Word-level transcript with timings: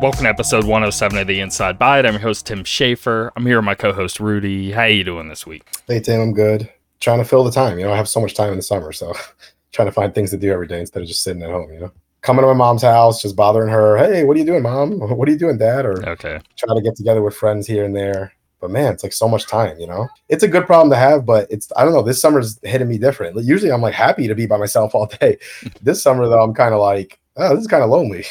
Welcome 0.00 0.24
to 0.24 0.28
episode 0.28 0.64
107 0.64 1.18
of 1.18 1.26
the 1.26 1.40
Inside 1.40 1.78
Bite. 1.78 2.06
I'm 2.06 2.12
your 2.14 2.20
host 2.20 2.46
Tim 2.46 2.62
Schaefer. 2.62 3.32
I'm 3.34 3.44
here 3.44 3.56
with 3.58 3.64
my 3.64 3.74
co-host 3.74 4.20
Rudy. 4.20 4.70
How 4.70 4.84
you 4.84 5.02
doing 5.02 5.28
this 5.28 5.44
week? 5.46 5.64
Hey 5.88 5.98
Tim, 6.00 6.20
I'm 6.20 6.32
good. 6.32 6.70
Trying 7.00 7.18
to 7.18 7.24
fill 7.24 7.42
the 7.42 7.50
time. 7.50 7.78
You 7.78 7.84
know, 7.86 7.92
I 7.92 7.96
have 7.96 8.08
so 8.08 8.20
much 8.20 8.34
time 8.34 8.50
in 8.50 8.56
the 8.56 8.62
summer, 8.62 8.92
so 8.92 9.12
trying 9.72 9.86
to 9.88 9.92
find 9.92 10.14
things 10.14 10.30
to 10.30 10.36
do 10.36 10.52
every 10.52 10.68
day 10.68 10.80
instead 10.80 11.02
of 11.02 11.08
just 11.08 11.22
sitting 11.22 11.42
at 11.42 11.50
home. 11.50 11.72
You 11.72 11.80
know, 11.80 11.92
coming 12.20 12.42
to 12.42 12.46
my 12.46 12.52
mom's 12.54 12.82
house, 12.82 13.20
just 13.22 13.34
bothering 13.36 13.70
her. 13.70 13.96
Hey, 13.96 14.22
what 14.24 14.36
are 14.36 14.40
you 14.40 14.46
doing, 14.46 14.62
mom? 14.62 14.98
What 15.16 15.28
are 15.28 15.32
you 15.32 15.38
doing, 15.38 15.58
dad? 15.58 15.84
Or 15.84 16.08
Okay. 16.08 16.38
trying 16.56 16.76
to 16.76 16.82
get 16.82 16.94
together 16.96 17.22
with 17.22 17.34
friends 17.34 17.66
here 17.66 17.84
and 17.84 17.94
there. 17.96 18.32
But 18.60 18.70
man, 18.70 18.92
it's 18.94 19.02
like 19.02 19.12
so 19.12 19.28
much 19.28 19.46
time. 19.46 19.78
You 19.80 19.86
know, 19.88 20.08
it's 20.28 20.42
a 20.44 20.48
good 20.48 20.66
problem 20.66 20.90
to 20.90 20.96
have, 20.96 21.26
but 21.26 21.48
it's 21.50 21.72
I 21.76 21.84
don't 21.84 21.92
know. 21.92 22.02
This 22.02 22.20
summer's 22.20 22.58
hitting 22.62 22.88
me 22.88 22.98
different. 22.98 23.36
Usually, 23.44 23.72
I'm 23.72 23.82
like 23.82 23.94
happy 23.94 24.28
to 24.28 24.34
be 24.34 24.46
by 24.46 24.56
myself 24.58 24.94
all 24.94 25.06
day. 25.06 25.38
This 25.82 26.02
summer, 26.02 26.28
though, 26.28 26.42
I'm 26.42 26.54
kind 26.54 26.74
of 26.74 26.80
like, 26.80 27.18
oh, 27.36 27.50
this 27.54 27.62
is 27.62 27.66
kind 27.68 27.82
of 27.82 27.90
lonely. 27.90 28.24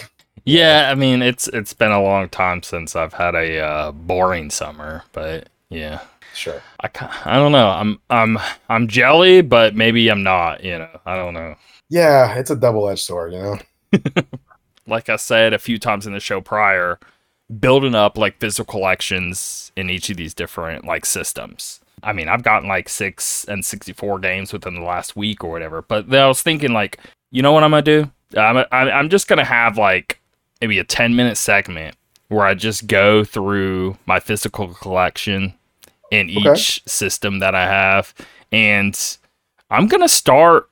Yeah, 0.47 0.89
I 0.89 0.95
mean 0.95 1.21
it's 1.21 1.49
it's 1.49 1.73
been 1.73 1.91
a 1.91 2.01
long 2.01 2.29
time 2.29 2.63
since 2.63 2.95
I've 2.95 3.13
had 3.13 3.35
a 3.35 3.59
uh, 3.59 3.91
boring 3.91 4.49
summer, 4.49 5.03
but 5.11 5.49
yeah. 5.69 6.01
Sure. 6.33 6.61
I, 6.79 6.89
I 7.25 7.35
don't 7.35 7.51
know. 7.51 7.67
I'm 7.67 7.99
I'm 8.09 8.37
I'm 8.69 8.87
jelly, 8.87 9.41
but 9.41 9.75
maybe 9.75 10.09
I'm 10.09 10.23
not, 10.23 10.63
you 10.63 10.77
know. 10.79 10.99
I 11.05 11.17
don't 11.17 11.33
know. 11.33 11.55
Yeah, 11.89 12.37
it's 12.37 12.49
a 12.49 12.55
double-edged 12.55 13.01
sword. 13.01 13.33
You 13.33 13.39
know. 13.39 14.21
like 14.87 15.09
I 15.09 15.17
said 15.17 15.53
a 15.53 15.59
few 15.59 15.79
times 15.79 16.07
in 16.07 16.13
the 16.13 16.19
show 16.21 16.39
prior, 16.39 16.97
building 17.59 17.95
up 17.95 18.17
like 18.17 18.39
physical 18.39 18.71
collections 18.71 19.71
in 19.75 19.89
each 19.89 20.09
of 20.09 20.15
these 20.15 20.33
different 20.33 20.85
like 20.85 21.05
systems. 21.05 21.81
I 22.03 22.13
mean, 22.13 22.29
I've 22.29 22.43
gotten 22.43 22.69
like 22.69 22.87
six 22.87 23.43
and 23.45 23.65
64 23.65 24.19
games 24.19 24.53
within 24.53 24.75
the 24.75 24.81
last 24.81 25.17
week 25.17 25.43
or 25.43 25.51
whatever, 25.51 25.81
but 25.81 26.09
then 26.09 26.23
I 26.23 26.27
was 26.27 26.41
thinking, 26.41 26.71
like, 26.71 26.99
you 27.31 27.41
know 27.41 27.51
what 27.51 27.63
I'm 27.63 27.71
gonna 27.71 27.81
do? 27.81 28.11
I'm, 28.37 28.57
I'm 28.71 28.87
I'm 28.87 29.09
just 29.09 29.27
gonna 29.27 29.43
have 29.43 29.77
like 29.77 30.21
maybe 30.61 30.79
a 30.79 30.83
10 30.83 31.15
minute 31.15 31.37
segment 31.37 31.95
where 32.29 32.45
I 32.45 32.53
just 32.53 32.87
go 32.87 33.23
through 33.23 33.97
my 34.05 34.19
physical 34.19 34.67
collection 34.73 35.53
in 36.11 36.29
Okay. 36.29 36.53
each 36.53 36.81
system 36.87 37.39
that 37.39 37.55
I 37.55 37.65
have. 37.65 38.13
And 38.51 38.97
I'm 39.69 39.87
going 39.87 40.01
to 40.01 40.09
start 40.09 40.69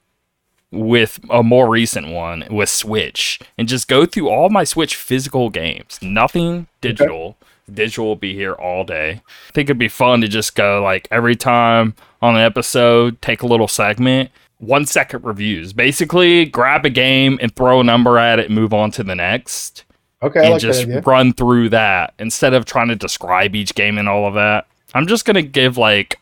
with 0.71 1.19
a 1.29 1.41
more 1.43 1.69
recent 1.69 2.07
one 2.09 2.43
with 2.49 2.69
Switch 2.69 3.39
and 3.57 3.67
just 3.67 3.87
go 3.87 4.05
through 4.05 4.29
all 4.29 4.49
my 4.49 4.63
Switch 4.65 4.95
physical 4.95 5.49
games. 5.49 5.99
Nothing 6.01 6.67
digital. 6.81 7.37
Digital 7.73 8.05
will 8.05 8.15
be 8.15 8.33
here 8.33 8.53
all 8.53 8.83
day. 8.83 9.21
I 9.49 9.51
think 9.53 9.67
it'd 9.69 9.77
be 9.79 9.87
fun 9.87 10.21
to 10.21 10.27
just 10.27 10.55
go 10.55 10.83
like 10.83 11.07
every 11.11 11.35
time 11.35 11.95
on 12.21 12.35
an 12.35 12.41
episode, 12.41 13.21
take 13.21 13.41
a 13.41 13.47
little 13.47 13.67
segment, 13.67 14.29
one 14.65 14.85
second 14.85 15.23
reviews. 15.23 15.73
Basically, 15.73 16.45
grab 16.45 16.85
a 16.85 16.89
game 16.89 17.39
and 17.41 17.55
throw 17.55 17.79
a 17.79 17.83
number 17.83 18.17
at 18.17 18.39
it 18.39 18.47
and 18.47 18.55
move 18.55 18.73
on 18.73 18.91
to 18.91 19.03
the 19.03 19.15
next 19.15 19.85
Okay, 20.25 20.39
I 20.39 20.43
and 20.43 20.53
like 20.53 20.61
that 20.61 20.73
just 20.73 21.05
run 21.05 21.33
through 21.33 21.69
that 21.69 22.13
instead 22.17 22.53
of 22.53 22.65
trying 22.65 22.87
to 22.87 22.95
describe 22.95 23.55
each 23.55 23.75
game 23.75 23.97
and 23.97 24.09
all 24.09 24.27
of 24.27 24.33
that. 24.33 24.65
I'm 24.93 25.07
just 25.07 25.25
gonna 25.25 25.43
give 25.43 25.77
like 25.77 26.19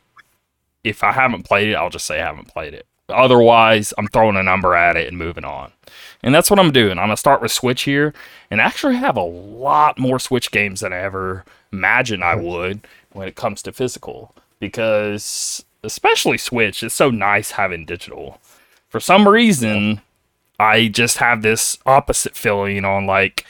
if 0.84 1.04
I 1.04 1.12
haven't 1.12 1.44
played 1.44 1.70
it, 1.70 1.76
I'll 1.76 1.90
just 1.90 2.06
say 2.06 2.22
I 2.22 2.26
haven't 2.26 2.50
played 2.50 2.74
it. 2.74 2.86
Otherwise, 3.08 3.94
I'm 3.98 4.08
throwing 4.08 4.36
a 4.36 4.44
number 4.44 4.76
at 4.76 4.98
it 4.98 5.08
and 5.08 5.18
moving 5.18 5.46
on. 5.46 5.72
And 6.22 6.34
that's 6.34 6.50
what 6.50 6.60
I'm 6.60 6.72
doing. 6.72 6.98
I'm 6.98 7.06
gonna 7.06 7.18
start 7.18 7.42
with 7.42 7.52
Switch 7.52 7.84
here 7.84 8.14
and 8.52 8.60
actually 8.60 8.96
have 8.96 9.16
a 9.16 9.24
lot 9.24 9.98
more 9.98 10.20
Switch 10.20 10.52
games 10.52 10.82
than 10.82 10.92
I 10.92 10.98
ever 10.98 11.46
imagined 11.72 12.24
I 12.24 12.36
mm-hmm. 12.36 12.46
would 12.46 12.88
when 13.12 13.28
it 13.28 13.36
comes 13.36 13.62
to 13.64 13.72
physical. 13.72 14.36
Because 14.60 15.64
especially 15.84 16.38
Switch, 16.38 16.84
it's 16.84 16.96
so 16.96 17.10
nice 17.10 17.52
having 17.52 17.86
digital. 17.86 18.40
For 18.90 19.00
some 19.00 19.28
reason, 19.28 20.02
I 20.60 20.88
just 20.88 21.18
have 21.18 21.42
this 21.42 21.78
opposite 21.86 22.36
feeling 22.36 22.86
on 22.86 23.06
like 23.06 23.46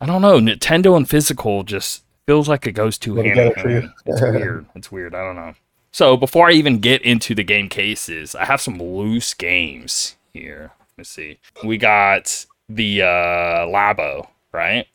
I 0.00 0.06
don't 0.06 0.22
know, 0.22 0.40
Nintendo 0.40 0.96
and 0.96 1.08
physical 1.08 1.62
just 1.62 2.02
feels 2.26 2.48
like 2.48 2.66
it 2.66 2.72
goes 2.72 2.98
too 2.98 3.16
hand 3.16 3.28
in 3.28 3.34
together 3.36 3.60
for 3.60 3.70
you. 3.70 3.80
hand. 3.80 3.92
It's 4.06 4.20
weird. 4.20 4.66
It's 4.74 4.92
weird. 4.92 5.14
I 5.14 5.24
don't 5.24 5.36
know. 5.36 5.54
So 5.92 6.16
before 6.16 6.48
I 6.48 6.52
even 6.52 6.78
get 6.78 7.02
into 7.02 7.34
the 7.34 7.44
game 7.44 7.68
cases, 7.68 8.34
I 8.34 8.46
have 8.46 8.60
some 8.60 8.82
loose 8.82 9.34
games 9.34 10.16
here. 10.32 10.72
Let's 10.96 11.10
see. 11.10 11.38
We 11.62 11.76
got 11.78 12.46
the 12.68 13.02
uh 13.02 13.66
Labo, 13.66 14.28
right? 14.52 14.86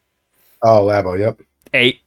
Oh, 0.61 0.81
Labo. 0.85 1.17
Yep. 1.17 1.41
Eight. 1.73 2.01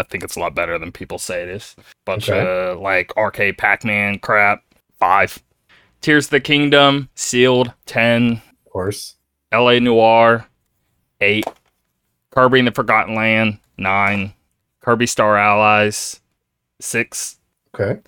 I 0.00 0.02
think 0.04 0.24
it's 0.24 0.36
a 0.36 0.40
lot 0.40 0.54
better 0.54 0.78
than 0.78 0.92
people 0.92 1.18
say 1.18 1.42
it 1.42 1.48
is. 1.50 1.76
Bunch 2.06 2.30
Okay. 2.30 2.40
of 2.72 2.78
like 2.80 3.14
arcade 3.16 3.58
Pac-Man 3.58 4.18
crap. 4.18 4.62
Five. 4.98 5.38
Tears 6.00 6.26
of 6.26 6.30
the 6.30 6.40
Kingdom, 6.40 7.10
sealed, 7.14 7.72
ten. 7.86 8.40
Of 8.66 8.72
course. 8.72 9.16
LA 9.52 9.78
Noire, 9.78 10.46
eight. 11.20 11.44
Kirby 12.30 12.60
and 12.60 12.68
the 12.68 12.72
Forgotten 12.72 13.14
Land, 13.14 13.58
nine. 13.76 14.32
Kirby 14.80 15.06
Star 15.06 15.36
Allies, 15.36 16.20
six. 16.80 17.36
Okay. 17.74 18.00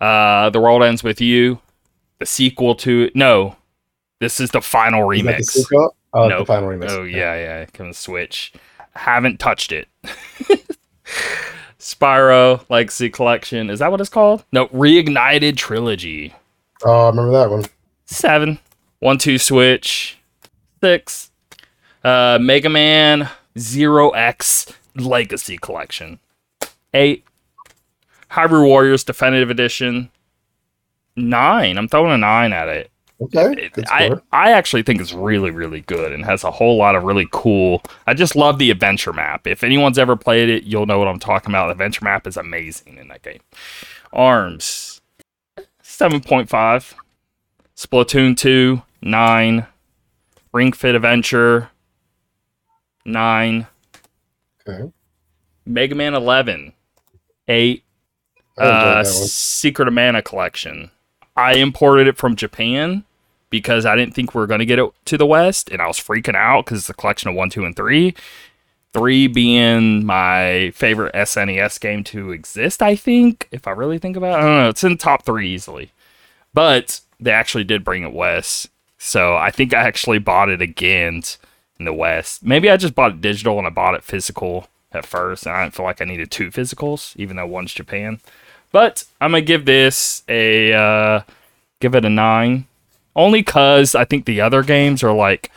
Uh, 0.00 0.48
the 0.50 0.60
World 0.60 0.82
Ends 0.82 1.02
with 1.04 1.20
You, 1.20 1.60
the 2.18 2.26
sequel 2.26 2.74
to 2.76 3.02
it. 3.04 3.16
no, 3.16 3.56
this 4.20 4.40
is 4.40 4.50
the 4.50 4.60
final 4.62 5.10
Is 5.10 5.22
that 5.24 5.36
the 5.38 5.42
remix. 5.42 5.88
Oh, 6.14 6.28
Nope. 6.28 6.38
the 6.40 6.44
final 6.46 6.68
remix. 6.70 6.90
Oh 6.90 7.02
yeah, 7.02 7.34
yeah, 7.36 7.64
can 7.66 7.92
Switch. 7.92 8.52
Haven't 8.94 9.40
touched 9.40 9.72
it. 9.72 9.88
Spyro 11.78 12.64
Legacy 12.70 13.10
Collection, 13.10 13.68
is 13.70 13.78
that 13.80 13.90
what 13.90 14.00
it's 14.00 14.08
called? 14.10 14.44
No, 14.52 14.68
Reignited 14.68 15.56
Trilogy. 15.56 16.34
Oh, 16.84 17.06
I 17.06 17.08
remember 17.10 17.32
that 17.32 17.50
one. 17.50 17.64
seven. 18.06 18.58
One 19.00 19.18
two 19.18 19.38
switch. 19.38 20.18
Six. 20.82 21.30
Uh 22.02 22.38
Mega 22.40 22.68
Man 22.70 23.28
Zero 23.58 24.10
X 24.10 24.72
Legacy 24.96 25.58
Collection. 25.58 26.18
Eight. 26.94 27.24
Hyrule 28.30 28.66
Warriors 28.66 29.04
Definitive 29.04 29.50
Edition. 29.50 30.10
Nine. 31.16 31.76
I'm 31.78 31.88
throwing 31.88 32.12
a 32.12 32.18
nine 32.18 32.52
at 32.52 32.68
it. 32.68 32.90
Okay. 33.20 33.70
I. 33.88 34.10
I 34.32 34.52
actually 34.52 34.82
think 34.82 35.00
it's 35.00 35.12
really, 35.12 35.50
really 35.50 35.80
good 35.82 36.12
and 36.12 36.24
has 36.24 36.44
a 36.44 36.50
whole 36.50 36.76
lot 36.76 36.96
of 36.96 37.04
really 37.04 37.28
cool. 37.32 37.82
I 38.06 38.14
just 38.14 38.34
love 38.36 38.58
the 38.58 38.70
adventure 38.70 39.12
map. 39.12 39.46
If 39.46 39.62
anyone's 39.62 39.98
ever 39.98 40.16
played 40.16 40.48
it, 40.48 40.64
you'll 40.64 40.86
know 40.86 40.98
what 40.98 41.08
I'm 41.08 41.20
talking 41.20 41.50
about. 41.50 41.66
The 41.66 41.72
adventure 41.72 42.04
map 42.04 42.26
is 42.26 42.36
amazing 42.36 42.98
in 42.98 43.08
that 43.08 43.22
game. 43.22 43.40
Arms 44.12 45.00
7.5. 45.82 46.94
Splatoon 47.76 48.36
2, 48.36 48.82
9. 49.02 49.66
Ring 50.52 50.72
Fit 50.72 50.94
Adventure, 50.94 51.70
9. 53.04 53.66
Okay. 54.66 54.92
Mega 55.66 55.94
Man 55.94 56.14
11, 56.14 56.72
8. 57.48 57.84
Uh. 58.56 59.02
Secret 59.02 59.88
of 59.88 59.94
Mana 59.94 60.22
collection. 60.22 60.90
I 61.36 61.54
imported 61.54 62.06
it 62.06 62.16
from 62.16 62.36
Japan 62.36 63.04
because 63.50 63.86
I 63.86 63.96
didn't 63.96 64.14
think 64.14 64.34
we 64.34 64.40
were 64.40 64.46
going 64.46 64.60
to 64.60 64.66
get 64.66 64.78
it 64.78 64.90
to 65.06 65.18
the 65.18 65.26
West, 65.26 65.68
and 65.70 65.80
I 65.80 65.86
was 65.86 65.98
freaking 65.98 66.34
out 66.34 66.64
because 66.64 66.80
it's 66.80 66.90
a 66.90 66.94
collection 66.94 67.30
of 67.30 67.36
one, 67.36 67.50
two, 67.50 67.64
and 67.64 67.74
three. 67.74 68.14
Three 68.92 69.26
being 69.26 70.06
my 70.06 70.70
favorite 70.74 71.14
SNES 71.14 71.80
game 71.80 72.04
to 72.04 72.30
exist, 72.30 72.80
I 72.80 72.94
think. 72.94 73.48
If 73.50 73.66
I 73.66 73.72
really 73.72 73.98
think 73.98 74.16
about 74.16 74.34
it, 74.34 74.36
I 74.38 74.40
don't 74.42 74.56
know. 74.62 74.68
It's 74.68 74.84
in 74.84 74.96
top 74.96 75.24
three 75.24 75.52
easily. 75.52 75.90
But 76.52 77.00
they 77.18 77.32
actually 77.32 77.64
did 77.64 77.84
bring 77.84 78.04
it 78.04 78.12
west. 78.12 78.68
So 78.96 79.36
I 79.36 79.50
think 79.50 79.74
I 79.74 79.82
actually 79.82 80.18
bought 80.18 80.48
it 80.48 80.62
again 80.62 81.22
in 81.78 81.84
the 81.84 81.92
West. 81.92 82.44
Maybe 82.44 82.70
I 82.70 82.76
just 82.76 82.94
bought 82.94 83.12
it 83.12 83.20
digital 83.20 83.58
and 83.58 83.66
I 83.66 83.70
bought 83.70 83.94
it 83.94 84.04
physical 84.04 84.68
at 84.92 85.04
first, 85.04 85.44
and 85.44 85.54
I 85.54 85.64
didn't 85.64 85.74
feel 85.74 85.84
like 85.84 86.00
I 86.00 86.04
needed 86.04 86.30
two 86.30 86.50
physicals, 86.50 87.16
even 87.16 87.36
though 87.36 87.46
one's 87.46 87.74
Japan. 87.74 88.20
But 88.74 89.04
I'm 89.20 89.30
gonna 89.30 89.40
give 89.42 89.66
this 89.66 90.24
a 90.28 90.72
uh, 90.72 91.20
give 91.80 91.94
it 91.94 92.04
a 92.04 92.10
nine, 92.10 92.66
only 93.14 93.44
cause 93.44 93.94
I 93.94 94.04
think 94.04 94.24
the 94.24 94.40
other 94.40 94.64
games 94.64 95.04
are 95.04 95.12
like 95.14 95.52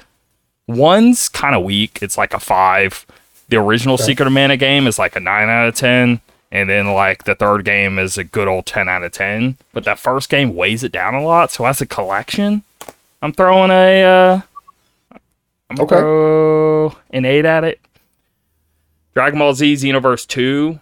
one's 0.68 1.28
kind 1.28 1.56
of 1.56 1.64
weak. 1.64 1.98
It's 2.04 2.16
like 2.16 2.36
a 2.36 2.40
five. 2.40 3.08
The 3.50 3.58
original 3.58 3.96
Okay. 3.96 4.04
Secret 4.04 4.28
of 4.28 4.34
Mana 4.34 4.56
game 4.56 4.86
is 4.86 5.00
like 5.00 5.16
a 5.16 5.20
nine 5.20 5.50
out 5.50 5.68
of 5.68 5.74
ten, 5.74 6.22
and 6.52 6.70
then 6.70 6.94
like 6.94 7.24
the 7.24 7.34
third 7.34 7.66
game 7.66 7.98
is 7.98 8.20
a 8.20 8.24
good 8.24 8.48
old 8.48 8.68
ten 8.68 8.88
out 8.88 9.02
of 9.04 9.14
ten. 9.14 9.58
But 9.74 9.84
that 9.86 9.98
first 9.98 10.30
game 10.30 10.54
weighs 10.56 10.84
it 10.84 10.92
down 10.92 11.16
a 11.16 11.24
lot. 11.24 11.50
So 11.50 11.66
as 11.66 11.82
a 11.82 11.88
collection, 11.88 12.62
I'm 13.24 13.34
throwing 13.34 13.72
a 13.72 14.04
uh, 14.04 14.42
I'm 15.72 15.76
gonna 15.76 15.84
Okay. 15.86 15.96
throw 15.98 16.96
an 17.10 17.26
eight 17.26 17.46
at 17.46 17.64
it. 17.64 17.80
Dragon 19.16 19.40
Ball 19.40 19.56
Z 19.56 19.74
Xenoverse 19.74 20.28
2. 20.28 20.80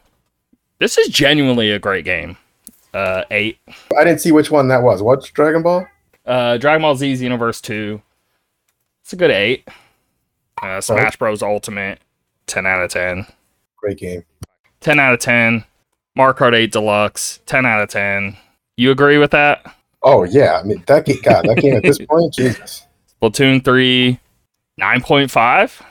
This 0.79 0.97
is 0.97 1.07
genuinely 1.07 1.71
a 1.71 1.79
great 1.79 2.05
game. 2.05 2.37
Uh, 2.93 3.23
8. 3.31 3.57
I 3.97 4.03
didn't 4.03 4.19
see 4.19 4.31
which 4.31 4.51
one 4.51 4.67
that 4.69 4.83
was. 4.83 5.01
What's 5.01 5.29
Dragon 5.29 5.61
Ball? 5.61 5.85
Uh, 6.25 6.57
Dragon 6.57 6.81
Ball 6.81 6.95
Z 6.95 7.13
Xenoverse 7.13 7.61
2. 7.61 8.01
It's 9.01 9.13
a 9.13 9.15
good 9.15 9.31
8. 9.31 9.67
Uh, 10.61 10.81
Smash 10.81 11.17
Bros. 11.17 11.41
Ultimate. 11.43 11.99
10 12.47 12.65
out 12.65 12.83
of 12.83 12.91
10. 12.91 13.25
Great 13.77 13.97
game. 13.97 14.23
10 14.81 14.99
out 14.99 15.13
of 15.13 15.19
10. 15.19 15.63
Mario 16.15 16.33
Kart 16.33 16.53
8 16.53 16.71
Deluxe. 16.71 17.39
10 17.45 17.65
out 17.65 17.81
of 17.81 17.89
10. 17.89 18.37
You 18.77 18.91
agree 18.91 19.17
with 19.17 19.31
that? 19.31 19.75
Oh 20.03 20.23
yeah, 20.23 20.59
I 20.59 20.63
mean 20.63 20.83
that 20.85 21.05
game. 21.05 21.19
God, 21.23 21.45
that 21.45 21.57
game 21.57 21.75
at 21.75 21.83
this 21.83 21.97
point, 21.97 22.33
Jesus. 22.37 22.85
Splatoon 23.21 23.63
3. 23.63 24.19
9.5. 24.79 25.81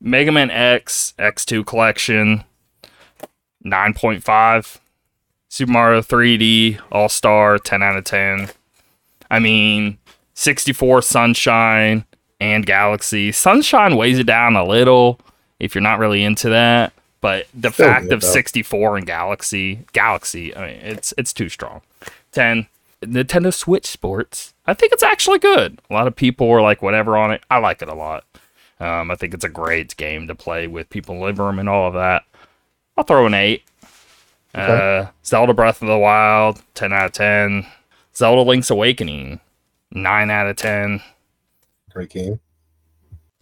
Mega 0.00 0.30
Man 0.30 0.50
X 0.50 1.14
X2 1.18 1.66
collection 1.66 2.44
9.5. 3.66 4.78
Super 5.48 5.72
Mario 5.72 6.00
3D 6.00 6.80
All 6.90 7.08
Star 7.08 7.58
10 7.58 7.82
out 7.82 7.96
of 7.96 8.04
10. 8.04 8.48
I 9.30 9.38
mean, 9.38 9.98
64 10.34 11.02
Sunshine 11.02 12.04
and 12.40 12.66
Galaxy. 12.66 13.32
Sunshine 13.32 13.96
weighs 13.96 14.18
it 14.18 14.26
down 14.26 14.56
a 14.56 14.64
little 14.64 15.18
if 15.58 15.74
you're 15.74 15.82
not 15.82 15.98
really 15.98 16.22
into 16.22 16.50
that, 16.50 16.92
but 17.20 17.46
the 17.54 17.70
Still 17.70 17.86
fact 17.86 18.12
of 18.12 18.20
though. 18.20 18.28
64 18.28 18.98
and 18.98 19.06
Galaxy, 19.06 19.80
Galaxy, 19.92 20.54
I 20.54 20.66
mean, 20.66 20.80
it's 20.82 21.14
it's 21.16 21.32
too 21.32 21.48
strong. 21.48 21.80
10 22.32 22.66
Nintendo 23.02 23.52
Switch 23.52 23.86
Sports. 23.86 24.54
I 24.66 24.74
think 24.74 24.92
it's 24.92 25.02
actually 25.02 25.38
good. 25.38 25.80
A 25.88 25.94
lot 25.94 26.06
of 26.06 26.16
people 26.16 26.50
are 26.50 26.62
like 26.62 26.82
whatever 26.82 27.16
on 27.16 27.30
it. 27.30 27.42
I 27.50 27.58
like 27.58 27.82
it 27.82 27.88
a 27.88 27.94
lot. 27.94 28.24
Um, 28.78 29.10
I 29.10 29.14
think 29.14 29.32
it's 29.32 29.44
a 29.44 29.48
great 29.48 29.96
game 29.96 30.26
to 30.26 30.34
play 30.34 30.66
with 30.66 30.90
people 30.90 31.14
in 31.14 31.20
the 31.20 31.26
living 31.26 31.44
room 31.44 31.58
and 31.58 31.68
all 31.68 31.88
of 31.88 31.94
that. 31.94 32.24
I'll 32.96 33.04
throw 33.04 33.26
an 33.26 33.34
8. 33.34 33.62
Uh, 34.54 35.06
Zelda 35.24 35.52
Breath 35.52 35.82
of 35.82 35.88
the 35.88 35.98
Wild, 35.98 36.62
10 36.74 36.92
out 36.92 37.06
of 37.06 37.12
10. 37.12 37.66
Zelda 38.14 38.40
Link's 38.40 38.70
Awakening, 38.70 39.40
9 39.90 40.30
out 40.30 40.46
of 40.46 40.56
10. 40.56 41.02
Great 41.92 42.08
game. 42.10 42.40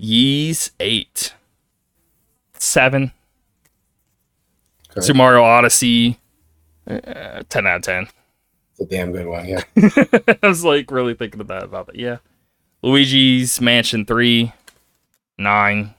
Yeez, 0.00 0.70
8. 0.80 1.34
7. 2.54 3.12
Okay. 4.90 5.00
Super 5.00 5.16
Mario 5.16 5.42
Odyssey, 5.44 6.18
uh, 6.88 7.42
10 7.48 7.66
out 7.66 7.76
of 7.76 7.82
10. 7.82 8.08
It's 8.72 8.80
a 8.80 8.84
damn 8.86 9.12
good 9.12 9.26
one. 9.26 9.46
Yeah. 9.46 9.62
I 10.42 10.48
was 10.48 10.64
like 10.64 10.90
really 10.90 11.14
thinking 11.14 11.40
about 11.40 11.62
about 11.62 11.86
that. 11.86 11.96
Yeah. 11.96 12.18
Luigi's 12.82 13.60
Mansion 13.60 14.04
3, 14.04 14.52
9. 15.38 15.94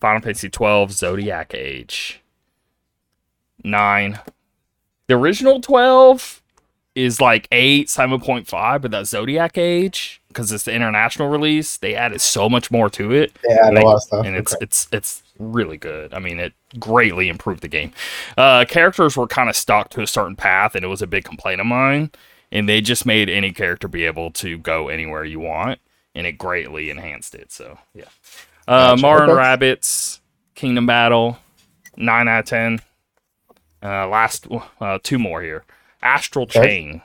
Final 0.00 0.20
Fantasy 0.22 0.48
12, 0.50 0.92
Zodiac 0.92 1.54
Age, 1.54 2.20
9. 3.64 4.18
The 5.08 5.14
original 5.14 5.60
12 5.60 6.42
is 6.94 7.20
like 7.20 7.46
8, 7.52 7.88
7.5, 7.88 8.82
but 8.82 8.90
that 8.90 9.06
Zodiac 9.06 9.56
Age, 9.58 10.20
because 10.28 10.50
it's 10.52 10.64
the 10.64 10.72
international 10.74 11.28
release, 11.28 11.76
they 11.76 11.94
added 11.94 12.20
so 12.20 12.48
much 12.48 12.70
more 12.70 12.88
to 12.90 13.12
it 13.12 13.32
They 13.46 13.54
add 13.54 13.74
a 13.76 13.80
lot 13.84 13.96
of 13.96 14.02
stuff. 14.02 14.26
and 14.26 14.34
it's 14.36 14.54
Okay. 14.54 14.64
it's 14.64 14.88
it's 14.92 15.22
really 15.38 15.76
good. 15.76 16.14
I 16.14 16.18
mean, 16.18 16.40
it 16.40 16.54
greatly 16.78 17.28
improved 17.28 17.62
the 17.62 17.68
game. 17.68 17.92
Uh, 18.38 18.64
characters 18.66 19.16
were 19.16 19.26
kind 19.26 19.50
of 19.50 19.56
stuck 19.56 19.90
to 19.90 20.00
a 20.02 20.06
certain 20.06 20.36
path, 20.36 20.74
and 20.74 20.84
it 20.84 20.88
was 20.88 21.02
a 21.02 21.06
big 21.06 21.24
complaint 21.24 21.60
of 21.60 21.66
mine. 21.66 22.10
And 22.52 22.68
they 22.68 22.80
just 22.80 23.04
made 23.04 23.28
any 23.28 23.52
character 23.52 23.88
be 23.88 24.04
able 24.04 24.30
to 24.32 24.56
go 24.56 24.88
anywhere 24.88 25.24
you 25.24 25.40
want, 25.40 25.80
and 26.14 26.26
it 26.26 26.32
greatly 26.38 26.88
enhanced 26.90 27.34
it. 27.34 27.52
So 27.52 27.78
yeah, 27.94 28.04
uh, 28.68 28.90
Gotcha. 28.90 29.02
Mario 29.02 29.30
Okay. 29.32 29.42
Rabbids 29.42 30.20
Kingdom 30.54 30.86
Battle, 30.86 31.38
nine 31.96 32.28
out 32.28 32.40
of 32.40 32.44
ten. 32.46 32.80
Uh, 33.82 34.08
last 34.08 34.46
uh, 34.80 34.98
two 35.02 35.18
more 35.18 35.42
here. 35.42 35.64
Astral 36.02 36.44
Okay. 36.44 36.60
Chain, 36.62 37.02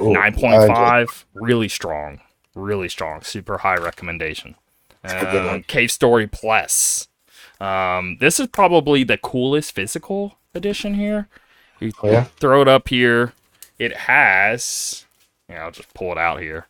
Ooh, 0.00 0.12
nine 0.12 0.34
point 0.34 0.66
five, 0.66 1.26
really 1.34 1.68
strong, 1.68 2.20
really 2.54 2.88
strong, 2.88 3.22
super 3.22 3.58
high 3.58 3.76
recommendation. 3.76 4.54
Um. 5.04 5.62
Cave 5.64 5.90
Story 5.92 6.26
Plus. 6.26 7.08
Um, 7.60 8.16
this 8.20 8.38
is 8.40 8.48
probably 8.48 9.04
the 9.04 9.16
coolest 9.18 9.72
physical 9.74 10.36
edition 10.54 10.94
here. 10.94 11.28
You 11.80 11.92
Oh, 12.02 12.10
yeah? 12.10 12.24
throw 12.24 12.60
it 12.62 12.68
up 12.68 12.88
here. 12.88 13.32
It 13.78 13.94
has. 13.96 15.04
Yeah, 15.48 15.64
I'll 15.64 15.70
just 15.70 15.92
pull 15.94 16.12
it 16.12 16.18
out 16.18 16.40
here. 16.40 16.66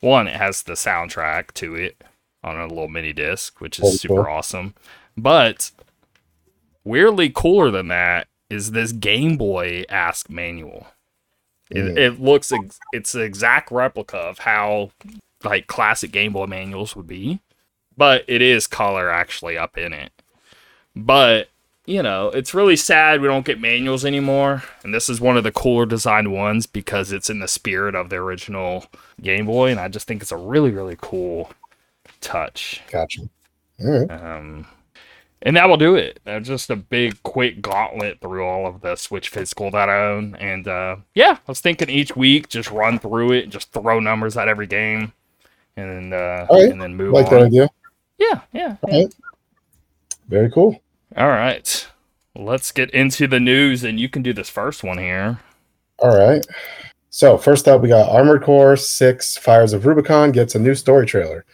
One, 0.00 0.28
it 0.28 0.36
has 0.36 0.62
the 0.62 0.74
soundtrack 0.74 1.52
to 1.54 1.74
it 1.74 2.02
on 2.42 2.56
a 2.58 2.66
little 2.66 2.88
mini 2.88 3.12
disc, 3.12 3.60
which 3.60 3.78
is 3.78 4.00
super 4.00 4.14
cool. 4.16 4.26
awesome. 4.26 4.74
But 5.16 5.70
weirdly 6.84 7.30
cooler 7.30 7.70
than 7.70 7.88
that 7.88 8.28
is 8.48 8.72
this 8.72 8.92
Game 8.92 9.36
Boy 9.36 9.84
ask 9.88 10.28
manual. 10.30 10.88
It, 11.70 11.76
Mm. 11.84 11.96
it 11.98 12.20
looks 12.20 12.50
ex- 12.50 12.80
it's 12.92 13.12
the 13.12 13.20
exact 13.20 13.70
replica 13.70 14.16
of 14.16 14.40
how 14.40 14.90
like 15.44 15.66
classic 15.66 16.10
Game 16.10 16.32
Boy 16.32 16.46
manuals 16.46 16.96
would 16.96 17.06
be, 17.06 17.40
but 17.96 18.24
it 18.26 18.42
is 18.42 18.66
color 18.66 19.10
actually 19.10 19.56
up 19.56 19.78
in 19.78 19.92
it. 19.92 20.12
But 20.96 21.48
you 21.86 22.02
know, 22.02 22.28
it's 22.28 22.54
really 22.54 22.76
sad 22.76 23.20
we 23.20 23.26
don't 23.26 23.44
get 23.46 23.60
manuals 23.60 24.04
anymore, 24.04 24.62
and 24.84 24.94
this 24.94 25.08
is 25.08 25.20
one 25.20 25.36
of 25.36 25.44
the 25.44 25.50
cooler 25.52 25.86
designed 25.86 26.32
ones 26.32 26.66
because 26.66 27.10
it's 27.10 27.30
in 27.30 27.40
the 27.40 27.48
spirit 27.48 27.94
of 27.94 28.10
the 28.10 28.16
original 28.16 28.86
Game 29.22 29.46
Boy, 29.46 29.70
and 29.70 29.80
I 29.80 29.88
just 29.88 30.06
think 30.06 30.22
it's 30.22 30.32
a 30.32 30.36
really 30.36 30.70
really 30.70 30.96
cool 31.00 31.50
touch. 32.20 32.82
Gotcha. 32.90 33.22
All 33.80 34.00
right. 34.00 34.10
Um, 34.10 34.66
and 35.42 35.56
that 35.56 35.68
will 35.68 35.76
do 35.76 35.94
it. 35.94 36.20
Uh, 36.26 36.40
just 36.40 36.68
a 36.68 36.76
big, 36.76 37.22
quick 37.22 37.62
gauntlet 37.62 38.20
through 38.20 38.44
all 38.44 38.66
of 38.66 38.82
the 38.82 38.96
Switch 38.96 39.30
physical 39.30 39.70
that 39.70 39.88
I 39.88 40.08
own. 40.08 40.34
And 40.36 40.68
uh, 40.68 40.96
yeah, 41.14 41.38
I 41.46 41.50
was 41.50 41.60
thinking 41.60 41.88
each 41.88 42.14
week 42.14 42.48
just 42.48 42.70
run 42.70 42.98
through 42.98 43.32
it, 43.32 43.48
just 43.48 43.72
throw 43.72 44.00
numbers 44.00 44.36
at 44.36 44.48
every 44.48 44.66
game, 44.66 45.12
and 45.76 46.12
then 46.12 46.20
uh, 46.20 46.46
right. 46.50 46.70
and 46.70 46.80
then 46.80 46.94
move 46.94 47.12
Like 47.12 47.30
that 47.30 47.42
idea. 47.42 47.68
Yeah, 48.18 48.40
yeah. 48.52 48.76
Yeah. 48.86 48.94
right. 49.00 49.14
Very 50.28 50.50
cool. 50.50 50.80
All 51.16 51.28
right, 51.28 51.88
let's 52.36 52.70
get 52.70 52.90
into 52.90 53.26
the 53.26 53.40
news, 53.40 53.82
and 53.82 53.98
you 53.98 54.08
can 54.08 54.22
do 54.22 54.32
this 54.32 54.48
first 54.48 54.84
one 54.84 54.98
here. 54.98 55.40
All 55.98 56.16
right. 56.16 56.46
So 57.12 57.36
first 57.36 57.66
up, 57.66 57.82
we 57.82 57.88
got 57.88 58.08
Armored 58.08 58.44
Core 58.44 58.76
Six: 58.76 59.36
Fires 59.36 59.72
of 59.72 59.84
Rubicon 59.84 60.30
gets 60.30 60.54
a 60.54 60.60
new 60.60 60.76
story 60.76 61.06
trailer. 61.06 61.44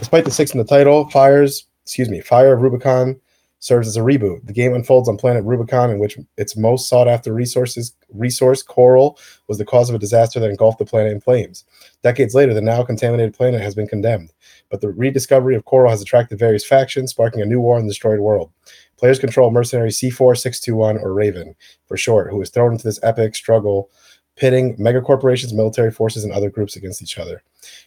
Despite 0.00 0.24
the 0.24 0.32
six 0.32 0.50
in 0.50 0.58
the 0.58 0.64
title, 0.64 1.08
Fires, 1.08 1.66
excuse 1.84 2.10
me, 2.10 2.20
Fire 2.20 2.54
of 2.54 2.62
Rubicon 2.62 3.20
serves 3.60 3.86
as 3.86 3.96
a 3.96 4.00
reboot. 4.00 4.44
The 4.44 4.52
game 4.52 4.74
unfolds 4.74 5.08
on 5.08 5.16
planet 5.16 5.44
Rubicon, 5.44 5.90
in 5.90 6.00
which 6.00 6.18
its 6.36 6.56
most 6.56 6.88
sought-after 6.88 7.32
resources 7.32 7.94
resource 8.12 8.60
coral 8.60 9.16
was 9.46 9.56
the 9.56 9.64
cause 9.64 9.88
of 9.88 9.94
a 9.94 10.00
disaster 10.00 10.40
that 10.40 10.50
engulfed 10.50 10.80
the 10.80 10.84
planet 10.84 11.12
in 11.12 11.20
flames. 11.20 11.64
Decades 12.02 12.34
later, 12.34 12.52
the 12.52 12.60
now 12.60 12.82
contaminated 12.82 13.34
planet 13.34 13.60
has 13.60 13.76
been 13.76 13.86
condemned, 13.86 14.32
but 14.68 14.80
the 14.80 14.90
rediscovery 14.90 15.54
of 15.54 15.64
coral 15.64 15.90
has 15.90 16.02
attracted 16.02 16.40
various 16.40 16.66
factions, 16.66 17.12
sparking 17.12 17.40
a 17.40 17.46
new 17.46 17.60
war 17.60 17.78
in 17.78 17.86
the 17.86 17.90
destroyed 17.90 18.18
world. 18.18 18.50
Players 18.98 19.20
control 19.20 19.52
mercenary 19.52 19.90
C4621 19.90 21.00
or 21.00 21.14
Raven, 21.14 21.54
for 21.86 21.96
short, 21.96 22.30
who 22.30 22.42
is 22.42 22.50
thrown 22.50 22.72
into 22.72 22.84
this 22.84 23.00
epic 23.04 23.36
struggle 23.36 23.90
pitting 24.36 24.76
megacorporations, 24.76 25.52
military 25.52 25.90
forces, 25.90 26.24
and 26.24 26.32
other 26.32 26.50
groups 26.50 26.76
against 26.76 27.02
each 27.02 27.18
other. 27.18 27.42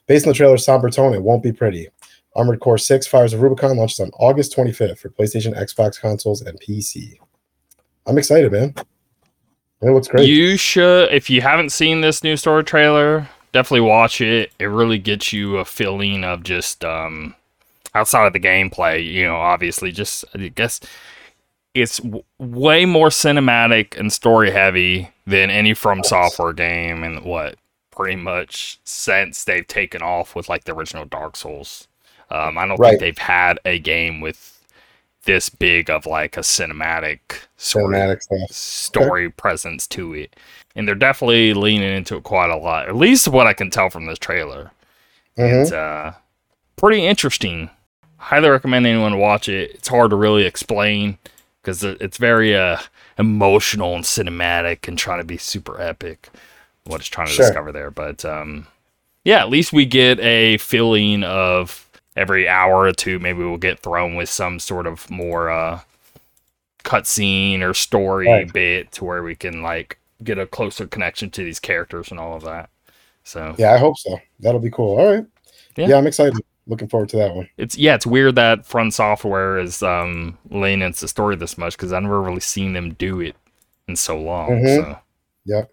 Based 0.07 0.25
on 0.25 0.31
the 0.31 0.37
trailer's 0.37 0.65
somber 0.65 0.89
tone, 0.89 1.13
it 1.13 1.21
won't 1.21 1.43
be 1.43 1.51
pretty. 1.51 1.87
Armored 2.35 2.59
Core 2.59 2.77
6 2.77 3.07
Fires 3.07 3.33
of 3.33 3.41
Rubicon 3.41 3.75
launches 3.77 3.99
on 3.99 4.11
August 4.19 4.55
25th 4.55 4.99
for 4.99 5.09
PlayStation, 5.09 5.57
Xbox 5.59 5.99
consoles, 5.99 6.41
and 6.41 6.59
PC. 6.61 7.15
I'm 8.05 8.17
excited, 8.17 8.51
man. 8.51 8.73
It 9.81 9.91
looks 9.91 10.07
great. 10.07 10.27
You 10.27 10.57
should, 10.57 11.11
if 11.11 11.29
you 11.29 11.41
haven't 11.41 11.71
seen 11.71 12.01
this 12.01 12.23
new 12.23 12.37
story 12.37 12.63
trailer, 12.63 13.27
definitely 13.51 13.81
watch 13.81 14.21
it. 14.21 14.51
It 14.59 14.65
really 14.65 14.97
gets 14.97 15.33
you 15.33 15.57
a 15.57 15.65
feeling 15.65 16.23
of 16.23 16.43
just 16.43 16.85
um, 16.85 17.35
outside 17.93 18.25
of 18.25 18.33
the 18.33 18.39
gameplay. 18.39 19.03
You 19.03 19.25
know, 19.25 19.35
obviously, 19.35 19.91
just 19.91 20.25
I 20.33 20.47
guess 20.49 20.79
it's 21.73 21.97
w- 21.97 22.23
way 22.39 22.85
more 22.85 23.09
cinematic 23.09 23.99
and 23.99 24.11
story 24.11 24.51
heavy 24.51 25.11
than 25.27 25.51
any 25.51 25.75
From 25.75 26.03
Software 26.03 26.53
game, 26.53 27.03
and 27.03 27.23
what 27.23 27.57
pretty 27.91 28.15
much 28.15 28.79
since 28.83 29.43
they've 29.43 29.67
taken 29.67 30.01
off 30.01 30.35
with 30.35 30.49
like 30.49 30.63
the 30.63 30.73
original 30.73 31.05
Dark 31.05 31.35
Souls. 31.35 31.87
Um, 32.31 32.57
I 32.57 32.65
don't 32.67 32.79
Right. 32.79 32.91
think 32.91 33.01
they've 33.01 33.17
had 33.17 33.59
a 33.65 33.77
game 33.79 34.21
with 34.21 34.53
this 35.25 35.49
big 35.49 35.89
of 35.89 36.05
like 36.05 36.37
a 36.37 36.41
cinematic 36.41 37.19
Cinematic 37.59 38.21
story 38.49 39.29
presence 39.29 39.85
to 39.87 40.13
it. 40.13 40.35
And 40.75 40.87
they're 40.87 40.95
definitely 40.95 41.53
leaning 41.53 41.91
into 41.91 42.15
it 42.17 42.23
quite 42.23 42.49
a 42.49 42.55
lot. 42.55 42.87
At 42.87 42.95
least 42.95 43.27
what 43.27 43.47
I 43.47 43.53
can 43.53 43.69
tell 43.69 43.89
from 43.89 44.05
this 44.05 44.19
trailer. 44.19 44.71
Mhm. 45.37 45.61
It's 45.63 45.71
uh 45.71 46.13
pretty 46.77 47.05
interesting. 47.05 47.69
Highly 48.17 48.49
recommend 48.49 48.85
anyone 48.85 49.17
watch 49.17 49.49
it. 49.49 49.71
It's 49.71 49.87
hard 49.87 50.11
to 50.11 50.15
really 50.15 50.45
explain 50.45 51.17
because 51.61 51.83
it's 51.83 52.17
very 52.17 52.55
uh 52.55 52.77
emotional 53.17 53.95
and 53.95 54.03
cinematic 54.03 54.87
and 54.87 54.97
trying 54.97 55.19
to 55.19 55.25
be 55.25 55.37
super 55.37 55.79
epic. 55.81 56.29
What 56.85 56.99
it's 57.01 57.09
trying 57.09 57.27
to 57.27 57.33
Sure. 57.33 57.45
discover 57.47 57.71
there. 57.71 57.91
But 57.91 58.23
um 58.25 58.67
yeah, 59.23 59.39
at 59.41 59.49
least 59.49 59.73
we 59.73 59.85
get 59.85 60.19
a 60.21 60.57
feeling 60.57 61.23
of 61.23 61.85
every 62.15 62.47
hour 62.47 62.81
or 62.83 62.91
two 62.93 63.19
maybe 63.19 63.39
we'll 63.39 63.57
get 63.57 63.79
thrown 63.79 64.15
with 64.15 64.29
some 64.29 64.59
sort 64.59 64.87
of 64.87 65.09
more 65.09 65.49
uh 65.49 65.79
cutscene 66.83 67.61
or 67.61 67.73
story 67.73 68.27
Right. 68.27 68.53
bit 68.53 68.91
to 68.93 69.05
where 69.05 69.21
we 69.23 69.35
can 69.35 69.61
like 69.61 69.99
get 70.23 70.37
a 70.39 70.47
closer 70.47 70.87
connection 70.87 71.29
to 71.31 71.43
these 71.43 71.59
characters 71.59 72.09
and 72.11 72.19
all 72.19 72.35
of 72.35 72.43
that. 72.43 72.69
So 73.23 73.55
Yeah, 73.57 73.73
I 73.73 73.77
hope 73.77 73.97
so. 73.97 74.19
That'll 74.39 74.59
be 74.61 74.71
cool. 74.71 74.97
All 74.97 75.13
right. 75.15 75.25
Yeah. 75.75 75.87
Yeah, 75.89 75.97
I'm 75.97 76.07
excited. 76.07 76.35
Looking 76.67 76.87
forward 76.89 77.09
to 77.09 77.17
that 77.17 77.33
one. 77.33 77.49
it's 77.57 77.77
yeah, 77.77 77.95
it's 77.95 78.05
weird 78.05 78.35
that 78.35 78.65
From 78.65 78.91
Software 78.91 79.57
is 79.57 79.81
um 79.81 80.37
laying 80.49 80.81
into 80.81 81.01
the 81.01 81.07
story 81.07 81.35
this 81.35 81.57
much 81.57 81.77
because 81.77 81.93
I've 81.93 82.03
never 82.03 82.21
really 82.21 82.41
seen 82.41 82.73
them 82.73 82.93
do 82.95 83.21
it 83.21 83.35
in 83.87 83.95
so 83.95 84.19
long. 84.19 84.49
Mhm. 84.49 84.75
So 84.75 84.99
Yep. 85.45 85.71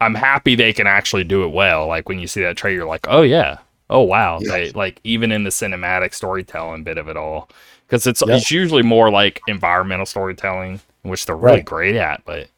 I'm 0.00 0.14
happy 0.14 0.54
they 0.54 0.72
can 0.72 0.86
actually 0.86 1.24
do 1.24 1.42
it 1.44 1.48
well. 1.48 1.88
Like 1.88 2.08
when 2.08 2.20
you 2.20 2.28
see 2.28 2.40
that 2.42 2.56
trailer, 2.56 2.76
you're 2.76 2.86
like, 2.86 3.06
oh 3.08 3.22
yeah, 3.22 3.58
oh 3.90 4.02
wow. 4.02 4.38
Yeah. 4.40 4.52
They 4.52 4.70
like 4.70 5.00
even 5.02 5.32
in 5.32 5.42
the 5.42 5.50
cinematic 5.50 6.14
storytelling 6.14 6.84
bit 6.84 6.98
of 6.98 7.08
it 7.08 7.16
all, 7.16 7.48
because 7.86 8.06
it's 8.06 8.22
Yeah. 8.24 8.36
it's 8.36 8.50
usually 8.52 8.82
more 8.84 9.10
like 9.10 9.40
environmental 9.48 10.06
storytelling, 10.06 10.80
which 11.02 11.26
they're 11.26 11.34
really 11.36 11.56
Right. 11.56 11.64
great 11.64 11.96
at. 11.96 12.24
But 12.24 12.48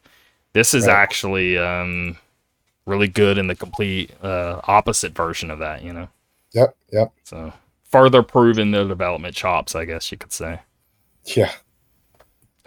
this 0.53 0.75
is 0.75 0.85
Right. 0.85 0.95
actually 0.95 1.57
um, 1.57 2.15
really 2.85 3.07
good 3.07 3.39
in 3.39 3.47
the 3.47 3.55
complete 3.55 4.11
uh, 4.21 4.61
opposite 4.67 5.15
version 5.15 5.49
of 5.49 5.57
that. 5.59 5.81
You 5.83 5.93
know, 5.93 6.09
Yep. 6.53 6.75
Yep. 6.91 7.11
so 7.23 7.53
further 7.91 8.23
proving 8.23 8.71
their 8.71 8.87
development 8.87 9.35
chops, 9.35 9.75
I 9.75 9.85
guess 9.85 10.11
you 10.11 10.17
could 10.17 10.31
say. 10.31 10.59
Yeah. 11.25 11.51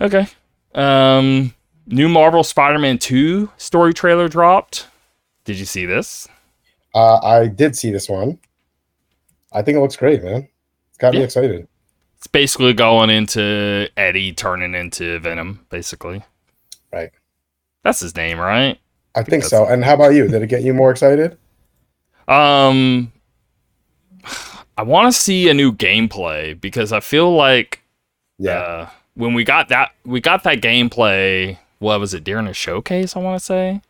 Okay. 0.01 0.27
Um, 0.75 1.55
new 1.87 2.09
Marvel 2.09 2.45
Spider-Man 2.45 2.99
2 2.99 3.51
story 3.57 3.95
trailer 3.95 4.29
dropped. 4.29 4.87
Did 5.45 5.59
you 5.59 5.65
see 5.65 5.87
this? 5.87 6.29
Uh, 6.95 7.19
I 7.23 7.47
did 7.49 7.77
see 7.77 7.91
this 7.91 8.09
one. 8.09 8.39
I 9.53 9.63
think 9.63 9.77
it 9.77 9.81
looks 9.81 9.97
great, 9.97 10.23
man. 10.23 10.49
It's 10.91 10.99
got 10.99 11.15
me 11.15 11.23
excited. 11.23 11.67
It's 12.17 12.27
basically 12.27 12.73
going 12.73 13.11
into 13.11 13.89
Eddie 13.97 14.33
turning 14.33 14.75
into 14.75 15.19
Venom, 15.21 15.67
basically. 15.71 16.23
Right. 16.93 17.11
That's 17.83 18.01
his 18.01 18.17
name, 18.17 18.39
right? 18.39 18.79
I 19.15 19.23
think 19.23 19.43
that's- 19.45 19.51
so. 19.51 19.67
And 19.67 19.85
how 19.85 19.95
about 19.95 20.15
you? 20.15 20.27
Did 20.29 20.43
it 20.43 20.47
get 20.49 20.63
you 20.63 20.75
more 20.75 20.91
excited? 20.91 21.39
Um 22.27 23.13
I 24.77 24.83
want 24.83 25.13
to 25.13 25.19
see 25.21 25.49
a 25.49 25.55
new 25.55 25.73
gameplay 25.73 26.61
because 26.61 26.93
I 26.93 27.01
feel 27.01 27.35
like 27.35 27.83
Yeah. 28.39 28.53
uh, 28.59 28.89
when 29.15 29.35
we 29.35 29.45
got 29.45 29.69
that 29.69 29.93
we 30.05 30.21
got 30.21 30.43
that 30.45 30.61
gameplay, 30.61 31.59
what 31.79 32.01
was 32.01 32.15
it 32.15 32.25
during 32.25 32.47
a 32.47 32.55
showcase? 32.55 33.17
I 33.17 33.21
want 33.21 33.39
to 33.39 33.45
say. 33.45 33.81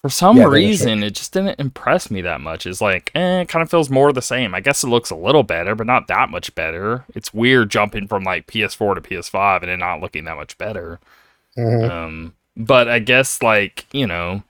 For 0.00 0.08
some 0.08 0.36
Yeah, 0.36 0.46
reason, 0.46 1.04
it 1.04 1.14
just 1.14 1.32
didn't 1.32 1.60
impress 1.60 2.10
me 2.10 2.22
that 2.22 2.40
much. 2.40 2.66
It's 2.66 2.80
like, 2.80 3.12
eh, 3.14 3.42
it 3.42 3.48
kind 3.48 3.62
of 3.62 3.70
feels 3.70 3.88
more 3.88 4.12
the 4.12 4.20
same. 4.20 4.52
I 4.52 4.58
guess 4.58 4.82
it 4.82 4.88
looks 4.88 5.10
a 5.10 5.14
little 5.14 5.44
better, 5.44 5.76
but 5.76 5.86
not 5.86 6.08
that 6.08 6.28
much 6.28 6.52
better. 6.56 7.04
It's 7.14 7.32
weird 7.32 7.70
jumping 7.70 8.08
from 8.08 8.24
like 8.24 8.48
PS4 8.48 8.96
to 8.96 9.00
PS5 9.00 9.62
and 9.62 9.70
it 9.70 9.76
not 9.76 10.00
looking 10.00 10.24
that 10.24 10.34
much 10.36 10.58
better. 10.58 10.98
Mhm. 11.56 11.88
Um, 11.88 12.34
but 12.56 12.88
I 12.88 12.98
guess 12.98 13.40
like 13.42 13.86
you 13.92 14.08
know, 14.08 14.42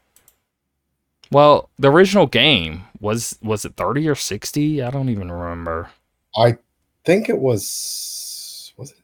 well, 1.31 1.69
the 1.79 1.91
original 1.91 2.27
game 2.27 2.85
was 3.03 3.39
was 3.43 3.67
it 3.67 3.77
thirty 3.77 4.09
or 4.09 4.15
sixty? 4.15 4.81
I 4.81 4.91
don't 4.91 5.11
even 5.11 5.31
remember. 5.31 5.91
I 6.37 6.57
think 7.05 7.29
it 7.29 7.39
was. 7.39 8.73
Was 8.79 8.93
it? 8.93 8.97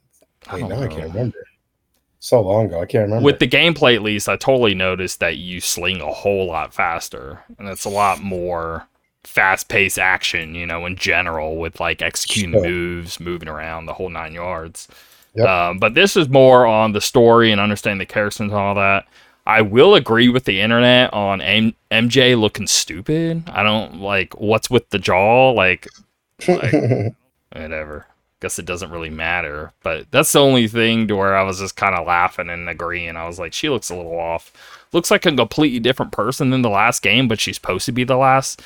I 0.47 0.55
Wait, 0.55 0.61
don't 0.61 0.69
now 0.71 0.83
I 0.83 0.87
can't 0.87 1.13
remember. 1.13 1.45
So 2.21 2.41
long 2.41 2.67
ago, 2.67 2.81
I 2.81 2.87
can't 2.87 3.05
remember. 3.05 3.25
With 3.25 3.39
the 3.39 3.49
gameplay, 3.49 3.95
at 3.95 4.03
least, 4.03 4.29
I 4.29 4.37
totally 4.37 4.75
noticed 4.75 5.21
that 5.21 5.37
you 5.37 5.61
sling 5.61 6.01
a 6.01 6.13
whole 6.13 6.47
lot 6.47 6.73
faster, 6.73 7.45
and 7.59 7.69
it's 7.69 7.85
a 7.85 7.91
lot 7.91 8.21
more 8.21 8.87
fast-paced 9.25 9.99
action. 9.99 10.55
You 10.55 10.67
know, 10.67 10.87
in 10.87 10.97
general, 10.97 11.57
with 11.57 11.81
like 11.81 12.01
executing 12.01 12.53
Sure. 12.53 12.63
moves, 12.63 13.21
moving 13.21 13.49
around, 13.49 13.87
the 13.87 13.95
whole 13.95 14.09
nine 14.09 14.33
yards. 14.33 14.89
Yep. 15.35 15.47
Um, 15.47 15.79
but 15.79 15.95
this 15.95 16.17
is 16.17 16.29
more 16.29 16.67
on 16.67 16.93
the 16.93 17.01
story 17.01 17.53
and 17.53 17.61
understanding 17.61 17.99
the 17.99 18.07
characters 18.07 18.41
and 18.41 18.53
all 18.53 18.75
that. 18.75 19.07
I 19.49 19.63
will 19.63 19.95
agree 19.97 20.29
with 20.29 20.45
the 20.45 20.61
internet 20.61 21.13
on 21.15 21.41
M- 21.41 21.75
MJ 21.91 22.39
looking 22.39 22.67
stupid. 22.67 23.43
I 23.49 23.63
don't 23.63 24.01
like 24.01 24.39
what's 24.39 24.69
with 24.71 24.89
the 24.91 24.99
jaw, 24.99 25.51
like 25.53 25.89
whatever. 27.53 28.07
Guess 28.41 28.59
it 28.61 28.67
doesn't 28.67 28.91
really 28.91 29.11
matter. 29.11 29.73
But 29.83 30.11
that's 30.11 30.31
the 30.33 30.41
only 30.41 30.69
thing 30.69 31.09
to 31.09 31.17
where 31.17 31.37
I 31.37 31.43
was 31.43 31.59
just 31.59 31.77
kind 31.77 31.95
of 31.97 32.07
laughing 32.07 32.49
and 32.51 32.69
agreeing. 32.69 33.17
I 33.17 33.27
was 33.27 33.39
like, 33.39 33.53
she 33.53 33.69
looks 33.69 33.91
a 33.91 33.97
little 33.97 34.19
off. 34.19 34.53
Looks 34.93 35.11
like 35.11 35.27
a 35.27 35.35
completely 35.35 35.81
different 35.81 36.13
person 36.13 36.51
than 36.51 36.63
the 36.63 36.69
last 36.71 37.03
game, 37.03 37.27
but 37.27 37.41
she's 37.41 37.57
supposed 37.57 37.87
to 37.87 37.93
be 37.93 38.05
the 38.05 38.17
last 38.17 38.63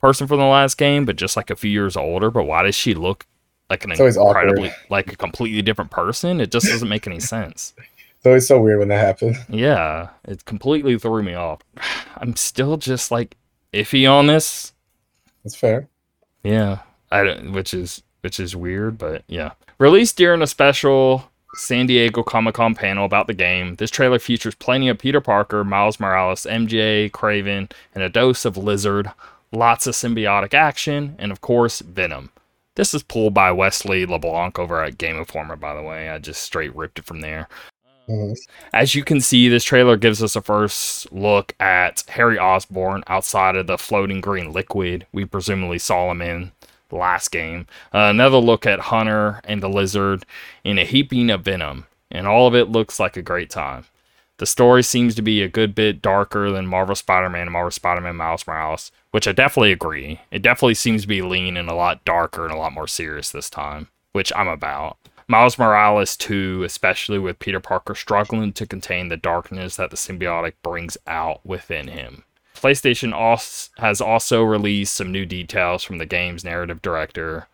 person 0.00 0.26
from 0.26 0.38
the 0.38 0.44
last 0.44 0.76
game, 0.78 1.04
but 1.04 1.16
just 1.16 1.36
like 1.36 1.50
a 1.50 1.56
few 1.56 1.70
years 1.70 1.96
older. 1.96 2.30
But 2.30 2.44
why 2.44 2.62
does 2.62 2.74
she 2.76 2.94
look 2.94 3.26
like 3.68 3.84
an 3.84 3.90
It's 3.90 4.00
always 4.00 4.16
awkward. 4.16 4.48
incredibly 4.48 4.72
like 4.90 5.12
a 5.12 5.16
completely 5.16 5.62
different 5.62 5.90
person? 5.90 6.40
It 6.40 6.52
just 6.52 6.66
doesn't 6.66 6.88
make 6.88 7.06
any 7.06 7.20
sense. 7.20 7.74
it's 8.20 8.26
always 8.26 8.46
so 8.46 8.60
weird 8.60 8.80
when 8.80 8.88
that 8.88 9.02
happens. 9.02 9.38
Yeah, 9.48 10.10
it 10.28 10.44
completely 10.44 10.98
threw 10.98 11.22
me 11.22 11.32
off. 11.32 11.60
I'm 12.18 12.36
still 12.36 12.76
just 12.76 13.10
like 13.10 13.38
iffy 13.72 14.10
on 14.10 14.26
this. 14.26 14.74
That's 15.42 15.56
fair. 15.56 15.88
Yeah, 16.44 16.80
I 17.10 17.24
don't, 17.24 17.52
which 17.52 17.72
is 17.72 18.02
which 18.20 18.38
is 18.38 18.54
weird, 18.54 18.98
but 18.98 19.24
yeah. 19.26 19.52
Released 19.78 20.18
during 20.18 20.42
a 20.42 20.46
special 20.46 21.30
San 21.54 21.86
Diego 21.86 22.22
Comic 22.22 22.56
Con 22.56 22.74
panel 22.74 23.06
about 23.06 23.26
the 23.26 23.32
game, 23.32 23.76
this 23.76 23.90
trailer 23.90 24.18
features 24.18 24.54
plenty 24.54 24.90
of 24.90 24.98
Peter 24.98 25.22
Parker, 25.22 25.64
Miles 25.64 25.98
Morales, 25.98 26.42
MJ, 26.42 27.10
Kraven, 27.10 27.72
and 27.94 28.04
a 28.04 28.10
dose 28.10 28.44
of 28.44 28.58
Lizard, 28.58 29.10
lots 29.50 29.86
of 29.86 29.94
symbiotic 29.94 30.52
action, 30.52 31.16
and 31.18 31.32
of 31.32 31.40
course 31.40 31.80
Venom. 31.80 32.30
This 32.74 32.92
is 32.92 33.02
pulled 33.02 33.32
by 33.32 33.50
Wesley 33.50 34.04
LeBlanc 34.04 34.58
over 34.58 34.82
at 34.82 34.98
Game 34.98 35.16
Informer, 35.16 35.56
by 35.56 35.74
the 35.74 35.82
way. 35.82 36.10
I 36.10 36.18
just 36.18 36.42
straight 36.42 36.76
ripped 36.76 36.98
it 36.98 37.06
from 37.06 37.20
there. 37.20 37.48
As 38.72 38.94
you 38.94 39.04
can 39.04 39.20
see, 39.20 39.48
this 39.48 39.64
trailer 39.64 39.96
gives 39.96 40.22
us 40.22 40.36
a 40.36 40.42
first 40.42 41.12
look 41.12 41.54
at 41.60 42.04
Harry 42.08 42.38
Osborn 42.38 43.02
outside 43.06 43.56
of 43.56 43.66
the 43.66 43.78
floating 43.78 44.20
green 44.20 44.52
liquid 44.52 45.06
we 45.12 45.24
presumably 45.24 45.78
saw 45.78 46.10
him 46.10 46.22
in 46.22 46.52
the 46.88 46.96
last 46.96 47.30
game. 47.30 47.66
Uh, 47.94 48.08
another 48.10 48.38
look 48.38 48.66
at 48.66 48.80
Hunter 48.80 49.40
and 49.44 49.62
the 49.62 49.68
lizard 49.68 50.24
in 50.64 50.78
a 50.78 50.84
heaping 50.84 51.30
of 51.30 51.42
venom, 51.42 51.86
and 52.10 52.26
all 52.26 52.46
of 52.46 52.54
it 52.54 52.68
looks 52.68 53.00
like 53.00 53.16
a 53.16 53.22
great 53.22 53.50
time. 53.50 53.84
The 54.38 54.46
story 54.46 54.82
seems 54.82 55.14
to 55.16 55.22
be 55.22 55.42
a 55.42 55.48
good 55.48 55.74
bit 55.74 56.00
darker 56.00 56.50
than 56.50 56.66
Marvel 56.66 56.94
Spider-Man 56.94 57.42
and 57.42 57.50
Marvel 57.50 57.70
Spider-Man 57.70 58.16
Miles 58.16 58.46
Morales, 58.46 58.90
which 59.10 59.28
I 59.28 59.32
definitely 59.32 59.70
agree. 59.70 60.20
It 60.30 60.40
definitely 60.40 60.74
seems 60.74 61.02
to 61.02 61.08
be 61.08 61.20
lean 61.20 61.58
and 61.58 61.68
a 61.68 61.74
lot 61.74 62.04
darker 62.06 62.44
and 62.44 62.54
a 62.54 62.56
lot 62.56 62.72
more 62.72 62.86
serious 62.86 63.30
this 63.30 63.50
time, 63.50 63.88
which 64.12 64.32
I'm 64.34 64.48
about. 64.48 64.96
Miles 65.30 65.60
Morales 65.60 66.16
2, 66.16 66.64
especially 66.64 67.20
with 67.20 67.38
Peter 67.38 67.60
Parker 67.60 67.94
struggling 67.94 68.52
to 68.52 68.66
contain 68.66 69.06
the 69.06 69.16
darkness 69.16 69.76
that 69.76 69.90
the 69.90 69.96
symbiotic 69.96 70.54
brings 70.60 70.96
out 71.06 71.38
within 71.46 71.86
him. 71.86 72.24
PlayStation 72.56 73.12
als- 73.12 73.70
has 73.78 74.00
also 74.00 74.42
released 74.42 74.92
some 74.92 75.12
new 75.12 75.24
details 75.24 75.84
from 75.84 75.98
the 75.98 76.04
game's 76.04 76.42
narrative 76.42 76.82
director, 76.82 77.46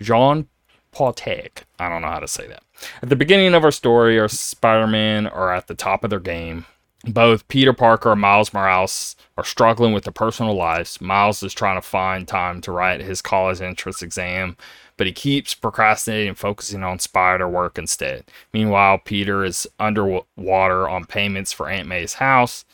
Jean 0.00 0.46
Patek. 0.94 1.64
I 1.80 1.88
don't 1.88 2.02
know 2.02 2.08
how 2.08 2.20
to 2.20 2.28
say 2.28 2.46
that. 2.46 2.62
At 3.02 3.08
the 3.08 3.16
beginning 3.16 3.52
of 3.52 3.64
our 3.64 3.72
story, 3.72 4.16
our 4.20 4.28
Spider-Man 4.28 5.26
are 5.26 5.52
at 5.52 5.66
the 5.66 5.74
top 5.74 6.04
of 6.04 6.10
their 6.10 6.20
game. 6.20 6.66
Both 7.08 7.48
Peter 7.48 7.72
Parker 7.72 8.12
and 8.12 8.20
Miles 8.20 8.52
Morales 8.52 9.16
are 9.38 9.44
struggling 9.44 9.94
with 9.94 10.04
their 10.04 10.12
personal 10.12 10.54
lives. 10.54 11.00
Miles 11.00 11.42
is 11.42 11.54
trying 11.54 11.76
to 11.76 11.86
find 11.86 12.28
time 12.28 12.60
to 12.60 12.72
write 12.72 13.00
his 13.00 13.22
college 13.22 13.62
entrance 13.62 14.02
exam, 14.02 14.58
but 14.98 15.06
he 15.06 15.12
keeps 15.14 15.54
procrastinating 15.54 16.28
and 16.28 16.38
focusing 16.38 16.82
on 16.82 16.98
spider 16.98 17.48
work 17.48 17.78
instead. 17.78 18.24
Meanwhile, 18.52 18.98
Peter 18.98 19.42
is 19.42 19.66
underwater 19.78 20.86
on 20.86 21.06
payments 21.06 21.50
for 21.50 21.70
Aunt 21.70 21.88
May's 21.88 22.14
house, 22.14 22.66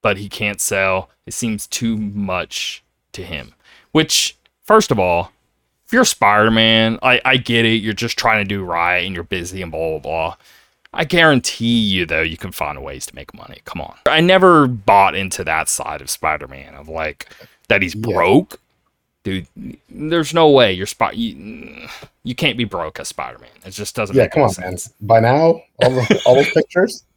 but 0.00 0.16
he 0.16 0.30
can't 0.30 0.60
sell. 0.60 1.10
It 1.26 1.34
seems 1.34 1.66
too 1.66 1.98
much 1.98 2.82
to 3.12 3.22
him. 3.22 3.54
Which, 3.92 4.36
first 4.62 4.90
of 4.90 4.98
all, 4.98 5.32
if 5.84 5.92
you're 5.92 6.06
Spider 6.06 6.50
Man, 6.50 6.98
I, 7.02 7.20
I 7.26 7.36
get 7.36 7.66
it. 7.66 7.82
You're 7.82 7.92
just 7.92 8.18
trying 8.18 8.42
to 8.42 8.48
do 8.48 8.64
right 8.64 9.04
and 9.04 9.14
you're 9.14 9.22
busy 9.22 9.60
and 9.60 9.70
blah, 9.70 9.98
blah, 9.98 9.98
blah. 9.98 10.36
I 10.94 11.04
guarantee 11.04 11.78
you, 11.78 12.06
though, 12.06 12.22
you 12.22 12.36
can 12.36 12.52
find 12.52 12.82
ways 12.82 13.06
to 13.06 13.14
make 13.14 13.34
money. 13.34 13.58
Come 13.64 13.80
on. 13.80 13.96
I 14.06 14.20
never 14.20 14.66
bought 14.66 15.14
into 15.14 15.44
that 15.44 15.68
side 15.68 16.00
of 16.00 16.08
Spider 16.08 16.46
Man 16.48 16.74
of 16.74 16.88
like 16.88 17.28
that 17.68 17.82
he's 17.82 17.94
Yeah. 17.94 18.12
broke. 18.12 18.60
Dude, 19.24 19.46
there's 19.88 20.34
no 20.34 20.50
way 20.50 20.72
you're 20.72 20.86
spot. 20.86 21.16
You, 21.16 21.88
you 22.24 22.34
can't 22.34 22.58
be 22.58 22.64
broke 22.64 23.00
as 23.00 23.08
Spider 23.08 23.38
Man. 23.38 23.50
It 23.64 23.70
just 23.70 23.96
doesn't 23.96 24.14
Yeah, 24.14 24.24
make 24.24 24.32
come 24.32 24.42
on, 24.42 24.48
man. 24.58 24.76
sense. 24.78 24.92
By 25.00 25.20
now, 25.20 25.62
all, 25.82 25.90
the, 25.90 26.22
all 26.26 26.34
those 26.36 26.50
pictures. 26.50 27.02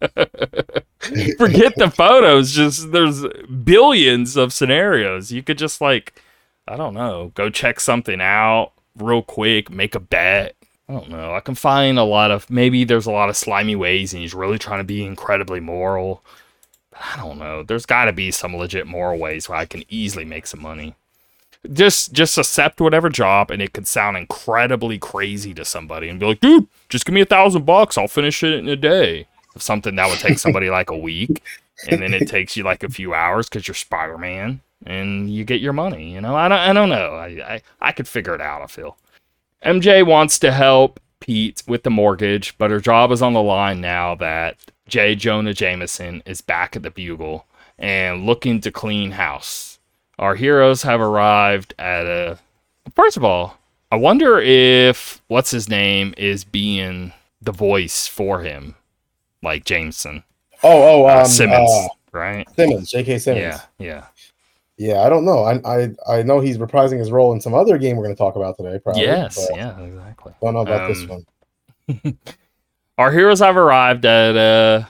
Forget 1.38 1.74
the 1.76 1.90
photos. 1.94 2.52
Just 2.52 2.92
there's 2.92 3.24
billions 3.64 4.36
of 4.36 4.52
scenarios. 4.52 5.32
You 5.32 5.42
could 5.42 5.58
just 5.58 5.80
like, 5.80 6.20
I 6.68 6.76
don't 6.76 6.94
know, 6.94 7.32
go 7.34 7.50
check 7.50 7.80
something 7.80 8.20
out 8.20 8.72
real 8.96 9.22
quick, 9.22 9.70
make 9.70 9.94
a 9.94 10.00
bet. 10.00 10.54
I 10.90 10.92
don't 10.92 11.08
know. 11.08 11.34
I 11.34 11.40
can 11.40 11.54
find 11.54 12.00
a 12.00 12.04
lot 12.04 12.32
of 12.32 12.50
maybe 12.50 12.82
there's 12.82 13.06
a 13.06 13.12
lot 13.12 13.28
of 13.28 13.36
slimy 13.36 13.76
ways, 13.76 14.12
and 14.12 14.20
he's 14.22 14.34
really 14.34 14.58
trying 14.58 14.80
to 14.80 14.84
be 14.84 15.04
incredibly 15.06 15.60
moral. 15.60 16.24
But 16.90 17.00
I 17.14 17.16
don't 17.16 17.38
know. 17.38 17.62
There's 17.62 17.86
got 17.86 18.06
to 18.06 18.12
be 18.12 18.32
some 18.32 18.56
legit 18.56 18.88
moral 18.88 19.20
ways 19.20 19.48
where 19.48 19.56
I 19.56 19.66
can 19.66 19.84
easily 19.88 20.24
make 20.24 20.48
some 20.48 20.60
money. 20.60 20.96
Just 21.72 22.12
just 22.12 22.36
accept 22.36 22.80
whatever 22.80 23.08
job, 23.08 23.52
and 23.52 23.62
it 23.62 23.72
could 23.72 23.86
sound 23.86 24.16
incredibly 24.16 24.98
crazy 24.98 25.54
to 25.54 25.64
somebody, 25.64 26.08
and 26.08 26.18
be 26.18 26.26
like, 26.26 26.40
dude, 26.40 26.66
just 26.88 27.06
give 27.06 27.14
me 27.14 27.20
a 27.20 27.26
thousand 27.26 27.64
bucks, 27.64 27.96
I'll 27.96 28.08
finish 28.08 28.42
it 28.42 28.54
in 28.54 28.68
a 28.68 28.74
day. 28.74 29.28
Something 29.58 29.94
that 29.94 30.08
would 30.08 30.18
take 30.18 30.38
somebody 30.40 30.70
like 30.70 30.90
a 30.90 30.98
week, 30.98 31.40
and 31.88 32.02
then 32.02 32.14
it 32.14 32.26
takes 32.26 32.56
you 32.56 32.64
like 32.64 32.82
a 32.82 32.88
few 32.88 33.14
hours 33.14 33.48
because 33.48 33.68
you're 33.68 33.76
Spider 33.76 34.18
Man, 34.18 34.60
and 34.84 35.32
you 35.32 35.44
get 35.44 35.60
your 35.60 35.72
money. 35.72 36.12
You 36.12 36.20
know, 36.20 36.34
I 36.34 36.48
don't, 36.48 36.58
I 36.58 36.72
don't 36.72 36.88
know. 36.88 37.14
I, 37.14 37.26
I, 37.26 37.62
I 37.80 37.92
could 37.92 38.08
figure 38.08 38.34
it 38.34 38.40
out. 38.40 38.62
I 38.62 38.66
feel. 38.66 38.96
MJ 39.64 40.04
wants 40.06 40.38
to 40.40 40.52
help 40.52 41.00
Pete 41.20 41.62
with 41.66 41.82
the 41.82 41.90
mortgage, 41.90 42.56
but 42.58 42.70
her 42.70 42.80
job 42.80 43.12
is 43.12 43.22
on 43.22 43.34
the 43.34 43.42
line 43.42 43.80
now 43.80 44.14
that 44.16 44.56
J. 44.88 45.14
Jonah 45.14 45.54
Jameson 45.54 46.22
is 46.26 46.40
back 46.40 46.76
at 46.76 46.82
the 46.82 46.90
Bugle 46.90 47.46
and 47.78 48.24
looking 48.26 48.60
to 48.62 48.70
clean 48.70 49.12
house. 49.12 49.78
Our 50.18 50.34
heroes 50.34 50.82
have 50.82 51.00
arrived 51.00 51.74
at 51.78 52.06
a. 52.06 52.38
First 52.94 53.16
of 53.16 53.24
all, 53.24 53.58
I 53.90 53.96
wonder 53.96 54.38
if 54.38 55.22
what's 55.28 55.50
his 55.50 55.68
name 55.68 56.14
is 56.16 56.44
being 56.44 57.12
the 57.40 57.52
voice 57.52 58.06
for 58.06 58.40
him, 58.40 58.76
like 59.42 59.64
Jameson. 59.64 60.24
Oh, 60.62 61.02
oh, 61.02 61.08
Uh, 61.08 61.20
um, 61.20 61.26
Simmons, 61.26 61.70
uh, 61.70 61.88
right? 62.12 62.46
Simmons, 62.56 62.90
J.K. 62.90 63.18
Simmons. 63.18 63.42
Yeah, 63.42 63.60
yeah. 63.78 64.06
Yeah, 64.80 65.02
I 65.02 65.10
don't 65.10 65.26
know. 65.26 65.44
I, 65.44 65.60
I 65.64 65.90
I 66.08 66.22
know 66.22 66.40
he's 66.40 66.56
reprising 66.56 66.98
his 66.98 67.12
role 67.12 67.34
in 67.34 67.40
some 67.42 67.52
other 67.52 67.76
game 67.76 67.96
we're 67.98 68.04
going 68.04 68.16
to 68.16 68.18
talk 68.18 68.34
about 68.34 68.56
today. 68.56 68.78
Probably. 68.78 69.02
yes, 69.02 69.46
but 69.46 69.54
yeah, 69.54 69.78
exactly. 69.78 70.32
Don't 70.40 70.54
know 70.54 70.60
about 70.60 70.88
this 70.88 71.02
Um, 71.02 71.24
one. 72.06 72.18
Our 72.98 73.12
heroes 73.12 73.40
have 73.40 73.58
arrived 73.58 74.06
at 74.06 74.36
a 74.36 74.88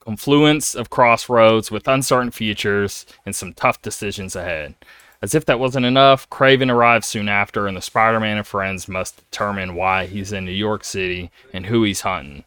confluence 0.00 0.74
of 0.74 0.90
crossroads 0.90 1.70
with 1.70 1.88
uncertain 1.88 2.30
futures 2.30 3.06
and 3.24 3.34
some 3.34 3.54
tough 3.54 3.80
decisions 3.80 4.36
ahead. 4.36 4.74
As 5.22 5.34
if 5.34 5.46
that 5.46 5.58
wasn't 5.58 5.86
enough, 5.86 6.28
Kraven 6.28 6.70
arrives 6.70 7.06
soon 7.06 7.28
after, 7.28 7.66
and 7.66 7.76
the 7.76 7.82
Spider 7.82 8.20
Man 8.20 8.36
and 8.36 8.46
friends 8.46 8.88
must 8.88 9.16
determine 9.30 9.74
why 9.74 10.04
he's 10.04 10.32
in 10.32 10.44
New 10.44 10.52
York 10.52 10.84
City 10.84 11.30
and 11.54 11.64
who 11.64 11.82
he's 11.84 12.02
hunting. 12.02 12.44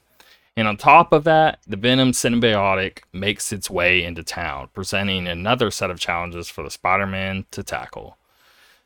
And 0.55 0.67
on 0.67 0.77
top 0.77 1.11
of 1.11 1.23
that, 1.23 1.59
the 1.65 1.77
Venom 1.77 2.11
symbiotic 2.11 2.99
makes 3.11 3.51
its 3.51 3.69
way 3.69 4.03
into 4.03 4.23
town, 4.23 4.69
presenting 4.73 5.27
another 5.27 5.71
set 5.71 5.89
of 5.89 5.99
challenges 5.99 6.47
for 6.47 6.63
the 6.63 6.69
Spider 6.69 7.07
Man 7.07 7.45
to 7.51 7.63
tackle. 7.63 8.17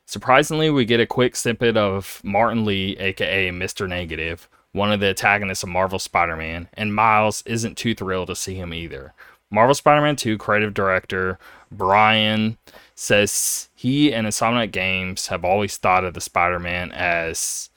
Surprisingly, 0.06 0.70
we 0.70 0.86
get 0.86 1.00
a 1.00 1.06
quick 1.06 1.36
snippet 1.36 1.76
of 1.76 2.22
Martin 2.24 2.64
Li, 2.64 2.96
aka 2.98 3.50
Mr. 3.50 3.86
Negative, 3.86 4.48
one 4.72 4.90
of 4.90 5.00
the 5.00 5.08
antagonists 5.08 5.62
of 5.62 5.68
Marvel 5.68 5.98
Spider 5.98 6.36
Man, 6.36 6.68
and 6.72 6.94
Miles 6.94 7.42
isn't 7.44 7.76
too 7.76 7.94
thrilled 7.94 8.28
to 8.28 8.36
see 8.36 8.54
him 8.54 8.72
either. 8.72 9.12
Marvel 9.50 9.74
Spider 9.74 10.00
Man 10.00 10.16
2 10.16 10.38
creative 10.38 10.72
director 10.72 11.38
Brian 11.70 12.56
says 12.94 13.68
he 13.74 14.12
and 14.12 14.26
Insomniac 14.26 14.72
Games 14.72 15.28
have 15.28 15.44
always 15.44 15.76
thought 15.76 16.04
of 16.04 16.14
the 16.14 16.20
Spider 16.20 16.58
Man 16.58 16.90
as 16.92 17.70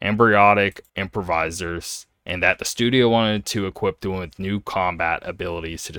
embryonic 0.00 0.80
improvisers, 0.94 2.06
and 2.26 2.42
that 2.42 2.58
the 2.58 2.64
studio 2.64 3.08
wanted 3.08 3.46
to 3.46 3.66
equip 3.66 4.00
them 4.00 4.16
with 4.16 4.38
new 4.38 4.60
combat 4.60 5.22
abilities 5.22 5.84
to 5.84 5.92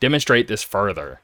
demonstrate 0.00 0.48
this 0.48 0.62
further. 0.62 1.20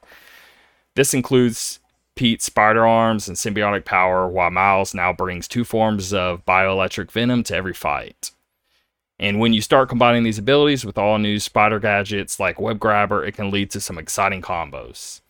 This 0.95 1.13
includes 1.13 1.79
Pete's 2.15 2.45
spider 2.45 2.85
arms 2.85 3.27
and 3.27 3.35
symbiotic 3.35 3.85
power, 3.85 4.27
while 4.27 4.51
Miles 4.51 4.93
now 4.93 5.11
brings 5.11 5.47
two 5.47 5.63
forms 5.63 6.13
of 6.13 6.45
bioelectric 6.45 7.09
venom 7.11 7.43
to 7.43 7.55
every 7.55 7.73
fight. 7.73 8.31
And 9.19 9.39
when 9.39 9.53
you 9.53 9.61
start 9.61 9.89
combining 9.89 10.23
these 10.23 10.37
abilities 10.37 10.85
with 10.85 10.97
all 10.97 11.17
new 11.17 11.39
spider 11.39 11.79
gadgets 11.79 12.39
like 12.39 12.59
Web 12.59 12.79
Grabber, 12.79 13.25
it 13.25 13.33
can 13.35 13.49
lead 13.49 13.71
to 13.71 13.79
some 13.79 13.97
exciting 13.97 14.41
combos. 14.41 15.21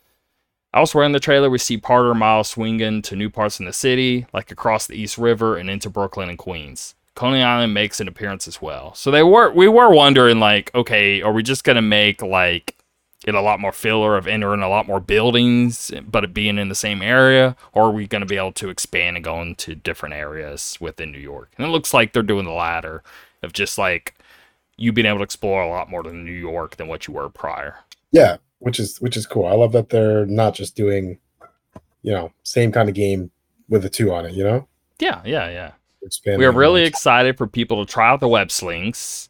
Elsewhere 0.74 1.06
in 1.06 1.12
the 1.12 1.20
trailer, 1.20 1.50
we 1.50 1.60
see 1.60 1.78
Parter 1.78 2.18
Miles 2.18 2.50
swinging 2.50 3.02
to 3.04 3.16
new 3.16 3.30
parts 3.30 3.60
in 3.60 3.66
the 3.66 3.74
city, 3.74 4.26
like 4.34 4.52
across 4.52 4.88
the 4.88 4.96
East 4.96 5.18
River 5.18 5.56
and 5.56 5.70
into 5.70 5.90
Brooklyn 5.90 6.30
and 6.30 6.38
Queens. 6.38 6.96
Coney 7.16 7.44
Island 7.44 7.74
makes 7.74 8.00
an 8.00 8.08
appearance 8.08 8.48
as 8.48 8.62
well. 8.62 8.94
So 8.96 9.12
they 9.12 9.24
were 9.24 9.52
we 9.52 9.68
were 9.68 9.92
wondering 9.92 10.40
like, 10.40 10.74
okay, 10.74 11.22
are 11.22 11.32
we 11.32 11.44
just 11.44 11.64
gonna 11.64 11.82
make 11.82 12.22
like 12.22 12.76
it 13.26 13.36
a 13.36 13.42
lot 13.42 13.60
more 13.60 13.72
filler 13.72 14.18
of 14.18 14.28
entering 14.28 14.62
a 14.62 14.70
lot 14.70 14.88
more 14.88 15.00
buildings, 15.00 15.92
but 16.06 16.24
it 16.24 16.34
being 16.34 16.58
in 16.58 16.70
the 16.70 16.76
same 16.76 17.02
area, 17.02 17.56
or 17.72 17.84
are 17.84 17.92
we 17.92 18.08
going 18.08 18.22
to 18.22 18.28
be 18.28 18.38
able 18.38 18.52
to 18.54 18.70
expand 18.70 19.16
and 19.16 19.24
go 19.24 19.42
into 19.42 19.76
different 19.76 20.14
areas 20.14 20.78
within 20.82 21.12
New 21.12 21.20
York? 21.20 21.52
And 21.58 21.66
it 21.66 21.70
looks 21.70 21.94
like 21.94 22.12
they're 22.12 22.24
doing 22.24 22.46
the 22.46 22.52
latter 22.52 23.02
of 23.42 23.54
just 23.54 23.78
like 23.78 24.16
you 24.78 24.92
being 24.92 25.08
able 25.08 25.20
to 25.20 25.24
explore 25.24 25.62
a 25.62 25.70
lot 25.70 25.90
more 25.90 26.04
than 26.04 26.26
New 26.26 26.32
York 26.32 26.78
than 26.78 26.88
what 26.88 27.08
you 27.08 27.14
were 27.14 27.30
prior. 27.30 27.78
Yeah, 28.12 28.38
which 28.60 28.80
is 28.80 29.00
which 29.00 29.16
is 29.18 29.26
cool. 29.26 29.46
I 29.46 29.54
love 29.54 29.72
that 29.72 29.90
they're 29.90 30.26
not 30.26 30.54
just 30.54 30.76
doing, 30.76 31.20
you 32.02 32.12
know, 32.12 32.32
same 32.44 32.72
kind 32.72 32.90
of 32.90 32.96
game 32.96 33.32
with 33.70 33.86
a 33.86 33.90
two 33.90 34.14
on 34.14 34.26
it. 34.26 34.34
You 34.34 34.44
know, 34.44 34.68
Yeah, 35.00 35.22
yeah, 35.26 35.50
yeah. 35.50 35.72
We 36.40 36.46
are 36.46 36.52
really 36.52 36.84
excited 36.84 37.38
for 37.38 37.48
people 37.48 37.86
to 37.86 37.92
try 37.92 38.10
out 38.10 38.20
the 38.20 38.28
web 38.28 38.52
slings. 38.52 39.30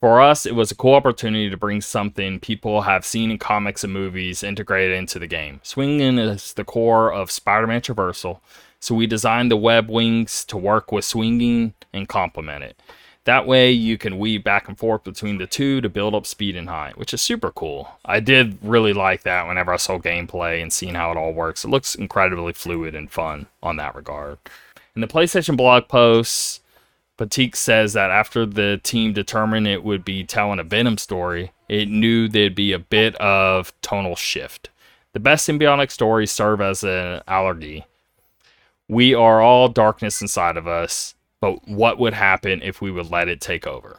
For 0.00 0.20
us, 0.20 0.46
it 0.46 0.56
was 0.56 0.72
a 0.72 0.74
cool 0.74 0.94
opportunity 0.94 1.48
to 1.48 1.56
bring 1.56 1.80
something 1.80 2.40
people 2.40 2.82
have 2.82 3.06
seen 3.06 3.30
in 3.30 3.38
comics 3.38 3.84
and 3.84 3.92
movies 3.92 4.42
integrated 4.42 4.96
into 4.96 5.20
the 5.20 5.28
game. 5.28 5.60
Swinging 5.62 6.18
is 6.18 6.54
the 6.54 6.64
core 6.64 7.12
of 7.12 7.30
Spider 7.30 7.68
Man 7.68 7.80
Traversal, 7.80 8.40
so 8.80 8.96
we 8.96 9.06
designed 9.06 9.50
the 9.50 9.56
web 9.56 9.88
wings 9.88 10.44
to 10.46 10.56
work 10.56 10.90
with 10.90 11.04
swinging 11.04 11.74
and 11.92 12.08
complement 12.08 12.64
it. 12.64 12.76
That 13.24 13.46
way, 13.46 13.70
you 13.70 13.96
can 13.96 14.18
weave 14.18 14.42
back 14.42 14.66
and 14.66 14.76
forth 14.76 15.04
between 15.04 15.38
the 15.38 15.46
two 15.46 15.80
to 15.80 15.88
build 15.88 16.16
up 16.16 16.26
speed 16.26 16.56
and 16.56 16.68
height, 16.68 16.98
which 16.98 17.14
is 17.14 17.22
super 17.22 17.52
cool. 17.52 17.88
I 18.04 18.18
did 18.18 18.58
really 18.60 18.92
like 18.92 19.22
that 19.22 19.46
whenever 19.46 19.72
I 19.72 19.76
saw 19.76 19.98
gameplay 19.98 20.60
and 20.60 20.72
seeing 20.72 20.96
how 20.96 21.12
it 21.12 21.16
all 21.16 21.32
works. 21.32 21.64
It 21.64 21.68
looks 21.68 21.94
incredibly 21.94 22.52
fluid 22.52 22.96
and 22.96 23.08
fun 23.08 23.46
on 23.62 23.76
that 23.76 23.94
regard. 23.94 24.38
In 24.94 25.00
the 25.00 25.08
PlayStation 25.08 25.56
blog 25.56 25.88
posts, 25.88 26.60
Patique 27.16 27.56
says 27.56 27.94
that 27.94 28.10
after 28.10 28.44
the 28.44 28.78
team 28.82 29.14
determined 29.14 29.66
it 29.66 29.82
would 29.82 30.04
be 30.04 30.22
telling 30.22 30.58
a 30.58 30.64
Venom 30.64 30.98
story, 30.98 31.52
it 31.66 31.88
knew 31.88 32.28
there'd 32.28 32.54
be 32.54 32.72
a 32.72 32.78
bit 32.78 33.14
of 33.16 33.72
tonal 33.80 34.16
shift. 34.16 34.68
The 35.14 35.20
best 35.20 35.48
symbiotic 35.48 35.90
stories 35.90 36.30
serve 36.30 36.60
as 36.60 36.84
an 36.84 37.22
allergy. 37.26 37.86
We 38.86 39.14
are 39.14 39.40
all 39.40 39.68
darkness 39.68 40.20
inside 40.20 40.58
of 40.58 40.66
us, 40.66 41.14
but 41.40 41.66
what 41.66 41.98
would 41.98 42.12
happen 42.12 42.60
if 42.60 42.82
we 42.82 42.90
would 42.90 43.10
let 43.10 43.28
it 43.28 43.40
take 43.40 43.66
over? 43.66 43.98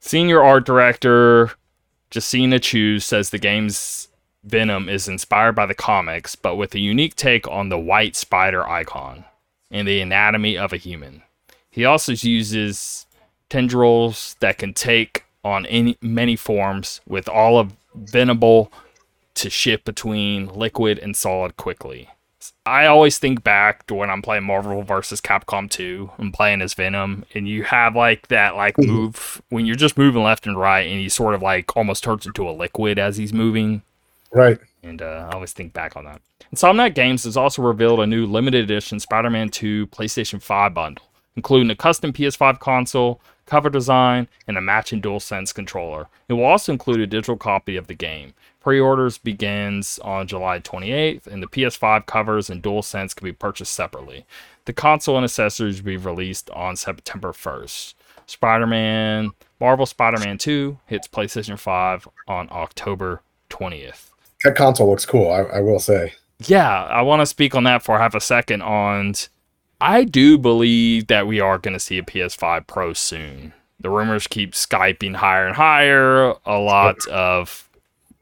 Senior 0.00 0.42
art 0.42 0.66
director 0.66 1.52
Jacinda 2.10 2.60
Chew 2.60 2.98
says 2.98 3.30
the 3.30 3.38
game's 3.38 4.08
Venom 4.42 4.88
is 4.88 5.06
inspired 5.06 5.52
by 5.52 5.66
the 5.66 5.74
comics, 5.74 6.34
but 6.34 6.56
with 6.56 6.74
a 6.74 6.80
unique 6.80 7.14
take 7.14 7.46
on 7.46 7.68
the 7.68 7.78
white 7.78 8.16
spider 8.16 8.66
icon 8.66 9.24
and 9.70 9.86
the 9.86 10.00
anatomy 10.00 10.56
of 10.56 10.72
a 10.72 10.76
human. 10.76 11.22
He 11.70 11.84
also 11.84 12.12
uses 12.12 13.06
tendrils 13.48 14.36
that 14.40 14.58
can 14.58 14.74
take 14.74 15.24
on 15.44 15.66
any 15.66 15.96
many 16.02 16.36
forms, 16.36 17.00
with 17.06 17.28
all 17.28 17.58
of 17.58 17.72
Venable 17.94 18.70
to 19.34 19.48
shift 19.50 19.84
between 19.84 20.46
liquid 20.48 20.98
and 20.98 21.16
solid 21.16 21.56
quickly. 21.56 22.08
I 22.66 22.86
always 22.86 23.18
think 23.18 23.42
back 23.42 23.86
to 23.86 23.94
when 23.94 24.10
I'm 24.10 24.20
playing 24.22 24.44
Marvel 24.44 24.82
vs. 24.82 25.20
Capcom 25.20 25.70
2 25.70 26.10
and 26.18 26.32
playing 26.34 26.60
as 26.60 26.74
Venom, 26.74 27.24
and 27.34 27.48
you 27.48 27.64
have 27.64 27.96
like 27.96 28.28
that 28.28 28.56
like 28.56 28.76
Mhm. 28.76 28.86
move 28.86 29.42
when 29.48 29.64
you're 29.66 29.76
just 29.76 29.96
moving 29.98 30.22
left 30.22 30.46
and 30.46 30.58
right, 30.58 30.86
and 30.86 30.98
he 31.00 31.08
sort 31.08 31.34
of 31.34 31.42
like 31.42 31.76
almost 31.76 32.04
turns 32.04 32.26
into 32.26 32.48
a 32.48 32.52
liquid 32.52 32.98
as 32.98 33.16
he's 33.16 33.32
moving. 33.32 33.82
right. 34.32 34.58
And 34.82 35.02
uh, 35.02 35.28
I 35.30 35.34
always 35.34 35.52
think 35.52 35.72
back 35.72 35.96
on 35.96 36.04
that. 36.04 36.20
Insomniac 36.54 36.94
Games 36.94 37.24
has 37.24 37.36
also 37.36 37.62
revealed 37.62 38.00
a 38.00 38.06
new 38.06 38.26
limited 38.26 38.64
edition 38.64 39.00
Spider 39.00 39.30
Man 39.30 39.48
2 39.48 39.88
PlayStation 39.88 40.40
5 40.40 40.74
bundle, 40.74 41.04
including 41.36 41.70
a 41.70 41.76
custom 41.76 42.12
PS5 42.12 42.58
console, 42.60 43.20
cover 43.44 43.70
design, 43.70 44.28
and 44.46 44.56
a 44.56 44.60
matching 44.60 45.02
DualSense 45.02 45.54
controller. 45.54 46.08
It 46.28 46.34
will 46.34 46.44
also 46.44 46.72
include 46.72 47.00
a 47.00 47.06
digital 47.06 47.36
copy 47.36 47.76
of 47.76 47.86
the 47.86 47.94
game. 47.94 48.34
Pre 48.60 48.78
orders 48.78 49.18
begins 49.18 49.98
on 50.00 50.26
July 50.26 50.60
28th, 50.60 51.26
and 51.26 51.42
the 51.42 51.48
PS5 51.48 52.06
covers 52.06 52.50
and 52.50 52.62
DualSense 52.62 53.16
can 53.16 53.24
be 53.24 53.32
purchased 53.32 53.72
separately. 53.72 54.26
The 54.66 54.72
console 54.72 55.16
and 55.16 55.24
accessories 55.24 55.82
will 55.82 55.86
be 55.86 55.96
released 55.96 56.50
on 56.50 56.76
September 56.76 57.32
1st. 57.32 57.94
Spider 58.26 58.66
Man, 58.66 59.30
Marvel 59.58 59.86
Spider 59.86 60.18
Man 60.18 60.36
2 60.36 60.78
hits 60.86 61.08
PlayStation 61.08 61.58
5 61.58 62.06
on 62.28 62.48
October 62.52 63.22
20th. 63.48 64.07
That 64.44 64.56
console 64.56 64.90
looks 64.90 65.06
cool. 65.06 65.30
I, 65.30 65.42
I 65.42 65.60
will 65.60 65.80
say. 65.80 66.14
Yeah, 66.40 66.84
I 66.84 67.02
want 67.02 67.20
to 67.20 67.26
speak 67.26 67.54
on 67.54 67.64
that 67.64 67.82
for 67.82 67.98
half 67.98 68.14
a 68.14 68.20
second. 68.20 68.62
On, 68.62 69.14
I 69.80 70.04
do 70.04 70.38
believe 70.38 71.08
that 71.08 71.26
we 71.26 71.40
are 71.40 71.58
going 71.58 71.74
to 71.74 71.80
see 71.80 71.98
a 71.98 72.02
PS5 72.02 72.66
Pro 72.66 72.92
soon. 72.92 73.52
The 73.80 73.90
rumors 73.90 74.26
keep 74.26 74.52
skyping 74.52 75.16
higher 75.16 75.46
and 75.46 75.56
higher. 75.56 76.34
A 76.46 76.58
lot 76.58 77.06
of 77.08 77.68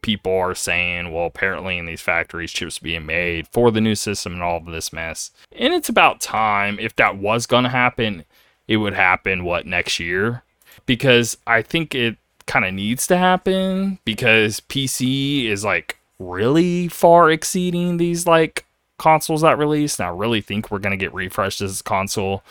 people 0.02 0.32
are 0.32 0.54
saying, 0.54 1.12
well, 1.12 1.26
apparently 1.26 1.78
in 1.78 1.86
these 1.86 2.00
factories, 2.00 2.52
chips 2.52 2.78
being 2.78 3.06
made 3.06 3.48
for 3.48 3.70
the 3.70 3.80
new 3.80 3.94
system 3.94 4.34
and 4.34 4.42
all 4.42 4.58
of 4.58 4.66
this 4.66 4.92
mess. 4.92 5.30
And 5.58 5.74
it's 5.74 5.88
about 5.88 6.20
time. 6.20 6.78
If 6.78 6.96
that 6.96 7.18
was 7.18 7.46
going 7.46 7.64
to 7.64 7.70
happen, 7.70 8.24
it 8.68 8.76
would 8.78 8.94
happen 8.94 9.44
what 9.44 9.66
next 9.66 9.98
year? 9.98 10.42
Because 10.86 11.36
I 11.46 11.62
think 11.62 11.94
it 11.94 12.16
kind 12.46 12.64
of 12.64 12.72
needs 12.72 13.06
to 13.08 13.18
happen 13.18 13.98
because 14.04 14.60
PC 14.60 15.46
is 15.46 15.64
like 15.64 15.98
really 16.18 16.88
far 16.88 17.30
exceeding 17.30 17.96
these 17.96 18.26
like 18.26 18.64
consoles 18.98 19.42
that 19.42 19.58
release. 19.58 19.98
And 19.98 20.06
I 20.06 20.10
really 20.10 20.40
think 20.40 20.70
we're 20.70 20.78
gonna 20.78 20.96
get 20.96 21.12
refreshed 21.14 21.60
as 21.60 21.80
a 21.80 21.84
console 21.84 22.42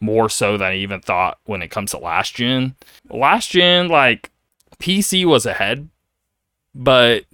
more 0.00 0.28
so 0.28 0.56
than 0.56 0.68
I 0.72 0.76
even 0.76 1.00
thought 1.00 1.38
when 1.44 1.62
it 1.62 1.70
comes 1.70 1.92
to 1.92 1.98
last 1.98 2.34
gen. 2.34 2.74
Last 3.08 3.50
gen, 3.50 3.88
like 3.88 4.30
PC 4.80 5.24
was 5.24 5.46
ahead, 5.46 5.88
but 6.74 7.24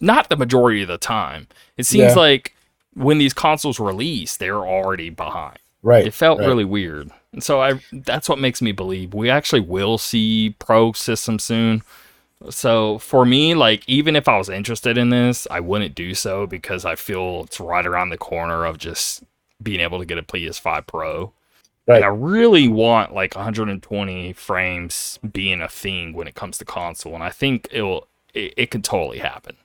not 0.00 0.28
the 0.28 0.36
majority 0.36 0.82
of 0.82 0.88
the 0.88 0.98
time. 0.98 1.46
It 1.76 1.84
seems 1.84 2.14
Yeah. 2.14 2.20
like 2.20 2.54
when 2.94 3.18
these 3.18 3.34
consoles 3.34 3.78
release, 3.80 4.36
they're 4.36 4.56
already 4.66 5.10
behind. 5.10 5.58
Right. 5.82 6.06
It 6.06 6.14
felt 6.14 6.38
right. 6.38 6.46
really 6.46 6.64
weird. 6.64 7.10
And 7.32 7.42
so 7.42 7.60
I 7.60 7.80
that's 7.92 8.28
what 8.28 8.38
makes 8.38 8.62
me 8.62 8.72
believe 8.72 9.12
we 9.12 9.28
actually 9.28 9.60
will 9.60 9.98
see 9.98 10.54
pro 10.58 10.92
system 10.92 11.38
soon. 11.38 11.82
So 12.50 12.98
for 12.98 13.24
me, 13.24 13.54
like 13.54 13.88
even 13.88 14.16
if 14.16 14.28
I 14.28 14.36
was 14.36 14.48
interested 14.48 14.98
in 14.98 15.10
this, 15.10 15.46
I 15.50 15.60
wouldn't 15.60 15.94
do 15.94 16.14
so 16.14 16.46
because 16.46 16.84
I 16.84 16.94
feel 16.94 17.44
it's 17.44 17.60
right 17.60 17.86
around 17.86 18.10
the 18.10 18.18
corner 18.18 18.64
of 18.64 18.78
just 18.78 19.22
being 19.62 19.80
able 19.80 19.98
to 19.98 20.04
get 20.04 20.18
a 20.18 20.22
PS5 20.22 20.86
Pro. 20.86 21.32
Right. 21.86 21.96
And 21.96 22.04
I 22.04 22.08
really 22.08 22.68
want 22.68 23.14
like 23.14 23.34
120 23.34 24.32
frames 24.32 25.18
being 25.32 25.60
a 25.60 25.68
thing 25.68 26.12
when 26.14 26.26
it 26.26 26.34
comes 26.34 26.58
to 26.58 26.64
console, 26.64 27.14
and 27.14 27.22
I 27.22 27.30
think 27.30 27.68
it 27.70 27.82
will. 27.82 28.08
It, 28.32 28.54
it 28.56 28.70
could 28.70 28.84
totally 28.84 29.18
happen. 29.18 29.56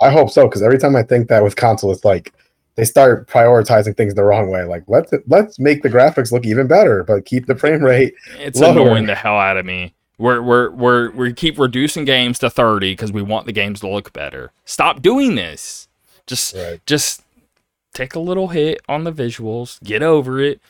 I 0.00 0.10
hope 0.10 0.30
so 0.30 0.46
because 0.46 0.62
every 0.62 0.78
time 0.78 0.96
I 0.96 1.02
think 1.04 1.28
that 1.28 1.44
with 1.44 1.56
console, 1.56 1.92
it's 1.92 2.04
like 2.04 2.34
they 2.74 2.84
start 2.84 3.28
prioritizing 3.28 3.96
things 3.96 4.14
the 4.14 4.24
wrong 4.24 4.50
way. 4.50 4.64
Like 4.64 4.82
let's 4.88 5.12
let's 5.28 5.58
make 5.60 5.82
the 5.82 5.88
graphics 5.90 6.32
look 6.32 6.44
even 6.44 6.66
better, 6.66 7.04
but 7.04 7.24
keep 7.24 7.46
the 7.46 7.54
frame 7.54 7.82
rate. 7.82 8.14
It's 8.38 8.58
Lower. 8.58 8.72
annoying 8.72 9.06
the 9.06 9.14
hell 9.14 9.38
out 9.38 9.56
of 9.56 9.64
me. 9.64 9.94
We're 10.22 10.40
we're 10.40 10.70
we're 10.70 11.10
we 11.10 11.32
keep 11.32 11.58
reducing 11.58 12.04
games 12.04 12.38
to 12.38 12.48
30 12.48 12.92
because 12.92 13.10
we 13.10 13.22
want 13.22 13.46
the 13.46 13.52
games 13.52 13.80
to 13.80 13.88
look 13.88 14.12
better. 14.12 14.52
Stop 14.64 15.02
doing 15.02 15.34
this. 15.34 15.88
Just 16.28 16.54
Right. 16.54 16.80
just 16.86 17.22
take 17.92 18.14
a 18.14 18.20
little 18.20 18.48
hit 18.48 18.80
on 18.88 19.02
the 19.02 19.12
visuals. 19.12 19.82
Get 19.82 20.00
over 20.00 20.38
it. 20.40 20.60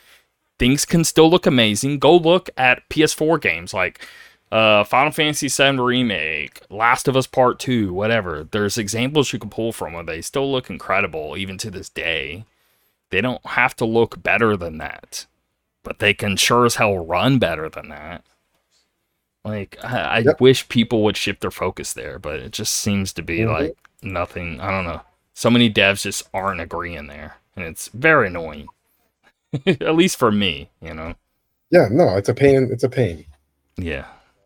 Things 0.59 0.87
can 0.87 1.05
still 1.05 1.29
look 1.29 1.45
amazing. 1.45 1.99
Go 1.99 2.17
look 2.17 2.49
at 2.57 2.89
PS4 2.89 3.39
games 3.43 3.75
like 3.75 4.07
uh, 4.51 4.85
Final 4.85 5.13
Fantasy 5.13 5.49
VII 5.49 5.79
Remake, 5.81 6.63
Last 6.71 7.07
of 7.07 7.15
Us 7.15 7.27
Part 7.27 7.59
2, 7.59 7.93
whatever. 7.93 8.45
There's 8.51 8.79
examples 8.79 9.35
you 9.35 9.39
can 9.39 9.51
pull 9.51 9.73
from 9.73 9.93
where 9.93 10.03
they 10.05 10.23
still 10.23 10.51
look 10.51 10.71
incredible 10.71 11.37
even 11.37 11.59
to 11.59 11.71
this 11.71 11.91
day. 11.91 12.47
They 13.11 13.21
don't 13.21 13.45
have 13.45 13.77
to 13.77 13.85
look 13.85 14.23
better 14.23 14.57
than 14.57 14.79
that, 14.79 15.27
but 15.83 15.99
they 15.99 16.15
can 16.15 16.39
sure 16.39 16.65
as 16.65 16.77
hell 16.77 17.05
run 17.05 17.39
better 17.39 17.69
than 17.69 17.91
that. 17.91 18.25
Like, 19.45 19.77
I, 19.83 19.99
I 20.01 20.19
Yep. 20.19 20.41
wish 20.41 20.69
people 20.69 21.03
would 21.05 21.17
shift 21.17 21.41
their 21.41 21.51
focus 21.51 21.93
there, 21.93 22.19
but 22.19 22.37
it 22.41 22.53
just 22.53 22.75
seems 22.75 23.13
to 23.15 23.23
be 23.23 23.41
Mhm. 23.41 23.53
like 23.53 23.77
nothing. 24.03 24.61
I 24.61 24.71
don't 24.71 24.85
know. 24.85 25.01
So 25.35 25.51
many 25.51 25.73
devs 25.73 26.03
just 26.03 26.29
aren't 26.33 26.61
agreeing 26.61 27.07
there, 27.09 27.37
and 27.57 27.65
it's 27.65 27.89
very 27.89 28.29
annoying. 28.29 28.69
At 29.67 29.95
least 29.97 30.17
for 30.17 30.31
me, 30.31 30.71
you 30.81 30.95
know. 30.95 31.15
Yeah, 31.71 31.89
no, 31.91 32.17
it's 32.17 32.29
a 32.29 32.35
pain. 32.35 32.69
It's 32.71 32.85
a 32.85 32.89
pain. 32.89 33.25
Yeah. 33.77 34.05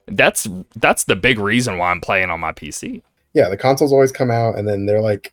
That's 0.08 0.46
that's 0.76 1.04
the 1.04 1.16
big 1.16 1.38
reason 1.40 1.78
why 1.78 1.90
I'm 1.90 2.00
playing 2.00 2.30
on 2.30 2.38
my 2.40 2.52
PC. 2.52 3.02
Yeah, 3.34 3.48
the 3.48 3.56
consoles 3.56 3.92
always 3.92 4.12
come 4.12 4.30
out, 4.30 4.56
and 4.56 4.66
then 4.68 4.86
they're 4.86 5.00
like, 5.02 5.32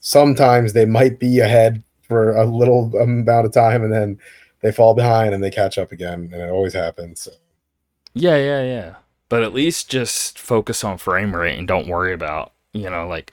sometimes 0.00 0.72
they 0.74 0.84
might 0.84 1.18
be 1.18 1.40
ahead 1.40 1.82
for 2.02 2.32
a 2.36 2.44
little 2.44 2.94
amount 2.96 3.46
of 3.46 3.52
time, 3.52 3.82
and 3.82 3.92
then 3.92 4.18
they 4.60 4.70
fall 4.72 4.94
behind 4.94 5.32
and 5.34 5.42
they 5.42 5.50
catch 5.50 5.78
up 5.78 5.90
again, 5.90 6.28
and 6.32 6.42
it 6.42 6.50
always 6.50 6.74
happens. 6.74 7.22
So, 7.22 7.30
Yeah, 8.14 8.36
yeah, 8.36 8.62
yeah. 8.62 8.94
But 9.28 9.42
at 9.42 9.54
least 9.54 9.88
just 9.90 10.38
focus 10.38 10.82
on 10.82 10.98
frame 10.98 11.34
rate 11.36 11.58
and 11.58 11.68
don't 11.68 11.86
worry 11.88 12.12
about, 12.12 12.52
you 12.72 12.90
know, 12.90 13.06
like 13.06 13.32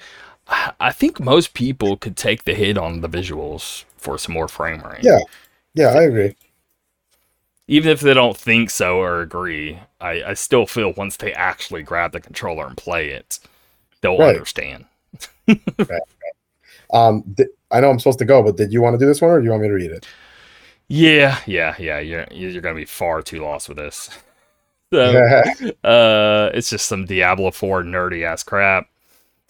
I 0.79 0.91
think 0.91 1.19
most 1.19 1.53
people 1.53 1.97
could 1.97 2.15
take 2.15 2.43
the 2.43 2.53
hit 2.53 2.77
on 2.77 3.01
the 3.01 3.09
visuals 3.09 3.83
for 3.97 4.17
some 4.17 4.33
more 4.33 4.47
frame 4.47 4.81
rate. 4.81 5.03
Yeah. 5.03 5.19
yeah, 5.73 5.87
I 5.89 6.03
agree. 6.03 6.35
Even 7.67 7.91
if 7.91 7.99
they 8.01 8.13
don't 8.13 8.37
think 8.37 8.69
so 8.69 8.99
or 9.01 9.21
agree, 9.21 9.79
I, 9.99 10.23
I 10.23 10.33
still 10.35 10.65
feel 10.65 10.93
once 10.93 11.17
they 11.17 11.33
actually 11.33 11.83
grab 11.83 12.11
the 12.13 12.19
controller 12.21 12.65
and 12.65 12.77
play 12.77 13.09
it, 13.09 13.39
they'll 14.01 14.17
Right. 14.17 14.29
understand. 14.29 14.85
Um, 16.93 17.23
di- 17.33 17.45
I 17.71 17.79
know 17.81 17.89
I'm 17.89 17.99
supposed 17.99 18.19
to 18.19 18.25
go, 18.25 18.41
but 18.41 18.55
did 18.57 18.71
you 18.71 18.81
want 18.81 18.93
to 18.93 18.97
do 18.97 19.05
this 19.05 19.21
one, 19.21 19.31
or 19.31 19.39
do 19.39 19.45
you 19.45 19.51
want 19.51 19.63
me 19.63 19.67
to 19.69 19.73
read 19.73 19.91
it? 19.91 20.05
Yeah, 20.89 21.39
yeah, 21.45 21.75
yeah. 21.79 21.99
You're 21.99 22.27
you're 22.31 22.61
gonna 22.61 22.75
be 22.75 22.85
far 22.85 23.21
too 23.21 23.41
lost 23.41 23.67
with 23.69 23.77
this. 23.77 24.09
So, 24.93 25.43
Uh, 25.83 26.49
it's 26.53 26.69
just 26.69 26.87
some 26.87 27.05
Diablo 27.05 27.51
4 27.51 27.83
nerdy 27.83 28.23
ass 28.23 28.41
crap. 28.43 28.87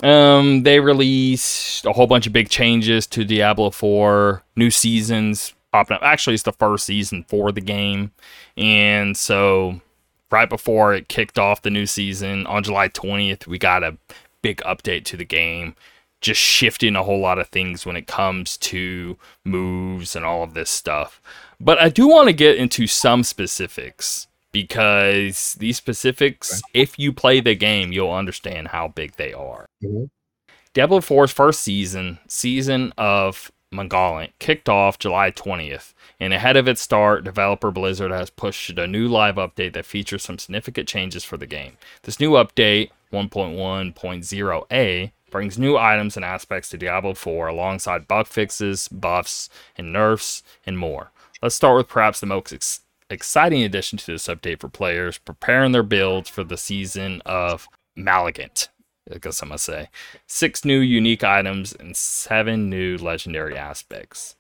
Um, 0.04 0.64
they 0.64 0.80
released 0.80 1.86
a 1.86 1.94
whole 1.94 2.08
bunch 2.08 2.28
of 2.28 2.34
big 2.34 2.50
changes 2.50 3.08
to 3.08 3.24
Diablo 3.24 3.70
4, 3.72 4.44
new 4.56 4.70
seasons 4.72 5.54
popping 5.72 5.96
up. 5.96 6.04
Actually, 6.04 6.36
it's 6.36 6.44
the 6.44 6.52
first 6.54 6.86
season 6.86 7.24
for 7.28 7.52
the 7.52 7.62
game, 7.62 8.12
and 8.56 9.18
so 9.18 9.80
right 10.32 10.50
before 10.50 10.94
it 10.94 11.08
kicked 11.08 11.40
off 11.40 11.62
the 11.62 11.70
new 11.70 11.86
season 11.86 12.46
on 12.48 12.64
July 12.64 12.90
20th, 12.90 13.48
we 13.48 13.58
got 13.58 13.84
a 13.84 13.98
big 14.42 14.58
update 14.62 15.04
to 15.06 15.18
the 15.18 15.26
game, 15.26 15.76
just 16.22 16.40
shifting 16.40 16.96
a 16.96 17.04
whole 17.04 17.20
lot 17.20 17.40
of 17.40 17.48
things 17.50 17.86
when 17.86 17.96
it 17.96 18.08
comes 18.08 18.58
to 18.58 19.18
moves 19.46 20.16
and 20.16 20.26
all 20.26 20.44
of 20.44 20.54
this 20.54 20.70
stuff. 20.70 21.22
But 21.60 21.80
I 21.82 21.90
do 21.90 22.08
want 22.08 22.28
to 22.28 22.34
get 22.34 22.58
into 22.58 22.86
some 22.86 23.24
specifics 23.24 24.28
because 24.62 25.56
these 25.60 25.78
specifics, 25.78 26.62
if 26.74 26.98
you 26.98 27.14
play 27.14 27.40
the 27.40 27.56
game, 27.56 27.92
you'll 27.92 28.12
understand 28.12 28.70
how 28.70 28.88
big 28.88 29.16
they 29.16 29.34
are. 29.34 29.66
Mhm. 29.84 30.10
Diablo 30.74 31.00
4's 31.00 31.32
first 31.32 31.60
season, 31.62 32.20
Season 32.28 32.92
of 32.98 33.52
Malignant, 33.72 34.32
kicked 34.40 34.68
off 34.70 34.98
July 35.00 35.32
20th. 35.32 35.94
And 36.20 36.34
ahead 36.34 36.58
of 36.58 36.68
its 36.68 36.82
start, 36.82 37.24
developer 37.24 37.70
Blizzard 37.72 38.12
has 38.12 38.30
pushed 38.30 38.78
a 38.78 38.88
new 38.88 39.08
live 39.08 39.36
update 39.36 39.74
that 39.74 39.86
features 39.86 40.24
some 40.24 40.40
significant 40.40 40.88
changes 40.88 41.24
for 41.24 41.38
the 41.38 41.48
game. 41.48 41.78
This 42.04 42.20
new 42.20 42.32
update, 42.32 42.90
1.1.0a, 43.14 45.12
brings 45.30 45.60
new 45.60 45.78
items 45.78 46.16
and 46.16 46.26
aspects 46.26 46.70
to 46.70 46.78
Diablo 46.78 47.14
4 47.14 47.48
alongside 47.48 48.08
bug 48.08 48.28
fixes, 48.28 48.88
buffs, 48.88 49.50
and 49.78 49.92
nerfs, 49.94 50.42
and 50.66 50.78
more. 50.78 51.12
Let's 51.42 51.56
start 51.56 51.78
with 51.78 51.88
perhaps 51.88 52.20
the 52.20 52.26
most 52.26 52.54
ex- 52.54 52.80
exciting 53.10 53.64
addition 53.64 53.98
to 53.98 54.06
this 54.08 54.28
update 54.28 54.60
for 54.60 54.70
players 54.70 55.18
preparing 55.18 55.72
their 55.72 55.84
builds 55.84 56.30
for 56.30 56.44
the 56.44 56.58
season 56.58 57.22
of 57.26 57.68
Malignant. 57.96 58.70
I 59.14 59.18
guess 59.20 59.42
I'm 59.42 59.50
gonna 59.50 59.58
say 59.58 59.90
six 60.26 60.66
new 60.66 60.80
unique 60.80 61.24
items 61.24 61.74
and 61.74 61.96
seven 61.96 62.70
new 62.70 62.98
legendary 62.98 63.58
aspects. 63.58 64.36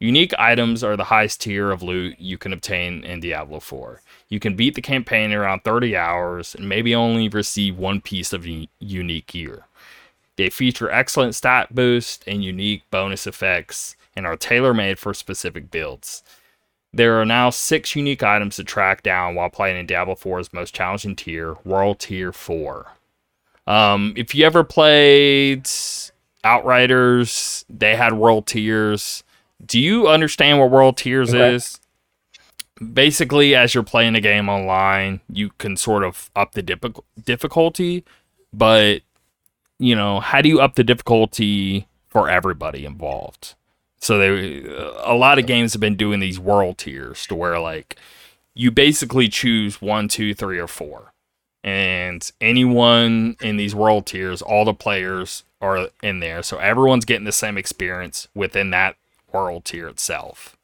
Unique 0.00 0.32
items 0.38 0.84
are 0.84 0.96
the 0.96 1.04
highest 1.04 1.40
tier 1.40 1.70
of 1.72 1.82
loot 1.82 2.18
you 2.20 2.38
can 2.38 2.52
obtain 2.52 3.02
in 3.02 3.18
Diablo 3.18 3.58
4. 3.58 4.00
You 4.28 4.38
can 4.38 4.54
beat 4.54 4.74
the 4.76 4.82
campaign 4.82 5.32
in 5.32 5.38
around 5.38 5.64
30 5.64 5.96
hours 5.96 6.54
and 6.54 6.68
maybe 6.68 6.94
only 6.94 7.28
receive 7.28 7.76
one 7.76 8.00
piece 8.00 8.32
of 8.32 8.46
unique 8.46 9.26
gear. 9.26 9.64
They 10.36 10.50
feature 10.50 10.88
excellent 10.88 11.34
stat 11.34 11.74
boost 11.74 12.22
and 12.28 12.44
unique 12.44 12.82
bonus 12.92 13.26
effects 13.26 13.96
and 14.14 14.24
are 14.24 14.36
tailor 14.36 14.72
made 14.72 15.00
for 15.00 15.12
specific 15.12 15.68
builds. 15.68 16.22
There 16.92 17.20
are 17.20 17.26
now 17.26 17.50
six 17.50 17.94
unique 17.94 18.22
items 18.22 18.56
to 18.56 18.64
track 18.64 19.02
down 19.02 19.34
while 19.34 19.50
playing 19.50 19.76
in 19.76 19.86
Diablo 19.86 20.14
4's 20.14 20.52
most 20.52 20.74
challenging 20.74 21.14
tier, 21.16 21.56
World 21.64 21.98
Tier 22.00 22.32
4. 22.32 22.86
Um, 23.66 24.14
if 24.16 24.34
you 24.34 24.46
ever 24.46 24.64
played 24.64 25.68
Outriders, 26.44 27.64
they 27.68 27.94
had 27.94 28.14
World 28.14 28.46
Tiers. 28.46 29.22
Do 29.64 29.78
you 29.78 30.08
understand 30.08 30.58
what 30.60 30.70
World 30.70 30.96
Tiers 30.96 31.34
Okay. 31.34 31.54
is? 31.56 31.78
Basically, 32.94 33.54
as 33.54 33.74
you're 33.74 33.82
playing 33.82 34.14
a 34.14 34.20
game 34.20 34.48
online, 34.48 35.20
you 35.28 35.50
can 35.58 35.76
sort 35.76 36.04
of 36.04 36.30
up 36.36 36.52
the 36.52 36.62
diffi- 36.62 37.02
difficulty, 37.24 38.04
but 38.52 39.02
you 39.80 39.94
know, 39.94 40.20
how 40.20 40.40
do 40.40 40.48
you 40.48 40.60
up 40.60 40.74
the 40.76 40.84
difficulty 40.84 41.86
for 42.08 42.30
everybody 42.30 42.84
involved? 42.84 43.54
So 44.00 44.18
they, 44.18 44.64
a 45.04 45.14
lot 45.14 45.38
of 45.38 45.46
games 45.46 45.72
have 45.72 45.80
been 45.80 45.96
doing 45.96 46.20
these 46.20 46.38
world 46.38 46.78
tiers 46.78 47.26
to 47.26 47.34
where 47.34 47.58
like 47.58 47.96
you 48.54 48.70
basically 48.70 49.28
choose 49.28 49.82
one, 49.82 50.08
two, 50.08 50.34
three, 50.34 50.58
or 50.58 50.68
four, 50.68 51.12
and 51.64 52.30
anyone 52.40 53.36
in 53.40 53.56
these 53.56 53.74
world 53.74 54.06
tiers, 54.06 54.40
all 54.42 54.64
the 54.64 54.74
players 54.74 55.44
are 55.60 55.88
in 56.02 56.20
there, 56.20 56.42
so 56.42 56.58
everyone's 56.58 57.04
getting 57.04 57.24
the 57.24 57.32
same 57.32 57.58
experience 57.58 58.28
within 58.34 58.70
that 58.70 58.96
world 59.32 59.64
tier 59.64 59.88
itself, 59.88 60.56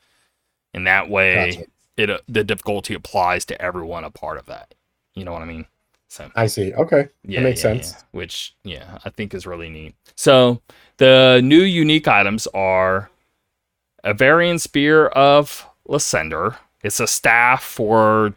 and 0.73 0.87
that 0.87 1.11
way 1.11 1.51
Gotcha. 1.53 1.67
it 1.97 2.11
uh, 2.11 2.19
the 2.29 2.45
difficulty 2.45 2.95
applies 2.95 3.45
to 3.47 3.61
everyone 3.61 4.05
a 4.05 4.11
part 4.11 4.39
of 4.39 4.47
that. 4.47 4.75
You 5.15 5.25
know 5.25 5.33
what 5.33 5.43
I 5.43 5.47
mean? 5.47 5.67
So 6.09 6.31
I 6.37 6.47
see. 6.47 6.73
Okay, 6.75 7.09
yeah, 7.25 7.41
that 7.41 7.45
makes 7.45 7.59
yeah, 7.59 7.63
sense. 7.63 7.93
yeah. 7.93 8.03
Which, 8.13 8.55
yeah, 8.63 8.99
I 9.05 9.11
think 9.11 9.35
is 9.35 9.47
really 9.47 9.69
neat. 9.69 9.95
So 10.15 10.61
the 10.99 11.41
new 11.43 11.63
unique 11.63 12.07
items 12.07 12.47
are 12.55 13.11
a 14.05 14.15
Varian 14.15 14.59
Spear 14.59 15.07
of 15.09 15.67
Lysender. 15.89 16.57
It's 16.83 17.01
a 17.01 17.07
staff 17.07 17.65
for 17.65 18.35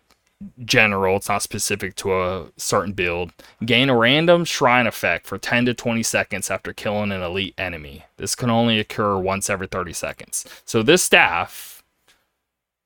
general. 0.64 1.18
It's 1.18 1.30
not 1.30 1.42
specific 1.42 1.96
to 1.96 2.14
a 2.14 2.46
certain 2.58 2.94
build. 2.94 3.34
Gain 3.66 3.90
a 3.90 3.98
random 3.98 4.46
shrine 4.46 4.88
effect 4.88 5.28
for 5.28 5.38
10 5.38 5.66
to 5.66 5.74
20 5.74 6.02
seconds 6.04 6.50
after 6.50 6.74
killing 6.74 7.12
an 7.12 7.22
elite 7.22 7.56
enemy. 7.58 8.06
This 8.18 8.36
can 8.36 8.50
only 8.50 8.80
occur 8.80 9.18
once 9.18 9.50
every 9.50 9.68
30 9.68 9.94
seconds. 9.94 10.46
So 10.64 10.82
this 10.84 11.04
staff 11.04 11.84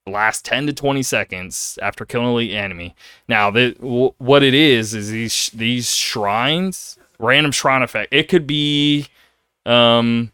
lasts 0.08 0.42
10 0.42 0.68
to 0.68 0.74
20 0.74 1.04
seconds 1.04 1.78
after 1.82 2.06
killing 2.06 2.28
an 2.28 2.34
elite 2.34 2.54
enemy. 2.54 2.96
Now, 3.28 3.52
the, 3.52 3.74
w- 3.74 4.14
what 4.18 4.44
it 4.44 4.54
is 4.54 4.94
is 4.96 5.12
these 5.12 5.52
these 5.54 5.94
shrines, 5.94 6.98
random 7.20 7.52
shrine 7.52 7.84
effect. 7.84 8.14
It 8.14 8.28
could 8.28 8.48
be, 8.48 9.08
um, 9.66 10.32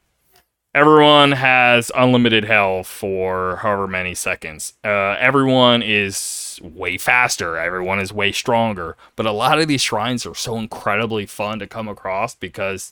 everyone 0.77 1.31
has 1.31 1.91
unlimited 1.95 2.45
health 2.45 2.85
for 2.85 3.55
however 3.57 3.87
many 3.87 4.13
seconds. 4.13 4.73
Uh, 4.83 5.17
everyone 5.19 5.81
is 5.81 6.59
way 6.61 6.99
faster. 6.99 7.57
Everyone 7.57 7.99
is 7.99 8.13
way 8.13 8.31
stronger. 8.31 8.95
But 9.15 9.25
a 9.25 9.31
lot 9.31 9.57
of 9.57 9.67
these 9.67 9.81
shrines 9.81 10.23
are 10.27 10.35
so 10.35 10.55
incredibly 10.55 11.25
fun 11.25 11.57
to 11.59 11.67
come 11.67 11.87
across 11.87 12.35
because 12.35 12.91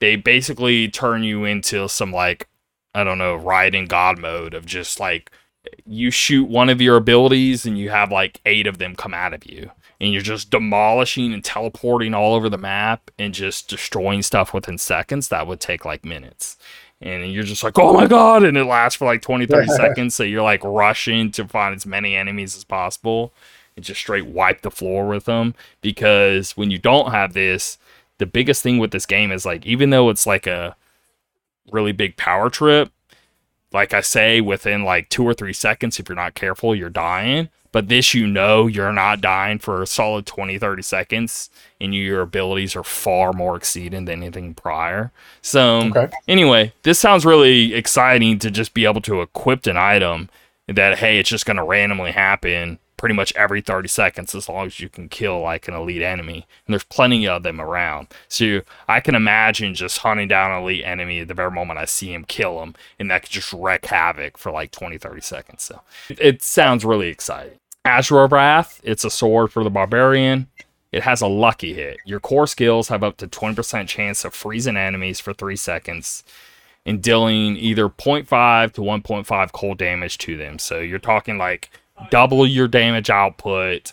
they 0.00 0.16
basically 0.16 0.88
turn 0.88 1.22
you 1.22 1.44
into 1.44 1.90
some 1.90 2.10
like 2.10 2.48
I 2.94 3.04
don't 3.04 3.18
know, 3.18 3.38
Raiden 3.38 3.86
God 3.86 4.18
mode 4.18 4.54
of 4.54 4.64
just 4.64 4.98
like 4.98 5.30
you 5.86 6.10
shoot 6.10 6.48
one 6.48 6.70
of 6.70 6.80
your 6.80 6.96
abilities 6.96 7.66
and 7.66 7.78
you 7.78 7.90
have 7.90 8.10
like 8.10 8.40
eight 8.46 8.66
of 8.66 8.78
them 8.78 8.96
come 8.96 9.12
out 9.12 9.34
of 9.34 9.44
you 9.44 9.70
and 10.00 10.10
you're 10.10 10.22
just 10.22 10.50
demolishing 10.50 11.34
and 11.34 11.44
teleporting 11.44 12.14
all 12.14 12.34
over 12.34 12.48
the 12.48 12.56
map 12.56 13.10
and 13.18 13.34
just 13.34 13.68
destroying 13.68 14.22
stuff 14.22 14.54
within 14.54 14.78
seconds 14.78 15.28
that 15.28 15.46
would 15.46 15.60
take 15.60 15.84
like 15.84 16.02
minutes 16.02 16.56
and 17.00 17.32
you're 17.32 17.42
just 17.42 17.62
like 17.62 17.78
oh 17.78 17.92
my 17.92 18.06
god 18.06 18.42
and 18.44 18.56
it 18.56 18.64
lasts 18.64 18.96
for 18.96 19.04
like 19.04 19.22
20 19.22 19.46
30 19.46 19.68
seconds 19.76 20.14
so 20.14 20.22
you're 20.22 20.42
like 20.42 20.62
rushing 20.64 21.30
to 21.30 21.46
find 21.46 21.74
as 21.74 21.86
many 21.86 22.14
enemies 22.14 22.56
as 22.56 22.64
possible 22.64 23.32
and 23.76 23.84
just 23.84 24.00
straight 24.00 24.26
wipe 24.26 24.62
the 24.62 24.70
floor 24.70 25.06
with 25.06 25.24
them 25.24 25.54
because 25.80 26.56
when 26.56 26.70
you 26.70 26.78
don't 26.78 27.10
have 27.10 27.32
this 27.32 27.78
the 28.18 28.26
biggest 28.26 28.62
thing 28.62 28.78
with 28.78 28.90
this 28.90 29.06
game 29.06 29.32
is 29.32 29.46
like 29.46 29.64
even 29.66 29.90
though 29.90 30.10
it's 30.10 30.26
like 30.26 30.46
a 30.46 30.76
really 31.72 31.92
big 31.92 32.16
power 32.16 32.50
trip 32.50 32.90
like 33.72 33.94
I 33.94 34.00
say, 34.00 34.40
within 34.40 34.84
like 34.84 35.08
two 35.08 35.24
or 35.24 35.34
three 35.34 35.52
seconds, 35.52 35.98
if 35.98 36.08
you're 36.08 36.16
not 36.16 36.34
careful, 36.34 36.74
you're 36.74 36.90
dying. 36.90 37.48
But 37.72 37.88
this, 37.88 38.14
you 38.14 38.26
know, 38.26 38.66
you're 38.66 38.92
not 38.92 39.20
dying 39.20 39.58
for 39.58 39.82
a 39.82 39.86
solid 39.86 40.26
20, 40.26 40.58
30 40.58 40.82
seconds, 40.82 41.50
and 41.80 41.94
your 41.94 42.22
abilities 42.22 42.74
are 42.74 42.82
far 42.82 43.32
more 43.32 43.56
exceeding 43.56 44.06
than 44.06 44.22
anything 44.22 44.54
prior. 44.54 45.12
So, 45.40 45.82
okay. 45.82 46.08
anyway, 46.26 46.72
this 46.82 46.98
sounds 46.98 47.24
really 47.24 47.74
exciting 47.74 48.38
to 48.40 48.50
just 48.50 48.74
be 48.74 48.84
able 48.84 49.00
to 49.02 49.20
equip 49.20 49.66
an 49.66 49.76
item 49.76 50.30
that, 50.66 50.98
hey, 50.98 51.18
it's 51.18 51.30
just 51.30 51.46
going 51.46 51.56
to 51.56 51.64
randomly 51.64 52.12
happen 52.12 52.78
pretty 53.00 53.14
much 53.14 53.32
every 53.34 53.62
30 53.62 53.88
seconds 53.88 54.34
as 54.34 54.46
long 54.46 54.66
as 54.66 54.78
you 54.78 54.86
can 54.86 55.08
kill 55.08 55.40
like 55.40 55.66
an 55.66 55.72
elite 55.72 56.02
enemy. 56.02 56.46
And 56.66 56.74
there's 56.74 56.84
plenty 56.84 57.26
of 57.26 57.42
them 57.42 57.58
around. 57.58 58.08
So 58.28 58.60
I 58.88 59.00
can 59.00 59.14
imagine 59.14 59.74
just 59.74 59.98
hunting 59.98 60.28
down 60.28 60.50
an 60.50 60.62
elite 60.62 60.84
enemy 60.84 61.20
at 61.20 61.28
the 61.28 61.34
very 61.34 61.50
moment 61.50 61.78
I 61.78 61.86
see 61.86 62.12
him, 62.12 62.26
kill 62.26 62.62
him, 62.62 62.74
and 62.98 63.10
that 63.10 63.22
could 63.22 63.30
just 63.30 63.54
wreak 63.54 63.86
havoc 63.86 64.36
for 64.36 64.52
like 64.52 64.70
20, 64.70 64.98
30 64.98 65.20
seconds. 65.22 65.62
So 65.62 65.80
it, 66.10 66.20
it 66.20 66.42
sounds 66.42 66.84
really 66.84 67.08
exciting. 67.08 67.59
Azure 67.84 68.26
Wrath, 68.26 68.80
it's 68.84 69.04
a 69.04 69.10
sword 69.10 69.52
for 69.52 69.64
the 69.64 69.70
barbarian. 69.70 70.48
It 70.92 71.02
has 71.04 71.20
a 71.20 71.26
lucky 71.26 71.74
hit. 71.74 71.98
Your 72.04 72.20
core 72.20 72.46
skills 72.46 72.88
have 72.88 73.02
up 73.02 73.16
to 73.18 73.28
20% 73.28 73.86
chance 73.88 74.24
of 74.24 74.34
freezing 74.34 74.76
enemies 74.76 75.20
for 75.20 75.32
3 75.32 75.56
seconds 75.56 76.24
and 76.84 77.02
dealing 77.02 77.56
either 77.56 77.88
0.5 77.88 78.72
to 78.72 78.80
1.5 78.80 79.52
cold 79.52 79.78
damage 79.78 80.18
to 80.18 80.36
them. 80.36 80.58
So 80.58 80.80
you're 80.80 80.98
talking 80.98 81.38
like 81.38 81.70
double 82.10 82.46
your 82.46 82.68
damage 82.68 83.10
output, 83.10 83.92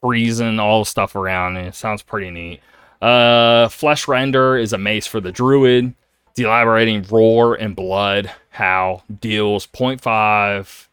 freezing 0.00 0.58
all 0.60 0.80
the 0.80 0.90
stuff 0.90 1.16
around 1.16 1.56
it. 1.56 1.74
Sounds 1.74 2.02
pretty 2.02 2.30
neat. 2.30 2.60
Uh, 3.02 3.68
Flesh 3.68 4.08
Render 4.08 4.56
is 4.56 4.72
a 4.72 4.78
mace 4.78 5.06
for 5.06 5.20
the 5.20 5.32
druid. 5.32 5.94
Elaborating 6.36 7.04
Roar 7.08 7.54
and 7.54 7.76
Blood 7.76 8.30
Howl 8.50 9.04
deals 9.20 9.66
0.5 9.66 10.88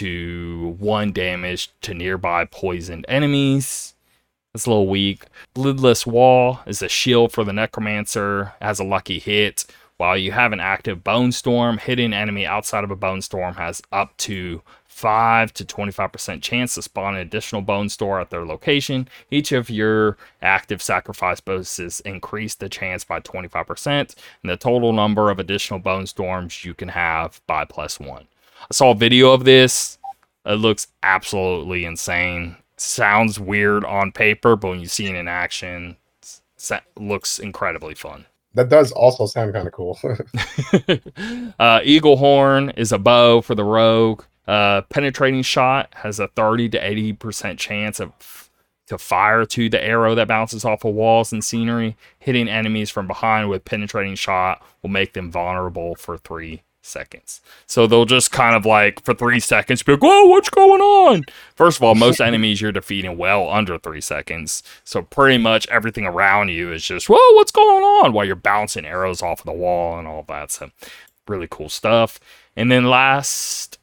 to 0.00 0.76
1 0.78 1.12
damage 1.12 1.70
to 1.82 1.92
nearby 1.92 2.46
poisoned 2.46 3.04
enemies. 3.06 3.94
That's 4.54 4.64
a 4.64 4.70
little 4.70 4.88
weak. 4.88 5.26
Lidless 5.54 6.06
Wall 6.06 6.60
is 6.66 6.80
a 6.80 6.88
shield 6.88 7.32
for 7.32 7.44
the 7.44 7.52
Necromancer, 7.52 8.54
has 8.62 8.80
a 8.80 8.84
lucky 8.84 9.18
hit. 9.18 9.66
While 9.98 10.16
you 10.16 10.32
have 10.32 10.54
an 10.54 10.60
active 10.60 11.04
Bone 11.04 11.32
Storm, 11.32 11.76
hitting 11.76 12.06
an 12.06 12.14
enemy 12.14 12.46
outside 12.46 12.82
of 12.82 12.90
a 12.90 12.96
Bone 12.96 13.20
Storm 13.20 13.56
has 13.56 13.82
up 13.92 14.16
to 14.18 14.62
5 14.86 15.52
to 15.52 15.64
25% 15.66 16.40
chance 16.40 16.74
to 16.76 16.82
spawn 16.82 17.14
an 17.14 17.20
additional 17.20 17.60
bone 17.60 17.90
storm 17.90 18.22
at 18.22 18.30
their 18.30 18.46
location. 18.46 19.06
Each 19.30 19.52
of 19.52 19.68
your 19.68 20.16
active 20.40 20.80
sacrifice 20.80 21.40
bonuses 21.40 22.00
increase 22.00 22.54
the 22.54 22.70
chance 22.70 23.04
by 23.04 23.20
25%, 23.20 23.88
and 23.90 24.50
the 24.50 24.56
total 24.56 24.94
number 24.94 25.30
of 25.30 25.38
additional 25.38 25.78
bone 25.78 26.06
storms 26.06 26.64
you 26.64 26.72
can 26.72 26.88
have 26.88 27.42
by 27.46 27.66
plus 27.66 28.00
one. 28.00 28.26
I 28.62 28.72
saw 28.72 28.90
a 28.90 28.94
video 28.94 29.32
of 29.32 29.44
this. 29.44 29.98
It 30.44 30.54
looks 30.54 30.88
absolutely 31.02 31.84
insane. 31.84 32.56
Sounds 32.76 33.38
weird 33.38 33.84
on 33.84 34.12
paper, 34.12 34.56
but 34.56 34.68
when 34.68 34.80
you 34.80 34.86
see 34.86 35.06
it 35.06 35.14
in 35.14 35.28
action, 35.28 35.96
it 36.22 36.82
looks 36.96 37.38
incredibly 37.38 37.94
fun. 37.94 38.26
That 38.54 38.68
does 38.68 38.90
also 38.92 39.26
sound 39.26 39.52
kind 39.52 39.66
of 39.66 39.72
cool. 39.72 39.98
uh, 41.58 41.80
Eagle 41.84 42.16
Horn 42.16 42.70
is 42.70 42.90
a 42.90 42.98
bow 42.98 43.40
for 43.42 43.54
the 43.54 43.64
rogue. 43.64 44.24
Uh, 44.48 44.80
penetrating 44.82 45.42
shot 45.42 45.88
has 45.96 46.18
a 46.18 46.28
30 46.28 46.70
to 46.70 46.80
80% 46.80 47.58
chance 47.58 48.00
of 48.00 48.50
to 48.88 48.98
fire 48.98 49.44
to 49.44 49.68
the 49.68 49.80
arrow 49.80 50.16
that 50.16 50.26
bounces 50.26 50.64
off 50.64 50.84
of 50.84 50.92
walls 50.94 51.32
and 51.32 51.44
scenery. 51.44 51.96
Hitting 52.18 52.48
enemies 52.48 52.90
from 52.90 53.06
behind 53.06 53.48
with 53.48 53.64
penetrating 53.64 54.16
shot 54.16 54.64
will 54.82 54.90
make 54.90 55.12
them 55.12 55.30
vulnerable 55.30 55.94
for 55.94 56.18
three 56.18 56.62
seconds. 56.82 57.40
So 57.66 57.86
they'll 57.86 58.04
just 58.04 58.32
kind 58.32 58.56
of 58.56 58.64
like 58.64 59.04
for 59.04 59.14
three 59.14 59.40
seconds 59.40 59.82
be 59.82 59.92
like, 59.92 60.02
"Whoa, 60.02 60.24
what's 60.26 60.50
going 60.50 60.80
on?" 60.80 61.24
First 61.54 61.78
of 61.78 61.82
all, 61.82 61.94
most 61.94 62.20
enemies 62.20 62.60
you're 62.60 62.72
defeating 62.72 63.16
well 63.16 63.48
under 63.48 63.78
three 63.78 64.00
seconds. 64.00 64.62
So 64.84 65.02
pretty 65.02 65.38
much 65.38 65.68
everything 65.68 66.06
around 66.06 66.48
you 66.48 66.72
is 66.72 66.84
just, 66.84 67.08
"Whoa, 67.08 67.34
what's 67.34 67.52
going 67.52 67.82
on?" 67.82 68.12
While 68.12 68.24
you're 68.24 68.36
bouncing 68.36 68.84
arrows 68.86 69.22
off 69.22 69.40
of 69.40 69.46
the 69.46 69.52
wall 69.52 69.98
and 69.98 70.08
all 70.08 70.24
that. 70.28 70.50
So 70.50 70.70
really 71.28 71.48
cool 71.50 71.68
stuff. 71.68 72.18
And 72.56 72.70
then 72.70 72.86
last 72.86 73.78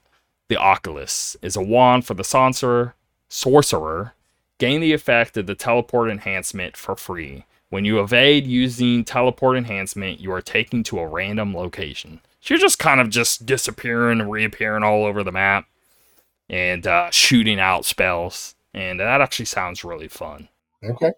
the 0.49 0.57
Oculus 0.57 1.35
is 1.41 1.55
a 1.55 1.61
wand 1.61 2.05
for 2.05 2.13
the 2.13 2.23
sorcerer. 2.23 2.95
Sorcerer 3.29 4.13
gain 4.59 4.81
the 4.81 4.93
effect 4.93 5.37
of 5.37 5.45
the 5.45 5.55
teleport 5.55 6.09
enhancement 6.09 6.77
for 6.77 6.95
free. 6.95 7.45
When 7.69 7.83
you 7.83 7.99
evade 7.99 8.47
using 8.47 9.03
teleport 9.03 9.57
enhancement, 9.57 10.21
you 10.21 10.31
are 10.31 10.41
taken 10.41 10.83
to 10.83 10.99
a 10.99 11.07
random 11.07 11.53
location. 11.53 12.21
So 12.47 12.53
you're 12.53 12.61
just 12.61 12.79
kind 12.79 13.01
of 13.01 13.09
just 13.09 13.45
disappearing 13.45 14.21
and 14.21 14.31
reappearing 14.31 14.81
all 14.81 15.03
over 15.03 15.21
the 15.21 15.33
map 15.33 15.65
and 16.49 16.87
uh, 16.87 17.11
shooting 17.11 17.59
out 17.59 17.83
spells. 17.83 18.55
And 18.73 19.01
that 19.01 19.19
actually 19.19 19.47
sounds 19.47 19.83
really 19.83 20.07
fun. 20.07 20.47
Okay. 20.81 21.11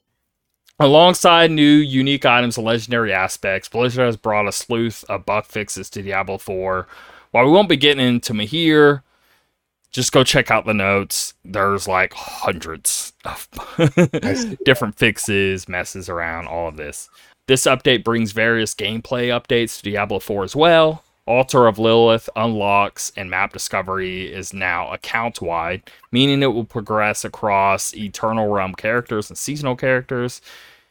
Alongside 0.79 1.51
new 1.51 1.61
unique 1.61 2.25
items 2.25 2.57
and 2.57 2.65
legendary 2.65 3.13
aspects, 3.13 3.69
Blizzard 3.69 4.07
has 4.07 4.17
brought 4.17 4.47
a 4.47 4.51
sleuth 4.51 5.05
of 5.07 5.27
bug 5.27 5.45
fixes 5.45 5.87
to 5.91 6.01
Diablo 6.01 6.39
4. 6.39 6.87
While 7.29 7.45
we 7.45 7.51
won't 7.51 7.69
be 7.69 7.77
getting 7.77 8.03
into 8.03 8.33
here, 8.33 9.03
just 9.91 10.11
go 10.11 10.23
check 10.23 10.49
out 10.49 10.65
the 10.65 10.73
notes. 10.73 11.35
There's 11.45 11.87
like 11.87 12.11
hundreds 12.15 13.13
of 13.23 13.47
different 14.65 14.97
fixes, 14.97 15.69
messes 15.69 16.09
around, 16.09 16.47
all 16.47 16.69
of 16.69 16.77
this. 16.77 17.07
This 17.45 17.65
update 17.65 18.03
brings 18.03 18.31
various 18.31 18.73
gameplay 18.73 19.27
updates 19.27 19.77
to 19.77 19.83
Diablo 19.83 20.17
4 20.17 20.43
as 20.43 20.55
well. 20.55 21.03
Altar 21.29 21.67
of 21.67 21.77
Lilith 21.77 22.27
unlocks 22.35 23.11
and 23.15 23.29
map 23.29 23.53
discovery 23.53 24.33
is 24.33 24.51
now 24.51 24.91
account 24.91 25.43
wide, 25.43 25.83
meaning 26.11 26.41
it 26.41 26.47
will 26.47 26.65
progress 26.65 27.23
across 27.23 27.93
Eternal 27.93 28.47
Realm 28.47 28.73
characters 28.73 29.29
and 29.29 29.37
seasonal 29.37 29.75
characters, 29.75 30.41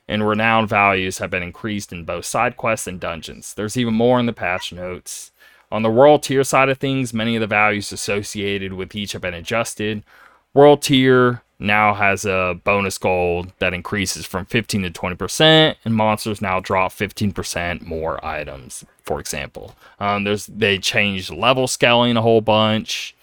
and 0.06 0.28
renown 0.28 0.68
values 0.68 1.18
have 1.18 1.28
been 1.28 1.42
increased 1.42 1.92
in 1.92 2.04
both 2.04 2.24
side 2.24 2.56
quests 2.56 2.86
and 2.86 3.00
dungeons. 3.00 3.52
There's 3.52 3.76
even 3.76 3.94
more 3.94 4.20
in 4.20 4.26
the 4.26 4.32
patch 4.32 4.72
notes. 4.72 5.32
On 5.72 5.82
the 5.82 5.90
world 5.90 6.22
tier 6.22 6.44
side 6.44 6.68
of 6.68 6.78
things, 6.78 7.12
many 7.12 7.34
of 7.34 7.40
the 7.40 7.48
values 7.48 7.90
associated 7.90 8.74
with 8.74 8.94
each 8.94 9.14
have 9.14 9.22
been 9.22 9.34
adjusted. 9.34 10.04
World 10.54 10.82
tier 10.82 11.42
now 11.58 11.94
has 11.94 12.24
a 12.24 12.58
bonus 12.64 12.98
gold 12.98 13.52
that 13.58 13.74
increases 13.74 14.26
from 14.26 14.46
15 14.46 14.82
to 14.82 14.90
20%, 14.90 15.76
and 15.84 15.94
monsters 15.94 16.40
now 16.40 16.60
drop 16.60 16.92
15% 16.92 17.82
more 17.82 18.24
items, 18.24 18.84
for 19.02 19.18
example. 19.18 19.74
Um, 19.98 20.24
there's 20.24 20.46
They 20.46 20.78
changed 20.78 21.30
level 21.30 21.66
scaling 21.66 22.16
a 22.16 22.22
whole 22.22 22.40
bunch. 22.40 23.14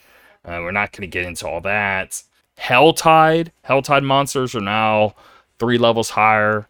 Uh, 0.43 0.59
we're 0.61 0.71
not 0.71 0.91
going 0.91 1.09
to 1.09 1.13
get 1.13 1.25
into 1.25 1.47
all 1.47 1.61
that. 1.61 2.21
Helltide. 2.59 3.51
Helltide 3.67 4.03
monsters 4.03 4.53
are 4.55 4.61
now 4.61 5.15
three 5.59 5.77
levels 5.77 6.11
higher 6.11 6.67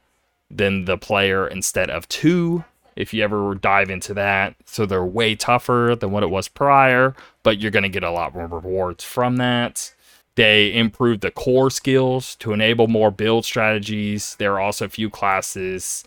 than 0.50 0.86
the 0.86 0.98
player 0.98 1.48
instead 1.48 1.90
of 1.90 2.08
two 2.08 2.64
if 2.96 3.14
you 3.14 3.24
ever 3.24 3.56
dive 3.56 3.90
into 3.90 4.14
that. 4.14 4.56
So 4.66 4.86
they're 4.86 5.04
way 5.04 5.36
tougher 5.36 5.98
than 6.00 6.12
what 6.12 6.24
it 6.24 6.30
was 6.30 6.48
prior, 6.48 7.16
but 7.44 7.60
you're 7.60 7.72
going 7.72 7.84
to 7.84 7.90
get 7.90 8.04
a 8.04 8.12
lot 8.12 8.34
more 8.34 8.48
rewards 8.48 9.04
from 9.04 9.38
that. 9.38 9.94
They 10.36 10.74
improved 10.74 11.22
the 11.22 11.32
core 11.32 11.70
skills 11.70 12.36
to 12.38 12.52
enable 12.52 12.88
more 12.88 13.12
build 13.12 13.46
strategies. 13.46 14.36
There 14.36 14.54
are 14.54 14.60
also 14.60 14.86
a 14.86 14.90
few 14.90 15.10
classes 15.10 16.04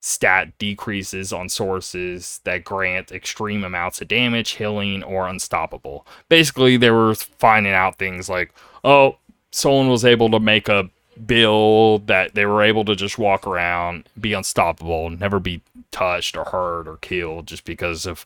stat 0.00 0.56
decreases 0.58 1.32
on 1.32 1.48
sources 1.48 2.40
that 2.44 2.64
grant 2.64 3.10
extreme 3.10 3.64
amounts 3.64 4.00
of 4.00 4.08
damage, 4.08 4.50
healing, 4.50 5.02
or 5.02 5.28
unstoppable. 5.28 6.06
Basically, 6.28 6.76
they 6.76 6.90
were 6.90 7.14
finding 7.14 7.72
out 7.72 7.98
things 7.98 8.28
like, 8.28 8.52
oh, 8.84 9.18
someone 9.50 9.88
was 9.88 10.04
able 10.04 10.30
to 10.30 10.40
make 10.40 10.68
a 10.68 10.88
build 11.26 12.06
that 12.06 12.34
they 12.34 12.46
were 12.46 12.62
able 12.62 12.84
to 12.84 12.94
just 12.94 13.18
walk 13.18 13.46
around, 13.46 14.08
be 14.20 14.32
unstoppable, 14.32 15.10
never 15.10 15.40
be 15.40 15.60
touched 15.90 16.36
or 16.36 16.44
hurt 16.44 16.86
or 16.86 16.96
killed 16.98 17.46
just 17.46 17.64
because 17.64 18.06
of 18.06 18.24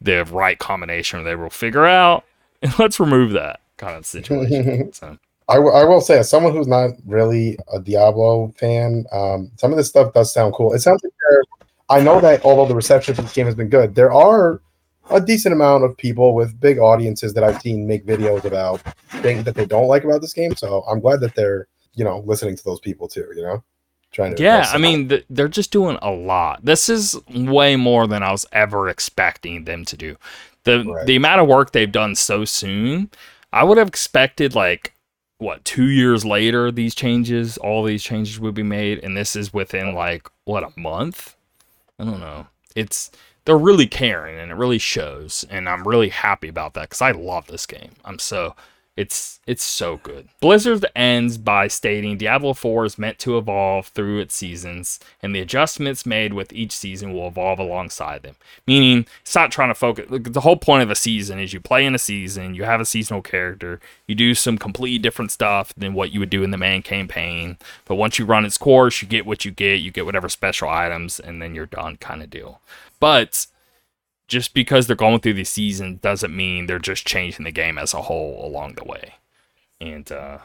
the 0.00 0.24
right 0.24 0.58
combination 0.58 1.22
they 1.22 1.36
will 1.36 1.50
figure 1.50 1.86
out. 1.86 2.24
And 2.60 2.76
let's 2.78 2.98
remove 2.98 3.30
that 3.32 3.60
kind 3.82 3.96
of 3.96 4.06
situation. 4.06 4.92
so. 5.00 5.18
I, 5.48 5.54
w- 5.56 5.74
I 5.74 5.84
will 5.84 6.00
say, 6.00 6.18
as 6.18 6.30
someone 6.30 6.52
who's 6.54 6.68
not 6.68 6.90
really 7.04 7.58
a 7.74 7.80
Diablo 7.80 8.54
fan, 8.56 9.04
um, 9.12 9.50
some 9.56 9.70
of 9.72 9.76
this 9.76 9.88
stuff 9.88 10.12
does 10.14 10.32
sound 10.32 10.54
cool. 10.54 10.72
It 10.72 10.78
sounds 10.80 11.02
like 11.02 11.12
I 11.90 12.00
know 12.00 12.20
that 12.20 12.44
although 12.44 12.66
the 12.66 12.74
reception 12.76 13.14
for 13.14 13.22
this 13.22 13.32
game 13.34 13.46
has 13.46 13.54
been 13.54 13.68
good, 13.68 13.94
there 13.94 14.12
are 14.12 14.62
a 15.10 15.20
decent 15.20 15.52
amount 15.52 15.84
of 15.84 15.96
people 15.96 16.32
with 16.34 16.58
big 16.60 16.78
audiences 16.78 17.34
that 17.34 17.44
I've 17.44 17.60
seen 17.60 17.86
make 17.86 18.06
videos 18.06 18.44
about 18.44 18.80
things 19.20 19.44
that 19.44 19.54
they 19.56 19.66
don't 19.66 19.88
like 19.88 20.04
about 20.04 20.20
this 20.22 20.32
game. 20.32 20.54
So 20.54 20.84
I'm 20.88 21.00
glad 21.00 21.20
that 21.20 21.34
they're 21.34 21.66
you 21.94 22.04
know 22.04 22.20
listening 22.24 22.56
to 22.56 22.64
those 22.64 22.80
people 22.80 23.08
too. 23.08 23.26
You 23.36 23.42
know, 23.42 23.64
trying 24.12 24.34
to 24.36 24.42
Yeah, 24.42 24.70
I 24.72 24.78
mean, 24.78 25.08
th- 25.08 25.26
they're 25.28 25.48
just 25.48 25.72
doing 25.72 25.98
a 26.00 26.10
lot. 26.10 26.64
This 26.64 26.88
is 26.88 27.18
way 27.28 27.76
more 27.76 28.06
than 28.06 28.22
I 28.22 28.30
was 28.30 28.46
ever 28.52 28.88
expecting 28.88 29.64
them 29.64 29.84
to 29.86 29.96
do. 29.96 30.16
The 30.64 30.84
Right. 30.86 31.04
the 31.06 31.16
amount 31.16 31.40
of 31.42 31.48
work 31.48 31.72
they've 31.72 31.90
done 31.92 32.14
so 32.14 32.44
soon, 32.46 33.10
I 33.52 33.64
would 33.64 33.78
have 33.78 33.88
expected 33.88 34.54
like 34.54 34.94
what 35.38 35.64
two 35.64 35.88
years 35.88 36.24
later 36.24 36.70
these 36.70 36.94
changes, 36.94 37.58
all 37.58 37.84
these 37.84 38.02
changes 38.02 38.40
would 38.40 38.54
be 38.54 38.62
made, 38.62 39.02
and 39.02 39.16
this 39.16 39.36
is 39.36 39.52
within 39.52 39.94
like 39.94 40.28
what 40.44 40.64
a 40.64 40.80
month. 40.80 41.36
I 41.98 42.04
don't 42.04 42.20
know. 42.20 42.46
It's 42.74 43.10
they're 43.44 43.58
really 43.58 43.86
caring, 43.86 44.38
and 44.38 44.50
it 44.52 44.54
really 44.54 44.78
shows, 44.78 45.44
and 45.50 45.68
I'm 45.68 45.86
really 45.86 46.10
happy 46.10 46.48
about 46.48 46.74
that 46.74 46.90
because 46.90 47.02
I 47.02 47.10
love 47.10 47.46
this 47.48 47.66
game. 47.66 47.92
I'm 48.04 48.18
so 48.18 48.54
it's 48.96 49.40
it's 49.46 49.62
so 49.62 49.96
good. 49.96 50.28
Blizzard 50.40 50.84
ends 50.94 51.38
by 51.38 51.66
stating 51.66 52.18
Diablo 52.18 52.52
4 52.52 52.84
is 52.84 52.98
meant 52.98 53.18
to 53.20 53.38
evolve 53.38 53.88
through 53.88 54.20
its 54.20 54.34
seasons, 54.34 55.00
and 55.22 55.34
the 55.34 55.40
adjustments 55.40 56.04
made 56.04 56.34
with 56.34 56.52
each 56.52 56.72
season 56.72 57.12
will 57.12 57.26
evolve 57.26 57.58
alongside 57.58 58.22
them. 58.22 58.36
Meaning, 58.66 59.06
it's 59.22 59.34
not 59.34 59.50
trying 59.50 59.70
to 59.70 59.74
focus. 59.74 60.10
like, 60.10 60.32
The 60.32 60.42
whole 60.42 60.56
point 60.56 60.82
of 60.82 60.90
a 60.90 60.94
season 60.94 61.38
is 61.38 61.52
you 61.52 61.60
play 61.60 61.86
in 61.86 61.94
a 61.94 61.98
season, 61.98 62.54
you 62.54 62.64
have 62.64 62.80
a 62.80 62.84
seasonal 62.84 63.22
character, 63.22 63.80
you 64.06 64.14
do 64.14 64.34
some 64.34 64.58
completely 64.58 64.98
different 64.98 65.32
stuff 65.32 65.74
than 65.74 65.94
what 65.94 66.12
you 66.12 66.20
would 66.20 66.30
do 66.30 66.44
in 66.44 66.50
the 66.50 66.58
main 66.58 66.82
campaign. 66.82 67.56
But 67.86 67.96
once 67.96 68.18
you 68.18 68.26
run 68.26 68.44
its 68.44 68.58
course, 68.58 69.00
you 69.00 69.08
get 69.08 69.26
what 69.26 69.44
you 69.44 69.50
get, 69.50 69.80
you 69.80 69.90
get 69.90 70.04
whatever 70.04 70.28
special 70.28 70.68
items, 70.68 71.18
and 71.18 71.40
then 71.40 71.54
you're 71.54 71.66
done, 71.66 71.96
kind 71.96 72.22
of 72.22 72.30
deal. 72.30 72.60
But 73.00 73.46
just 74.28 74.54
because 74.54 74.86
they're 74.86 74.96
going 74.96 75.20
through 75.20 75.34
the 75.34 75.44
season 75.44 75.98
doesn't 76.02 76.34
mean 76.34 76.66
they're 76.66 76.78
just 76.78 77.06
changing 77.06 77.44
the 77.44 77.52
game 77.52 77.78
as 77.78 77.94
a 77.94 78.02
whole 78.02 78.44
along 78.46 78.74
the 78.74 78.84
way. 78.84 79.14
And 79.80 80.10
uh, 80.12 80.38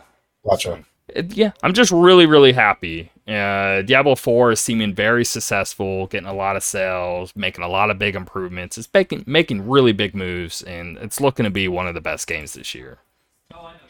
gotcha. 0.45 0.83
it- 1.07 1.33
yeah, 1.33 1.51
I'm 1.63 1.73
just 1.73 1.91
really, 1.91 2.25
really 2.25 2.53
happy. 2.53 3.11
Uh, 3.27 3.81
Diablo 3.81 4.15
4 4.15 4.51
is 4.51 4.59
seeming 4.59 4.93
very 4.95 5.25
successful, 5.25 6.07
getting 6.07 6.27
a 6.29 6.33
lot 6.33 6.55
of 6.55 6.63
sales, 6.63 7.33
making 7.35 7.63
a 7.63 7.67
lot 7.67 7.89
of 7.89 7.99
big 7.99 8.15
improvements. 8.15 8.77
It's 8.77 8.89
making 8.93 9.23
making 9.27 9.67
really 9.67 9.91
big 9.93 10.15
moves, 10.15 10.63
and 10.63 10.97
it's 10.97 11.19
looking 11.21 11.43
to 11.45 11.49
be 11.49 11.67
one 11.67 11.87
of 11.87 11.93
the 11.93 12.01
best 12.01 12.27
games 12.27 12.53
this 12.53 12.73
year. 12.73 12.99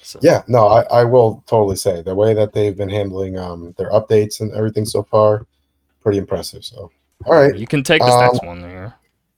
So, 0.01 0.19
Yeah, 0.21 0.43
no, 0.47 0.67
I, 0.67 0.81
I 0.83 1.03
will 1.03 1.43
totally 1.47 1.75
say 1.75 2.01
the 2.01 2.15
way 2.15 2.33
that 2.33 2.53
they've 2.53 2.75
been 2.77 2.89
handling 2.89 3.37
um 3.37 3.73
their 3.77 3.89
updates 3.91 4.39
and 4.41 4.51
everything 4.53 4.85
so 4.85 5.03
far, 5.03 5.45
pretty 6.01 6.17
impressive. 6.17 6.63
So, 6.63 6.91
all 7.25 7.33
right, 7.33 7.55
you 7.55 7.67
can 7.67 7.83
take 7.83 8.01
this 8.05 8.13
Um, 8.15 8.21
next 8.21 8.43
one 8.43 8.61
there. 8.61 8.95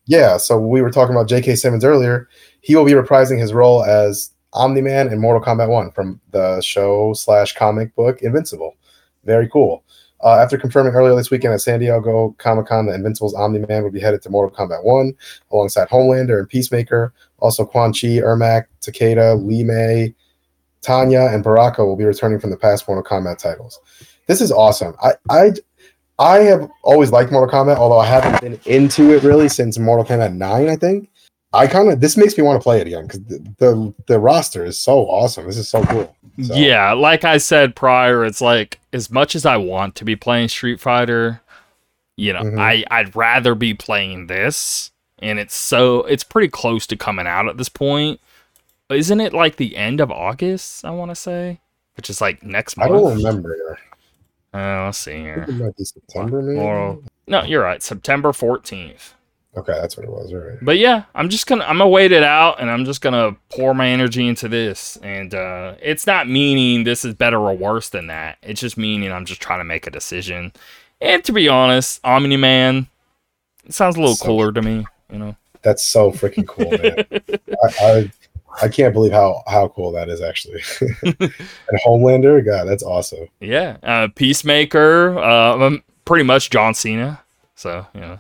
Yeah. 0.10 0.38
So 0.38 0.60
we 0.60 0.82
were 0.82 0.90
talking 0.90 1.16
about 1.16 1.30
J.K. 1.30 1.56
Simmons 1.56 1.86
earlier. 1.86 2.28
He 2.62 2.76
will 2.76 2.84
be 2.84 2.94
reprising 2.94 3.40
his 3.40 3.54
role 3.54 3.84
as 3.84 4.32
Omni 4.54 4.82
Man 4.82 5.14
in 5.14 5.20
Mortal 5.20 5.42
Kombat 5.42 5.70
One 5.70 5.92
from 5.92 6.20
the 6.32 6.60
show 6.62 7.14
slash 7.14 7.54
comic 7.54 7.94
book 7.96 8.24
Invincible. 8.24 8.76
Very 9.24 9.48
cool. 9.48 9.84
Uh, 10.22 10.40
after 10.40 10.58
confirming 10.58 10.94
earlier 10.94 11.16
this 11.16 11.30
weekend 11.30 11.54
at 11.54 11.62
San 11.62 11.80
Diego 11.80 12.36
Comic 12.40 12.66
Con 12.66 12.88
that 12.88 12.96
Invincible's 12.96 13.36
Omni 13.36 13.60
Man 13.70 13.84
would 13.84 13.94
be 13.94 14.00
headed 14.00 14.24
to 14.24 14.32
Mortal 14.32 14.54
Kombat 14.58 14.84
1 14.84 15.14
alongside 15.52 15.88
Homelander 15.90 16.40
and 16.40 16.50
Peacemaker. 16.50 17.14
Also, 17.38 17.64
Quan 17.64 17.94
Chi, 17.94 18.18
Ermac, 18.18 18.66
Takeda, 18.82 19.42
Li 19.46 19.64
Mei, 19.64 20.16
Tanya, 20.82 21.28
and 21.28 21.44
Baraka 21.44 21.86
will 21.86 21.96
be 21.96 22.04
returning 22.04 22.40
from 22.40 22.50
the 22.50 22.58
past 22.58 22.88
Mortal 22.88 23.04
Kombat 23.04 23.38
titles. 23.38 23.80
This 24.26 24.42
is 24.42 24.52
awesome. 24.52 24.96
I, 25.04 25.14
I, 25.30 25.52
I 26.20 26.40
have 26.40 26.70
always 26.84 27.12
liked 27.12 27.32
Mortal 27.32 27.50
Kombat, 27.50 27.78
although 27.78 27.98
I 28.00 28.06
haven't 28.06 28.42
been 28.42 28.60
into 28.66 29.12
it 29.16 29.24
really 29.24 29.50
since 29.50 29.80
Mortal 29.80 30.06
Kombat 30.06 30.34
9, 30.36 30.70
I 30.70 30.76
think. 30.76 31.10
I 31.52 31.66
kind 31.66 31.92
of 31.92 32.00
this 32.00 32.16
makes 32.16 32.38
me 32.38 32.44
want 32.44 32.60
to 32.60 32.64
play 32.64 32.80
it 32.80 32.86
again 32.86 33.08
because 33.08 33.24
the, 33.24 33.40
the 33.58 33.94
the 34.06 34.20
roster 34.20 34.64
is 34.66 34.78
so 34.78 35.00
awesome. 35.08 35.48
This 35.48 35.58
is 35.58 35.68
so 35.68 35.84
cool. 35.86 36.16
So, 36.44 36.54
Yeah, 36.54 36.94
like 36.94 37.24
I 37.24 37.40
said 37.40 37.76
prior, 37.76 38.24
it's 38.24 38.40
like 38.40 38.80
as 38.94 39.10
much 39.10 39.36
as 39.36 39.48
I 39.48 39.58
want 39.58 39.96
to 39.96 40.06
be 40.06 40.16
playing 40.16 40.50
Street 40.50 40.80
Fighter, 40.80 41.42
you 42.18 42.34
know, 42.34 42.44
Mhm. 42.44 42.60
I 42.60 42.84
I'd 42.92 43.16
rather 43.16 43.56
be 43.56 43.74
playing 43.74 44.28
this, 44.28 44.92
and 45.18 45.40
it's 45.40 45.56
so 45.56 46.04
it's 46.04 46.24
pretty 46.24 46.50
close 46.50 46.86
to 46.88 46.96
coming 46.96 47.26
out 47.26 47.48
at 47.48 47.58
this 47.58 47.70
point. 47.70 48.20
Isn't 48.92 49.20
it 49.20 49.34
like 49.34 49.56
the 49.56 49.76
end 49.76 50.02
of 50.02 50.12
August? 50.12 50.86
I 50.86 50.92
want 50.92 51.10
to 51.10 51.16
say, 51.16 51.60
which 51.98 52.12
is 52.12 52.22
like 52.22 52.44
next 52.44 52.78
month. 52.78 52.92
I 52.92 52.94
don't 52.94 53.16
remember. 53.18 53.80
Uh, 54.54 54.86
let's 54.86 54.98
see 54.98 55.18
here. 55.20 55.46
it 55.48 55.54
might 55.54 55.76
be 55.78 55.84
September, 55.84 56.42
maybe. 56.42 56.60
No, 57.28 57.44
you're 57.44 57.62
right. 57.64 57.82
September 57.84 58.34
fourteenth. 58.34 59.14
Okay, 59.58 59.74
that's 59.74 59.98
what 59.98 60.06
it 60.06 60.12
was. 60.12 60.32
All 60.32 60.40
right. 60.40 60.58
But 60.62 60.78
yeah, 60.78 61.04
I'm 61.16 61.30
just 61.30 61.48
gonna 61.48 61.64
I'm 61.66 61.78
gonna 61.80 61.90
wait 61.90 62.12
it 62.12 62.24
out 62.24 62.60
and 62.62 62.70
I'm 62.70 62.86
just 62.86 63.02
gonna 63.02 63.36
pour 63.50 63.74
my 63.74 63.88
energy 63.88 64.28
into 64.28 64.48
this. 64.48 64.98
And 65.04 65.34
uh 65.34 65.76
it's 65.82 66.06
not 66.08 66.28
meaning 66.30 66.84
this 66.84 67.04
is 67.04 67.14
better 67.16 67.38
or 67.40 67.56
worse 67.56 67.90
than 67.90 68.08
that. 68.08 68.38
It's 68.44 68.62
just 68.62 68.78
meaning 68.78 69.12
I'm 69.12 69.26
just 69.26 69.42
trying 69.42 69.60
to 69.60 69.64
make 69.66 69.86
a 69.88 69.92
decision. 69.92 70.54
And 71.02 71.24
to 71.26 71.32
be 71.32 71.48
honest, 71.48 72.00
Omni 72.04 72.38
Man 72.38 72.88
it 73.66 73.74
sounds 73.74 73.96
a 73.96 74.00
little 74.00 74.16
So- 74.16 74.26
cooler 74.26 74.52
to 74.52 74.62
me, 74.62 74.86
you 75.12 75.20
know. 75.20 75.36
That's 75.62 75.84
so 75.86 76.12
freaking 76.12 76.48
cool, 76.48 76.72
man. 76.72 77.06
I, 77.82 77.86
I 77.86 78.12
I 78.62 78.68
can't 78.68 78.94
believe 78.94 79.12
how 79.12 79.44
how 79.48 79.70
cool 79.70 79.92
that 79.94 80.10
is 80.10 80.22
actually. 80.22 80.62
and 81.04 81.82
Homelander, 81.86 82.44
God, 82.46 82.68
that's 82.68 82.84
awesome. 82.84 83.28
Yeah. 83.40 83.78
Uh 83.84 84.08
Peacemaker, 84.14 85.18
uh 85.20 85.58
um, 85.58 85.84
pretty 86.06 86.24
much 86.24 86.50
John 86.50 86.74
Cena. 86.74 87.22
So, 87.56 87.86
you 87.94 88.02
know. 88.02 88.20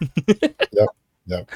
Yep, 0.72 0.88
yep. 1.26 1.50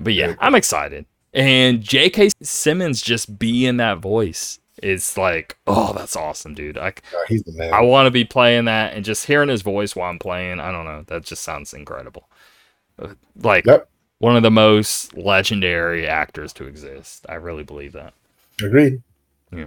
But 0.00 0.12
yeah. 0.12 0.34
I'm 0.38 0.54
excited. 0.54 1.06
And 1.34 1.82
J.K. 1.82 2.30
Simmons 2.42 3.02
just 3.02 3.38
being 3.38 3.78
that 3.78 3.98
voice 3.98 4.58
is 4.82 5.16
like, 5.16 5.56
oh, 5.66 5.92
that's 5.92 6.16
awesome, 6.16 6.54
dude. 6.54 6.76
The 6.76 7.42
man. 7.54 7.72
I 7.72 7.80
want 7.80 8.06
to 8.06 8.10
be 8.10 8.24
playing 8.24 8.66
that 8.66 8.94
and 8.94 9.04
just 9.04 9.26
hearing 9.26 9.48
his 9.48 9.62
voice 9.62 9.96
while 9.96 10.10
I'm 10.10 10.18
playing. 10.18 10.60
I 10.60 10.70
don't 10.70 10.84
know. 10.84 11.04
That 11.06 11.24
just 11.24 11.42
sounds 11.42 11.74
incredible. 11.74 12.28
Uh, 13.00 13.14
Like 13.36 13.66
Yep. 13.66 13.88
One 14.18 14.36
of 14.36 14.42
the 14.42 14.50
most 14.50 15.16
legendary 15.16 16.06
actors 16.06 16.52
to 16.54 16.66
exist. 16.66 17.24
I 17.28 17.34
really 17.34 17.64
believe 17.64 17.92
that. 17.92 18.14
Agreed. 18.62 19.02
Uh, 19.52 19.64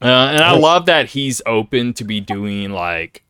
and 0.00 0.42
I 0.42 0.56
love 0.56 0.86
that 0.86 1.06
he's 1.06 1.42
open 1.46 1.92
to 1.94 2.04
be 2.04 2.20
doing 2.20 2.70
like 2.70 3.24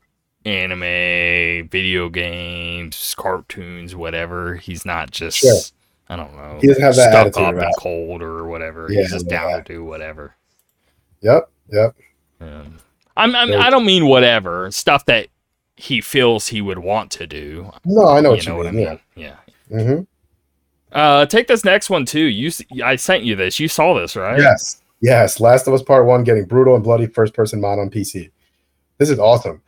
anime, 0.44 1.68
video 1.68 2.08
games, 2.08 3.14
cartoons, 3.16 3.94
whatever. 3.94 4.56
He's 4.56 4.84
not 4.84 5.10
just, 5.10 5.38
Sure. 5.38 5.60
I 6.08 6.16
don't 6.16 6.34
know, 6.36 6.58
He 6.60 6.68
doesn't 6.68 6.82
have 6.82 6.96
that 6.96 7.34
stuck 7.34 7.42
up 7.42 7.54
and 7.54 7.74
cold 7.78 8.22
or 8.22 8.46
whatever. 8.46 8.88
Yeah, 8.90 9.02
he's 9.02 9.12
just 9.12 9.26
yeah. 9.30 9.42
down 9.42 9.64
to 9.64 9.72
do 9.72 9.84
whatever. 9.84 10.34
Yep, 11.20 11.50
yep. 11.70 11.96
I'm, 12.40 13.34
I'm, 13.34 13.52
I 13.52 13.68
don't 13.68 13.84
mean 13.84 14.06
whatever 14.06 14.70
stuff 14.70 15.04
that 15.06 15.28
he 15.76 16.00
feels 16.00 16.48
he 16.48 16.60
would 16.60 16.78
want 16.78 17.10
to 17.12 17.26
do. 17.26 17.70
No, 17.84 18.08
I 18.08 18.20
know 18.20 18.30
what 18.30 18.46
you, 18.46 18.54
what 18.54 18.66
I 18.66 18.70
mean. 18.70 18.88
mean? 18.88 19.00
Yeah. 19.16 19.36
Yeah. 19.46 19.47
Hmm 19.70 20.00
Uh, 20.92 21.26
take 21.26 21.46
this 21.46 21.64
next 21.64 21.90
one 21.90 22.04
too. 22.04 22.20
You, 22.24 22.50
I 22.84 22.96
sent 22.96 23.24
you 23.24 23.36
this. 23.36 23.60
You 23.60 23.68
saw 23.68 23.98
this, 23.98 24.16
right? 24.16 24.38
Yes. 24.38 24.82
Yes. 25.00 25.40
Last 25.40 25.66
of 25.66 25.74
Us 25.74 25.82
Part 25.82 26.06
One 26.06 26.24
getting 26.24 26.44
brutal 26.44 26.74
and 26.74 26.84
bloody 26.84 27.06
first 27.06 27.34
person 27.34 27.60
mod 27.60 27.78
on 27.78 27.90
PC. 27.90 28.30
This 28.98 29.10
is 29.10 29.18
awesome. 29.18 29.62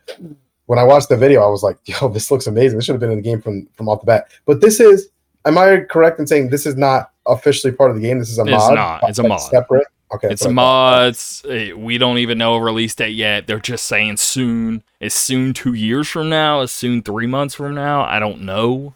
When 0.65 0.79
I 0.79 0.83
watched 0.83 1.09
the 1.09 1.17
video, 1.17 1.41
I 1.41 1.47
was 1.47 1.63
like, 1.63 1.77
yo, 1.85 2.09
this 2.09 2.31
looks 2.31 2.47
amazing. 2.47 2.77
This 2.77 2.85
should 2.85 2.93
have 2.93 3.01
been 3.01 3.11
in 3.11 3.17
the 3.17 3.23
game 3.23 3.41
from, 3.41 3.67
from 3.73 3.89
off 3.89 4.01
the 4.01 4.05
bat. 4.05 4.31
But 4.45 4.61
this 4.61 4.79
is 4.79 5.09
am 5.45 5.57
I 5.57 5.81
correct 5.89 6.19
in 6.19 6.27
saying 6.27 6.49
this 6.49 6.65
is 6.65 6.75
not 6.75 7.11
officially 7.25 7.73
part 7.73 7.91
of 7.91 7.97
the 7.97 8.01
game? 8.01 8.19
This 8.19 8.29
is 8.29 8.39
a 8.39 8.43
It's 8.43 8.51
mod. 8.51 8.75
not. 8.75 9.09
It's 9.09 9.19
a 9.19 9.23
like, 9.23 9.29
mod. 9.29 9.41
Separate. 9.41 9.87
Okay. 10.13 10.29
It's 10.29 10.43
a 10.43 10.49
what 10.49 10.55
mod. 10.55 11.07
It's, 11.09 11.45
eh, 11.45 11.71
we 11.73 11.97
don't 11.97 12.17
even 12.17 12.37
know 12.37 12.55
a 12.55 12.61
release 12.61 12.93
date 12.95 13.15
yet. 13.15 13.47
They're 13.47 13.59
just 13.59 13.85
saying 13.85 14.17
soon. 14.17 14.83
It's 14.99 15.15
soon 15.15 15.53
two 15.53 15.73
years 15.73 16.07
from 16.09 16.29
now. 16.29 16.61
It's 16.61 16.73
soon 16.73 17.01
three 17.01 17.27
months 17.27 17.55
from 17.55 17.75
now. 17.75 18.03
I 18.03 18.19
don't 18.19 18.41
know. 18.41 18.93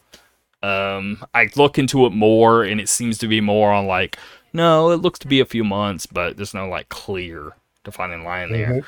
Um, 0.66 1.24
I 1.34 1.50
look 1.56 1.78
into 1.78 2.06
it 2.06 2.12
more, 2.12 2.64
and 2.64 2.82
it 2.82 2.90
seems 2.90 3.18
to 3.20 3.28
be 3.28 3.42
more 3.42 3.72
on 3.72 3.86
like, 3.86 4.18
no, 4.54 4.90
it 4.92 5.02
looks 5.02 5.20
to 5.20 5.28
be 5.28 5.40
a 5.40 5.46
few 5.46 5.64
months, 5.64 6.06
but 6.06 6.38
there's 6.38 6.54
no 6.54 6.68
like 6.68 6.90
clear 6.90 7.54
defining 7.84 8.24
line 8.24 8.52
there. 8.52 8.68
Mhm. 8.68 8.86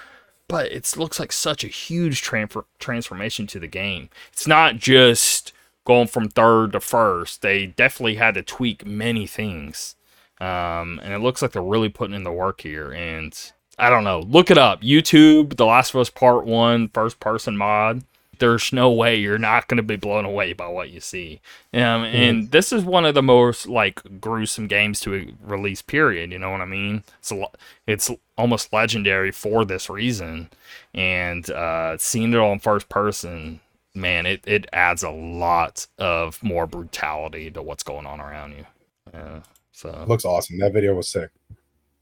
But 0.47 0.71
it 0.71 0.95
looks 0.97 1.19
like 1.19 1.31
such 1.33 1.63
a 1.63 1.67
huge 1.67 2.21
transfer 2.21 2.65
transformation 2.79 3.47
to 3.47 3.59
the 3.59 3.67
game. 3.67 4.09
It's 4.31 4.47
not 4.47 4.77
just 4.77 5.51
going 5.85 6.07
from 6.07 6.29
third 6.29 6.71
to 6.71 6.79
first. 6.79 7.41
They 7.41 7.65
definitely 7.65 8.15
had 8.15 8.33
to 8.35 8.41
tweak 8.41 8.85
many 8.85 9.27
things. 9.27 9.95
Um, 10.39 10.99
and 11.03 11.13
it 11.13 11.19
looks 11.19 11.41
like 11.41 11.51
they're 11.51 11.61
really 11.61 11.89
putting 11.89 12.15
in 12.15 12.23
the 12.23 12.31
work 12.31 12.61
here. 12.61 12.91
And 12.91 13.37
I 13.77 13.89
don't 13.89 14.03
know. 14.03 14.21
Look 14.21 14.49
it 14.49 14.57
up. 14.57 14.81
YouTube, 14.81 15.57
The 15.57 15.65
Last 15.65 15.93
of 15.93 15.99
Us 15.99 16.09
Part 16.09 16.45
One, 16.45 16.89
first 16.89 17.19
person 17.19 17.57
mod. 17.57 18.03
There's 18.39 18.71
no 18.71 18.91
way 18.91 19.15
you're 19.15 19.37
not 19.37 19.67
going 19.67 19.77
to 19.77 19.83
be 19.83 19.95
blown 19.95 20.25
away 20.25 20.53
by 20.53 20.67
what 20.67 20.89
you 20.89 20.99
see. 20.99 21.41
Um, 21.73 22.03
and 22.03 22.51
this 22.51 22.71
is 22.71 22.83
one 22.83 23.05
of 23.05 23.15
the 23.15 23.23
most 23.23 23.67
like 23.67 24.19
gruesome 24.19 24.67
games 24.67 24.99
to 25.01 25.33
release. 25.41 25.81
Period. 25.81 26.31
You 26.31 26.39
know 26.39 26.51
what 26.51 26.61
I 26.61 26.65
mean? 26.65 27.03
It's 27.19 27.31
a, 27.31 27.45
it's 27.85 28.11
almost 28.37 28.71
legendary 28.71 29.31
for 29.31 29.65
this 29.65 29.89
reason. 29.89 30.49
And 30.93 31.49
uh, 31.49 31.97
seeing 31.97 32.33
it 32.33 32.39
on 32.39 32.59
first 32.59 32.89
person, 32.89 33.59
man, 33.93 34.25
it, 34.25 34.43
it 34.45 34.67
adds 34.71 35.03
a 35.03 35.09
lot 35.09 35.87
of 35.97 36.41
more 36.43 36.67
brutality 36.67 37.49
to 37.51 37.61
what's 37.61 37.83
going 37.83 38.05
on 38.05 38.19
around 38.19 38.51
you. 38.51 38.65
Yeah. 39.13 39.39
So 39.71 40.05
looks 40.07 40.25
awesome. 40.25 40.59
That 40.59 40.73
video 40.73 40.95
was 40.95 41.07
sick. 41.07 41.29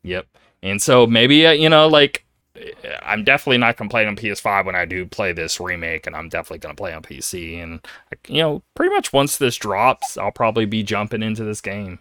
Yep. 0.04 0.28
And 0.64 0.82
so 0.82 1.06
maybe 1.06 1.46
uh, 1.46 1.52
you 1.52 1.70
know, 1.70 1.88
like 1.88 2.25
I'm 3.04 3.24
definitely 3.24 3.58
not 3.58 3.78
gonna 3.78 3.90
play 3.90 4.06
on 4.06 4.16
PS5 4.16 4.66
when 4.66 4.76
I 4.76 4.86
do 4.86 5.06
play 5.06 5.32
this 5.34 5.60
remake, 5.60 6.08
and 6.08 6.16
I'm 6.16 6.30
definitely 6.30 6.60
gonna 6.60 6.76
play 6.76 6.94
on 6.94 7.02
PC. 7.02 7.62
And 7.62 7.86
you 8.28 8.42
know, 8.42 8.64
pretty 8.76 8.94
much 8.94 9.14
once 9.14 9.38
this 9.38 9.58
drops, 9.58 10.18
I'll 10.18 10.32
probably 10.32 10.66
be 10.66 10.84
jumping 10.84 11.24
into 11.24 11.44
this 11.44 11.62
game 11.62 12.00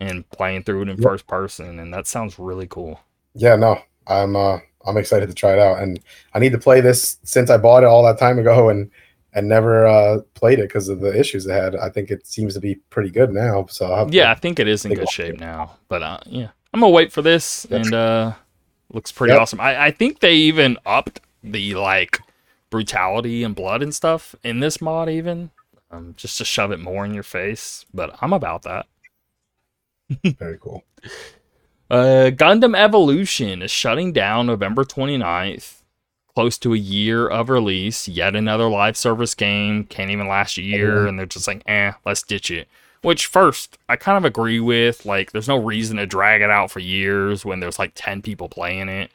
and 0.00 0.28
playing 0.30 0.64
through 0.64 0.82
it 0.82 0.88
in 0.88 0.96
yep. 0.96 1.02
first 1.02 1.26
person, 1.26 1.78
and 1.78 1.92
that 1.92 2.06
sounds 2.06 2.38
really 2.38 2.66
cool. 2.66 3.00
Yeah, 3.34 3.56
no, 3.56 3.80
I'm 4.06 4.34
uh, 4.34 4.58
I'm 4.86 4.96
excited 4.96 5.28
to 5.28 5.34
try 5.34 5.52
it 5.52 5.58
out, 5.58 5.82
and 5.82 6.00
I 6.34 6.38
need 6.38 6.52
to 6.52 6.58
play 6.58 6.80
this 6.80 7.18
since 7.22 7.50
I 7.50 7.58
bought 7.58 7.82
it 7.82 7.86
all 7.86 8.04
that 8.04 8.18
time 8.18 8.38
ago, 8.38 8.68
and 8.70 8.90
and 9.34 9.48
never 9.48 9.86
uh, 9.86 10.20
played 10.34 10.58
it 10.58 10.68
because 10.68 10.88
of 10.88 11.00
the 11.00 11.16
issues 11.16 11.46
it 11.46 11.52
had. 11.52 11.76
I 11.76 11.88
think 11.88 12.10
it 12.10 12.26
seems 12.26 12.54
to 12.54 12.60
be 12.60 12.76
pretty 12.90 13.10
good 13.10 13.32
now. 13.32 13.66
So 13.66 14.08
yeah, 14.10 14.30
I 14.30 14.34
think 14.34 14.58
it 14.58 14.66
is 14.66 14.84
in 14.84 14.94
good 14.94 15.08
shape 15.08 15.34
it. 15.34 15.40
now. 15.40 15.76
But 15.88 16.02
uh, 16.02 16.18
yeah, 16.26 16.48
I'm 16.72 16.80
gonna 16.80 16.90
wait 16.90 17.12
for 17.12 17.22
this, 17.22 17.64
That's 17.64 17.86
and 17.86 17.94
uh, 17.94 18.32
looks 18.92 19.12
pretty 19.12 19.32
yep. 19.32 19.42
awesome. 19.42 19.60
I, 19.60 19.86
I 19.86 19.90
think 19.90 20.20
they 20.20 20.34
even 20.34 20.78
upped 20.84 21.20
the 21.42 21.74
like 21.74 22.20
brutality 22.70 23.42
and 23.42 23.54
blood 23.54 23.82
and 23.82 23.94
stuff 23.94 24.34
in 24.42 24.60
this 24.60 24.80
mod, 24.80 25.08
even 25.08 25.50
um, 25.90 26.14
just 26.16 26.38
to 26.38 26.44
shove 26.44 26.72
it 26.72 26.80
more 26.80 27.04
in 27.04 27.14
your 27.14 27.22
face. 27.22 27.84
But 27.92 28.16
I'm 28.20 28.32
about 28.32 28.62
that. 28.62 28.86
Very 30.38 30.58
cool. 30.58 30.84
Uh, 31.90 32.30
Gundam 32.30 32.76
Evolution 32.76 33.62
is 33.62 33.70
shutting 33.70 34.12
down 34.12 34.46
November 34.46 34.84
29th, 34.84 35.82
close 36.34 36.56
to 36.58 36.72
a 36.72 36.78
year 36.78 37.26
of 37.26 37.48
release. 37.48 38.06
Yet 38.06 38.36
another 38.36 38.68
live 38.68 38.96
service 38.96 39.34
game, 39.34 39.84
can't 39.84 40.10
even 40.10 40.28
last 40.28 40.56
a 40.58 40.62
year, 40.62 41.06
and 41.06 41.18
they're 41.18 41.26
just 41.26 41.48
like, 41.48 41.62
eh, 41.66 41.92
let's 42.04 42.22
ditch 42.22 42.50
it. 42.50 42.68
Which, 43.02 43.26
first, 43.26 43.78
I 43.88 43.96
kind 43.96 44.18
of 44.18 44.24
agree 44.24 44.60
with. 44.60 45.06
Like, 45.06 45.32
there's 45.32 45.48
no 45.48 45.56
reason 45.56 45.96
to 45.96 46.06
drag 46.06 46.42
it 46.42 46.50
out 46.50 46.70
for 46.70 46.80
years 46.80 47.44
when 47.44 47.60
there's 47.60 47.78
like 47.78 47.92
10 47.94 48.22
people 48.22 48.48
playing 48.48 48.88
it. 48.88 49.10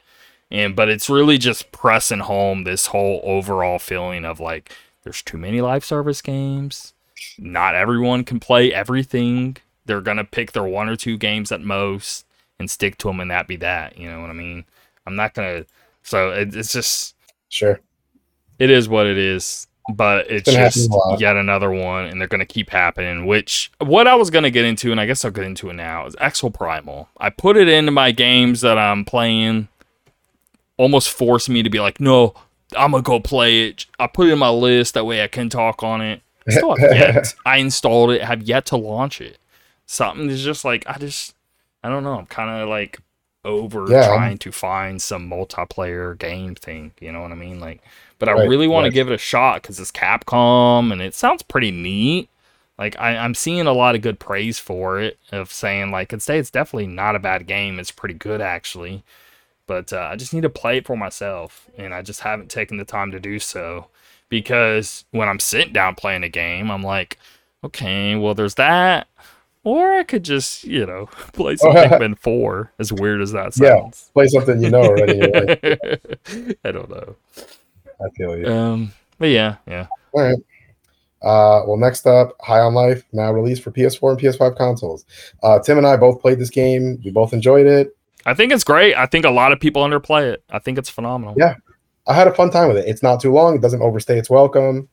And, 0.50 0.74
but 0.74 0.88
it's 0.88 1.10
really 1.10 1.38
just 1.38 1.72
pressing 1.72 2.20
home 2.20 2.64
this 2.64 2.86
whole 2.86 3.20
overall 3.24 3.78
feeling 3.78 4.24
of 4.24 4.40
like, 4.40 4.72
there's 5.04 5.22
too 5.22 5.38
many 5.38 5.60
live 5.60 5.84
service 5.84 6.20
games. 6.20 6.94
Not 7.38 7.74
everyone 7.74 8.24
can 8.24 8.40
play 8.40 8.72
everything. 8.72 9.56
They're 9.86 10.00
going 10.00 10.16
to 10.16 10.24
pick 10.24 10.52
their 10.52 10.64
one 10.64 10.88
or 10.88 10.96
two 10.96 11.16
games 11.16 11.52
at 11.52 11.60
most 11.60 12.26
and 12.58 12.70
stick 12.70 12.98
to 12.98 13.08
them 13.08 13.20
and 13.20 13.30
that 13.30 13.46
be 13.46 13.56
that. 13.56 13.98
You 13.98 14.10
know 14.10 14.20
what 14.20 14.30
I 14.30 14.34
mean? 14.34 14.64
I'm 15.06 15.14
not 15.14 15.34
going 15.34 15.62
to. 15.62 15.68
So 16.02 16.30
it, 16.30 16.54
it's 16.56 16.72
just. 16.72 17.14
Sure. 17.48 17.80
It 18.58 18.70
is 18.70 18.88
what 18.88 19.06
it 19.06 19.18
is 19.18 19.68
but 19.94 20.30
it's, 20.30 20.48
it's 20.48 20.74
just 20.74 20.90
yet 21.18 21.36
another 21.36 21.70
one, 21.70 22.06
and 22.06 22.20
they're 22.20 22.28
going 22.28 22.40
to 22.40 22.46
keep 22.46 22.70
happening. 22.70 23.26
Which 23.26 23.70
what 23.78 24.06
I 24.06 24.14
was 24.14 24.30
going 24.30 24.44
to 24.44 24.50
get 24.50 24.64
into, 24.64 24.90
and 24.90 25.00
I 25.00 25.06
guess 25.06 25.24
I'll 25.24 25.30
get 25.30 25.44
into 25.44 25.70
it 25.70 25.74
now, 25.74 26.06
is 26.06 26.16
Exoprimal. 26.16 27.06
I 27.18 27.30
put 27.30 27.56
it 27.56 27.68
into 27.68 27.92
my 27.92 28.12
games 28.12 28.60
that 28.62 28.78
I'm 28.78 29.04
playing, 29.04 29.68
almost 30.76 31.10
forced 31.10 31.48
me 31.48 31.62
to 31.62 31.70
be 31.70 31.80
like, 31.80 32.00
no, 32.00 32.34
I'm 32.76 32.90
gonna 32.92 33.02
go 33.02 33.20
play 33.20 33.68
it. 33.68 33.86
I 33.98 34.06
put 34.06 34.28
it 34.28 34.32
in 34.32 34.38
my 34.38 34.50
list 34.50 34.94
that 34.94 35.06
way 35.06 35.22
I 35.22 35.28
can 35.28 35.48
talk 35.48 35.82
on 35.82 36.00
it. 36.00 36.22
Still 36.48 36.76
have 36.76 36.96
yet. 36.96 37.34
I 37.46 37.58
installed 37.58 38.10
it, 38.10 38.22
have 38.22 38.42
yet 38.42 38.66
to 38.66 38.76
launch 38.76 39.20
it. 39.20 39.38
Something 39.86 40.30
is 40.30 40.42
just 40.42 40.64
like 40.64 40.84
I 40.86 40.98
just 40.98 41.34
I 41.82 41.88
don't 41.88 42.02
know. 42.02 42.18
I'm 42.18 42.26
kind 42.26 42.62
of 42.62 42.68
like 42.68 43.00
over 43.46 43.86
yeah, 43.88 44.06
trying 44.08 44.36
to 44.38 44.52
find 44.52 45.00
some 45.00 45.30
multiplayer 45.30 46.18
game 46.18 46.54
thing. 46.54 46.92
You 47.00 47.12
know 47.12 47.22
what 47.22 47.32
I 47.32 47.36
mean? 47.36 47.60
Like 47.60 47.80
but 48.18 48.28
right, 48.28 48.38
I 48.38 48.44
really 48.46 48.68
want 48.68 48.84
right. 48.84 48.90
to 48.90 48.94
give 48.94 49.08
it 49.08 49.14
a 49.14 49.18
shot 49.18 49.62
because 49.62 49.78
it's 49.78 49.92
Capcom 49.92 50.92
and 50.92 51.00
it 51.00 51.14
sounds 51.14 51.42
pretty 51.42 51.70
neat. 51.70 52.28
Like 52.78 52.98
I, 52.98 53.12
am 53.12 53.34
seeing 53.34 53.66
a 53.66 53.72
lot 53.72 53.94
of 53.94 54.02
good 54.02 54.18
praise 54.18 54.58
for 54.58 55.00
it, 55.00 55.18
of 55.32 55.52
saying 55.52 55.90
like, 55.90 56.12
I'd 56.12 56.22
say 56.22 56.38
it's 56.38 56.50
definitely 56.50 56.88
not 56.88 57.16
a 57.16 57.20
bad 57.20 57.46
game. 57.46 57.78
It's 57.78 57.90
pretty 57.90 58.14
good 58.14 58.40
actually, 58.40 59.02
but 59.66 59.92
uh, 59.92 60.08
I 60.12 60.16
just 60.16 60.34
need 60.34 60.42
to 60.42 60.50
play 60.50 60.78
it 60.78 60.86
for 60.86 60.96
myself, 60.96 61.68
and 61.78 61.94
I 61.94 62.02
just 62.02 62.20
haven't 62.20 62.50
taken 62.50 62.76
the 62.76 62.84
time 62.84 63.10
to 63.12 63.20
do 63.20 63.38
so. 63.38 63.86
Because 64.28 65.04
when 65.12 65.28
I'm 65.28 65.38
sitting 65.38 65.72
down 65.72 65.94
playing 65.94 66.24
a 66.24 66.28
game, 66.28 66.68
I'm 66.68 66.82
like, 66.82 67.16
okay, 67.62 68.16
well, 68.16 68.34
there's 68.34 68.56
that, 68.56 69.06
or 69.66 69.94
I 69.94 70.04
could 70.04 70.22
just, 70.22 70.62
you 70.62 70.86
know, 70.86 71.06
play 71.32 71.56
some 71.56 71.72
Pikmin 71.74 72.16
4, 72.16 72.72
as 72.78 72.92
weird 72.92 73.20
as 73.20 73.32
that 73.32 73.52
sounds. 73.52 73.60
Yeah, 73.60 74.12
play 74.14 74.28
something 74.28 74.62
you 74.62 74.70
know 74.70 74.82
already. 74.82 75.20
I 76.64 76.70
don't 76.70 76.88
know. 76.88 77.16
I 77.36 78.08
feel 78.16 78.38
you. 78.38 78.46
Um, 78.46 78.92
but 79.18 79.30
yeah, 79.30 79.56
yeah. 79.66 79.88
All 80.12 80.22
right. 80.22 80.38
Uh, 81.22 81.66
well, 81.66 81.76
next 81.76 82.06
up, 82.06 82.36
High 82.40 82.60
on 82.60 82.74
Life, 82.74 83.02
now 83.12 83.32
released 83.32 83.64
for 83.64 83.72
PS4 83.72 84.12
and 84.12 84.20
PS5 84.20 84.56
consoles. 84.56 85.04
Uh, 85.42 85.58
Tim 85.58 85.78
and 85.78 85.86
I 85.86 85.96
both 85.96 86.20
played 86.20 86.38
this 86.38 86.50
game. 86.50 87.00
We 87.04 87.10
both 87.10 87.32
enjoyed 87.32 87.66
it. 87.66 87.96
I 88.24 88.34
think 88.34 88.52
it's 88.52 88.64
great. 88.64 88.94
I 88.94 89.06
think 89.06 89.24
a 89.24 89.30
lot 89.30 89.50
of 89.50 89.58
people 89.58 89.82
underplay 89.82 90.32
it. 90.32 90.44
I 90.50 90.60
think 90.60 90.78
it's 90.78 90.90
phenomenal. 90.90 91.34
Yeah, 91.36 91.54
I 92.06 92.14
had 92.14 92.28
a 92.28 92.34
fun 92.34 92.50
time 92.50 92.68
with 92.68 92.76
it. 92.76 92.86
It's 92.86 93.02
not 93.02 93.20
too 93.20 93.32
long. 93.32 93.56
It 93.56 93.62
doesn't 93.62 93.82
overstay 93.82 94.16
its 94.16 94.30
welcome. 94.30 94.88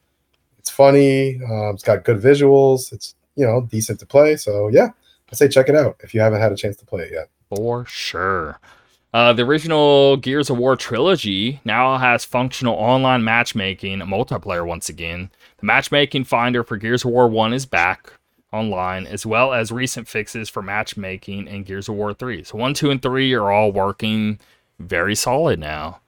It's 0.57 0.71
funny. 0.71 1.39
Um, 1.43 1.75
it's 1.75 1.83
got 1.83 2.05
good 2.05 2.19
visuals. 2.19 2.91
It's 2.91 3.13
you 3.35 3.45
know 3.45 3.61
decent 3.61 3.99
to 3.99 4.05
play. 4.05 4.37
So 4.37 4.67
yeah, 4.69 4.89
I 5.31 5.35
say 5.35 5.47
check 5.47 5.69
it 5.69 5.75
out 5.75 5.97
if 6.01 6.13
you 6.13 6.21
haven't 6.21 6.41
had 6.41 6.51
a 6.51 6.57
chance 6.57 6.75
to 6.77 6.85
play 6.85 7.03
it 7.03 7.11
yet. 7.13 7.29
For 7.49 7.85
sure. 7.85 8.59
Uh, 9.13 9.31
the 9.31 9.43
original 9.43 10.17
Gears 10.17 10.49
of 10.49 10.57
War 10.57 10.75
trilogy 10.75 11.61
now 11.63 11.97
has 11.97 12.25
functional 12.25 12.73
online 12.73 13.23
matchmaking 13.23 13.99
multiplayer 13.99 14.65
once 14.65 14.89
again. 14.89 15.29
The 15.59 15.67
matchmaking 15.67 16.23
finder 16.23 16.63
for 16.63 16.77
Gears 16.77 17.05
of 17.05 17.11
War 17.11 17.27
1 17.27 17.53
is 17.53 17.67
back 17.67 18.13
online, 18.51 19.05
as 19.05 19.23
well 19.23 19.53
as 19.53 19.71
recent 19.71 20.07
fixes 20.07 20.49
for 20.49 20.63
matchmaking 20.63 21.47
in 21.47 21.63
Gears 21.63 21.87
of 21.87 21.95
War 21.95 22.15
3. 22.15 22.43
So 22.43 22.57
1, 22.57 22.73
2, 22.73 22.89
and 22.89 23.01
3 23.03 23.33
are 23.35 23.51
all 23.51 23.71
working 23.71 24.39
very 24.79 25.13
solid 25.13 25.59
now, 25.59 25.99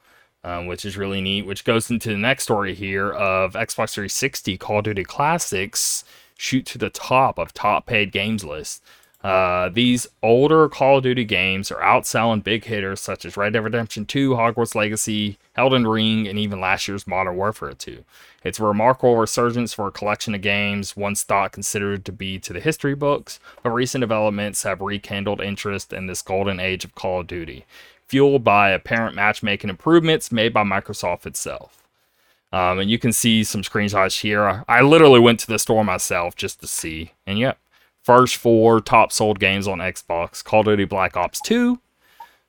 um, 0.43 0.65
which 0.65 0.83
is 0.83 0.97
really 0.97 1.21
neat. 1.21 1.45
Which 1.45 1.63
goes 1.63 1.91
into 1.91 2.09
the 2.09 2.17
next 2.17 2.43
story 2.43 2.73
here 2.73 3.11
of 3.11 3.53
Xbox 3.53 3.93
360 3.93 4.57
Call 4.57 4.79
of 4.79 4.85
Duty 4.85 5.03
Classics 5.03 6.03
shoot 6.37 6.65
to 6.67 6.77
the 6.77 6.89
top 6.89 7.37
of 7.37 7.53
top 7.53 7.85
paid 7.85 8.11
games 8.11 8.43
list. 8.43 8.83
Uh, 9.25 9.69
these 9.69 10.05
older 10.21 10.69
Call 10.69 10.97
of 10.97 11.03
Duty 11.03 11.23
games 11.23 11.71
are 11.71 11.81
outselling 11.81 12.43
big 12.43 12.65
hitters 12.65 12.99
such 12.99 13.25
as 13.25 13.35
Red 13.35 13.53
Dead 13.53 13.63
Redemption 13.63 14.05
2, 14.05 14.35
Hogwarts 14.35 14.75
Legacy, 14.75 15.39
Elden 15.55 15.87
Ring, 15.87 16.27
and 16.27 16.37
even 16.37 16.61
last 16.61 16.87
year's 16.87 17.07
Modern 17.07 17.35
Warfare 17.35 17.73
2. 17.73 18.03
It's 18.43 18.59
a 18.59 18.63
remarkable 18.63 19.17
resurgence 19.17 19.73
for 19.73 19.87
a 19.87 19.91
collection 19.91 20.35
of 20.35 20.41
games 20.41 20.95
once 20.95 21.23
thought 21.23 21.53
considered 21.53 22.05
to 22.05 22.11
be 22.11 22.37
to 22.37 22.53
the 22.53 22.59
history 22.59 22.93
books, 22.93 23.39
but 23.63 23.71
recent 23.71 24.01
developments 24.03 24.61
have 24.61 24.79
rekindled 24.79 25.41
interest 25.41 25.91
in 25.91 26.05
this 26.05 26.21
golden 26.21 26.59
age 26.59 26.85
of 26.85 26.93
Call 26.93 27.21
of 27.21 27.27
Duty, 27.27 27.65
fueled 28.07 28.43
by 28.43 28.69
apparent 28.69 29.15
matchmaking 29.15 29.71
improvements 29.71 30.31
made 30.31 30.53
by 30.53 30.61
Microsoft 30.63 31.25
itself. 31.25 31.84
Um, 32.55 32.79
and 32.79 32.89
you 32.89 32.97
can 32.97 33.11
see 33.11 33.43
some 33.43 33.63
screenshots 33.63 34.21
here. 34.21 34.63
I 34.69 34.79
literally 34.79 35.19
went 35.19 35.41
to 35.41 35.47
the 35.47 35.59
store 35.59 35.83
myself 35.83 36.37
just 36.37 36.61
to 36.61 36.67
see, 36.67 37.11
and 37.27 37.37
yep, 37.37 37.59
first 38.01 38.37
four 38.37 38.79
top 38.79 39.11
sold 39.11 39.41
games 39.41 39.67
on 39.67 39.79
Xbox 39.79 40.41
Call 40.41 40.61
of 40.61 40.67
Duty 40.67 40.85
Black 40.85 41.17
Ops 41.17 41.41
2, 41.41 41.77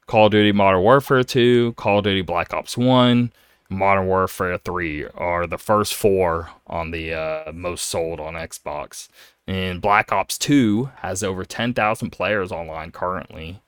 Call 0.06 0.26
of 0.26 0.30
Duty 0.30 0.52
Modern 0.52 0.82
Warfare 0.82 1.24
2, 1.24 1.72
Call 1.72 1.98
of 1.98 2.04
Duty 2.04 2.22
Black 2.22 2.54
Ops 2.54 2.78
1, 2.78 3.32
Modern 3.68 4.06
Warfare 4.06 4.58
3 4.58 5.06
are 5.16 5.44
the 5.44 5.58
first 5.58 5.92
four 5.92 6.50
on 6.68 6.92
the 6.92 7.12
uh, 7.12 7.50
most 7.52 7.88
sold 7.88 8.20
on 8.20 8.34
Xbox. 8.34 9.08
And 9.48 9.82
Black 9.82 10.12
Ops 10.12 10.38
2 10.38 10.88
has 10.98 11.24
over 11.24 11.44
10,000 11.44 12.10
players 12.10 12.52
online 12.52 12.92
currently 12.92 13.60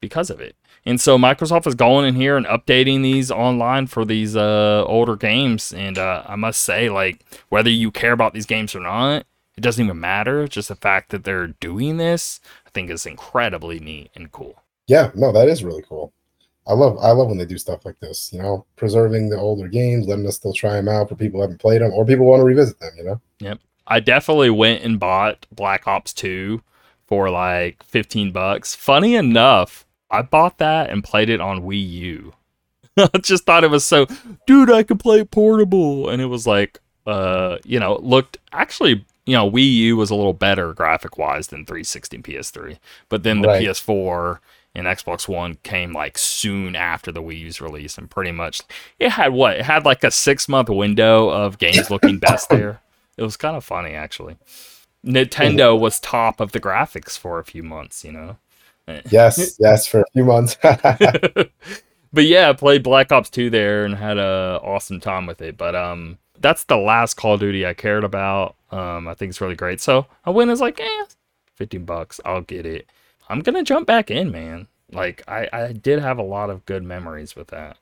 because 0.00 0.30
of 0.30 0.40
it. 0.40 0.54
And 0.86 1.00
so 1.00 1.18
Microsoft 1.18 1.66
is 1.66 1.74
going 1.74 2.06
in 2.06 2.14
here 2.14 2.36
and 2.36 2.46
updating 2.46 3.02
these 3.02 3.30
online 3.30 3.88
for 3.88 4.04
these 4.04 4.36
uh, 4.36 4.84
older 4.86 5.16
games. 5.16 5.72
And 5.72 5.98
uh, 5.98 6.22
I 6.26 6.36
must 6.36 6.62
say, 6.62 6.88
like, 6.88 7.24
whether 7.48 7.68
you 7.68 7.90
care 7.90 8.12
about 8.12 8.32
these 8.32 8.46
games 8.46 8.74
or 8.74 8.80
not, 8.80 9.26
it 9.56 9.62
doesn't 9.62 9.84
even 9.84 9.98
matter. 9.98 10.46
Just 10.46 10.68
the 10.68 10.76
fact 10.76 11.10
that 11.10 11.24
they're 11.24 11.48
doing 11.48 11.96
this, 11.96 12.40
I 12.66 12.70
think, 12.70 12.88
is 12.90 13.04
incredibly 13.04 13.80
neat 13.80 14.10
and 14.14 14.30
cool. 14.30 14.62
Yeah, 14.86 15.10
no, 15.16 15.32
that 15.32 15.48
is 15.48 15.64
really 15.64 15.82
cool. 15.82 16.12
I 16.68 16.74
love 16.74 16.98
I 16.98 17.10
love 17.12 17.28
when 17.28 17.38
they 17.38 17.44
do 17.44 17.58
stuff 17.58 17.84
like 17.84 17.98
this. 18.00 18.32
You 18.32 18.42
know, 18.42 18.66
preserving 18.76 19.30
the 19.30 19.38
older 19.38 19.68
games, 19.68 20.06
letting 20.06 20.26
us 20.26 20.36
still 20.36 20.52
try 20.52 20.74
them 20.74 20.88
out 20.88 21.08
for 21.08 21.14
people 21.14 21.38
who 21.38 21.42
haven't 21.42 21.60
played 21.60 21.80
them 21.80 21.92
or 21.92 22.04
people 22.04 22.26
want 22.26 22.40
to 22.40 22.44
revisit 22.44 22.78
them. 22.80 22.90
You 22.96 23.04
know. 23.04 23.20
Yep. 23.40 23.58
I 23.86 24.00
definitely 24.00 24.50
went 24.50 24.82
and 24.82 25.00
bought 25.00 25.46
Black 25.52 25.86
Ops 25.86 26.12
Two 26.12 26.62
for 27.06 27.30
like 27.30 27.82
fifteen 27.84 28.32
bucks. 28.32 28.74
Funny 28.74 29.14
enough, 29.14 29.85
I 30.10 30.22
bought 30.22 30.58
that 30.58 30.90
and 30.90 31.02
played 31.02 31.28
it 31.28 31.40
on 31.40 31.62
Wii 31.62 31.88
U. 31.90 32.34
I 32.96 33.18
just 33.18 33.44
thought 33.44 33.64
it 33.64 33.70
was 33.70 33.84
so, 33.84 34.06
dude, 34.46 34.70
I 34.70 34.82
could 34.82 35.00
play 35.00 35.24
portable, 35.24 36.08
and 36.08 36.22
it 36.22 36.26
was 36.26 36.46
like, 36.46 36.80
uh, 37.06 37.58
you 37.64 37.78
know, 37.78 37.96
looked 38.02 38.38
actually 38.52 39.04
you 39.26 39.32
know, 39.34 39.50
Wii 39.50 39.74
U 39.74 39.96
was 39.96 40.10
a 40.10 40.14
little 40.14 40.32
better 40.32 40.72
graphic 40.72 41.18
wise 41.18 41.48
than 41.48 41.66
360 41.66 42.16
and 42.16 42.24
PS3. 42.24 42.78
But 43.08 43.24
then 43.24 43.42
the 43.42 43.48
right. 43.48 43.66
PS4 43.66 44.38
and 44.74 44.86
Xbox 44.86 45.28
One 45.28 45.56
came 45.64 45.92
like 45.92 46.16
soon 46.16 46.76
after 46.76 47.10
the 47.10 47.22
Wii 47.22 47.40
U's 47.40 47.60
release, 47.60 47.98
and 47.98 48.08
pretty 48.08 48.32
much 48.32 48.62
it 48.98 49.10
had 49.10 49.32
what 49.32 49.56
it 49.56 49.64
had 49.64 49.84
like 49.84 50.04
a 50.04 50.10
six 50.10 50.48
month 50.48 50.68
window 50.68 51.28
of 51.28 51.58
games 51.58 51.90
looking 51.90 52.18
best 52.18 52.48
there. 52.50 52.80
It 53.16 53.22
was 53.22 53.36
kind 53.36 53.56
of 53.56 53.64
funny 53.64 53.94
actually. 53.94 54.36
Nintendo 55.04 55.78
was 55.78 56.00
top 56.00 56.40
of 56.40 56.52
the 56.52 56.60
graphics 56.60 57.16
for 57.18 57.38
a 57.38 57.44
few 57.44 57.62
months, 57.62 58.04
you 58.04 58.12
know. 58.12 58.38
Yes, 59.10 59.56
yes, 59.58 59.86
for 59.86 60.00
a 60.00 60.04
few 60.12 60.24
months. 60.24 60.56
but 60.62 61.50
yeah, 62.14 62.50
I 62.50 62.52
played 62.52 62.82
Black 62.82 63.10
Ops 63.10 63.30
2 63.30 63.50
there 63.50 63.84
and 63.84 63.94
had 63.94 64.16
a 64.16 64.60
awesome 64.62 65.00
time 65.00 65.26
with 65.26 65.42
it. 65.42 65.56
But 65.56 65.74
um, 65.74 66.18
that's 66.38 66.64
the 66.64 66.76
last 66.76 67.14
Call 67.14 67.34
of 67.34 67.40
Duty 67.40 67.66
I 67.66 67.74
cared 67.74 68.04
about. 68.04 68.54
Um, 68.70 69.08
I 69.08 69.14
think 69.14 69.30
it's 69.30 69.40
really 69.40 69.56
great. 69.56 69.80
So 69.80 70.06
I 70.24 70.30
went 70.30 70.50
as 70.50 70.60
like, 70.60 70.80
eh, 70.80 71.04
15 71.54 71.84
bucks, 71.84 72.20
I'll 72.24 72.42
get 72.42 72.66
it. 72.66 72.88
I'm 73.28 73.40
gonna 73.40 73.64
jump 73.64 73.86
back 73.86 74.10
in, 74.10 74.30
man. 74.30 74.68
Like 74.92 75.22
I, 75.26 75.48
I 75.52 75.72
did 75.72 75.98
have 75.98 76.18
a 76.18 76.22
lot 76.22 76.50
of 76.50 76.64
good 76.66 76.84
memories 76.84 77.34
with 77.34 77.48
that. 77.48 77.76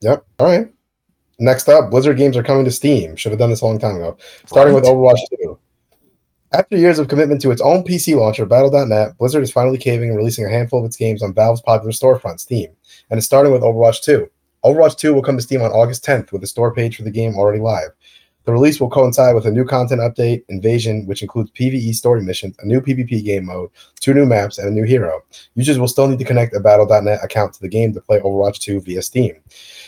Yep. 0.00 0.24
All 0.40 0.46
right. 0.46 0.72
Next 1.38 1.68
up, 1.68 1.90
Blizzard 1.90 2.16
games 2.16 2.36
are 2.36 2.42
coming 2.42 2.64
to 2.64 2.70
Steam. 2.70 3.16
Should 3.16 3.32
have 3.32 3.38
done 3.38 3.50
this 3.50 3.60
a 3.60 3.66
long 3.66 3.78
time 3.78 3.96
ago. 3.96 4.16
Starting 4.46 4.74
with 4.74 4.84
Overwatch 4.84 5.18
2. 5.42 5.58
After 6.54 6.76
years 6.76 7.00
of 7.00 7.08
commitment 7.08 7.40
to 7.40 7.50
its 7.50 7.60
own 7.60 7.82
PC 7.82 8.16
launcher, 8.16 8.46
Battle.net, 8.46 9.18
Blizzard 9.18 9.42
is 9.42 9.50
finally 9.50 9.76
caving 9.76 10.10
and 10.10 10.16
releasing 10.16 10.44
a 10.44 10.48
handful 10.48 10.78
of 10.78 10.84
its 10.84 10.96
games 10.96 11.20
on 11.20 11.34
Valve's 11.34 11.60
popular 11.60 11.90
storefront, 11.90 12.38
Steam. 12.38 12.70
And 13.10 13.18
it's 13.18 13.26
starting 13.26 13.52
with 13.52 13.62
Overwatch 13.62 14.04
2. 14.04 14.30
Overwatch 14.64 14.96
2 14.96 15.12
will 15.12 15.22
come 15.22 15.36
to 15.36 15.42
Steam 15.42 15.62
on 15.62 15.72
August 15.72 16.04
10th 16.04 16.30
with 16.30 16.42
the 16.42 16.46
store 16.46 16.72
page 16.72 16.96
for 16.96 17.02
the 17.02 17.10
game 17.10 17.34
already 17.34 17.58
live. 17.58 17.90
The 18.44 18.52
release 18.52 18.78
will 18.78 18.90
coincide 18.90 19.34
with 19.34 19.46
a 19.46 19.50
new 19.50 19.64
content 19.64 20.02
update, 20.02 20.44
Invasion, 20.48 21.06
which 21.06 21.22
includes 21.22 21.50
PvE 21.52 21.94
story 21.94 22.22
missions, 22.22 22.54
a 22.60 22.66
new 22.66 22.80
PvP 22.80 23.24
game 23.24 23.46
mode, 23.46 23.70
two 23.98 24.12
new 24.12 24.26
maps, 24.26 24.58
and 24.58 24.68
a 24.68 24.70
new 24.70 24.84
hero. 24.84 25.22
Users 25.54 25.78
will 25.78 25.88
still 25.88 26.06
need 26.06 26.18
to 26.18 26.26
connect 26.26 26.54
a 26.54 26.60
Battle.net 26.60 27.24
account 27.24 27.54
to 27.54 27.60
the 27.62 27.68
game 27.68 27.94
to 27.94 28.02
play 28.02 28.20
Overwatch 28.20 28.58
2 28.58 28.82
via 28.82 29.00
Steam. 29.00 29.34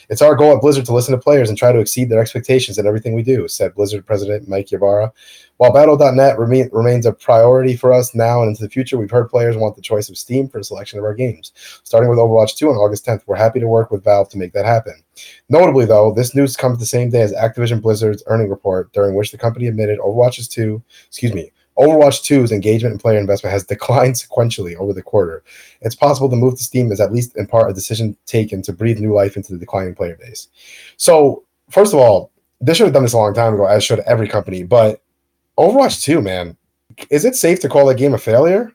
It's 0.08 0.22
our 0.22 0.34
goal 0.34 0.54
at 0.54 0.62
Blizzard 0.62 0.86
to 0.86 0.94
listen 0.94 1.12
to 1.12 1.20
players 1.20 1.50
and 1.50 1.58
try 1.58 1.70
to 1.70 1.80
exceed 1.80 2.08
their 2.08 2.20
expectations 2.20 2.78
in 2.78 2.86
everything 2.86 3.12
we 3.12 3.22
do, 3.22 3.46
said 3.46 3.74
Blizzard 3.74 4.06
President 4.06 4.48
Mike 4.48 4.72
Ybarra. 4.72 5.12
While 5.58 5.72
Battle.net 5.72 6.38
remain, 6.38 6.68
remains 6.72 7.06
a 7.06 7.12
priority 7.12 7.76
for 7.76 7.92
us 7.92 8.14
now 8.14 8.42
and 8.42 8.50
into 8.50 8.62
the 8.62 8.68
future, 8.68 8.98
we've 8.98 9.10
heard 9.10 9.30
players 9.30 9.56
want 9.56 9.74
the 9.74 9.82
choice 9.82 10.10
of 10.10 10.18
Steam 10.18 10.48
for 10.48 10.58
a 10.58 10.64
selection 10.64 10.98
of 10.98 11.04
our 11.04 11.14
games. 11.14 11.52
Starting 11.82 12.10
with 12.10 12.18
Overwatch 12.18 12.56
2 12.56 12.68
on 12.68 12.76
August 12.76 13.06
10th, 13.06 13.22
we're 13.26 13.36
happy 13.36 13.60
to 13.60 13.66
work 13.66 13.90
with 13.90 14.04
Valve 14.04 14.28
to 14.30 14.38
make 14.38 14.52
that 14.52 14.66
happen. 14.66 14.94
Notably, 15.48 15.86
though, 15.86 16.12
this 16.12 16.34
news 16.34 16.56
comes 16.56 16.78
the 16.78 16.86
same 16.86 17.08
day 17.08 17.22
as 17.22 17.32
Activision 17.32 17.80
Blizzard's 17.80 18.22
earning 18.26 18.50
report, 18.50 18.92
during 18.92 19.14
which 19.14 19.32
the 19.32 19.38
company 19.38 19.66
admitted 19.66 19.98
Overwatch's 19.98 20.48
2, 20.48 20.82
excuse 21.08 21.32
me, 21.32 21.50
Overwatch 21.78 22.22
2's 22.22 22.52
engagement 22.52 22.92
and 22.92 23.00
player 23.00 23.18
investment 23.18 23.52
has 23.52 23.64
declined 23.66 24.14
sequentially 24.14 24.76
over 24.76 24.92
the 24.92 25.02
quarter. 25.02 25.42
It's 25.80 25.94
possible 25.94 26.28
the 26.28 26.36
move 26.36 26.56
to 26.56 26.64
Steam 26.64 26.92
is 26.92 27.00
at 27.00 27.12
least 27.12 27.36
in 27.36 27.46
part 27.46 27.70
a 27.70 27.74
decision 27.74 28.16
taken 28.26 28.62
to 28.62 28.72
breathe 28.72 28.98
new 28.98 29.14
life 29.14 29.36
into 29.36 29.52
the 29.52 29.58
declining 29.58 29.94
player 29.94 30.16
base. 30.20 30.48
So, 30.96 31.44
first 31.70 31.92
of 31.92 32.00
all, 32.00 32.30
they 32.60 32.72
should 32.72 32.86
have 32.86 32.94
done 32.94 33.02
this 33.02 33.12
a 33.12 33.18
long 33.18 33.34
time 33.34 33.54
ago, 33.54 33.66
as 33.66 33.84
should 33.84 34.00
every 34.00 34.28
company. 34.28 34.62
But 34.62 35.02
Overwatch 35.58 36.02
2, 36.02 36.20
man, 36.20 36.56
is 37.10 37.24
it 37.24 37.34
safe 37.36 37.60
to 37.60 37.68
call 37.68 37.86
that 37.86 37.96
game 37.96 38.14
a 38.14 38.18
failure? 38.18 38.72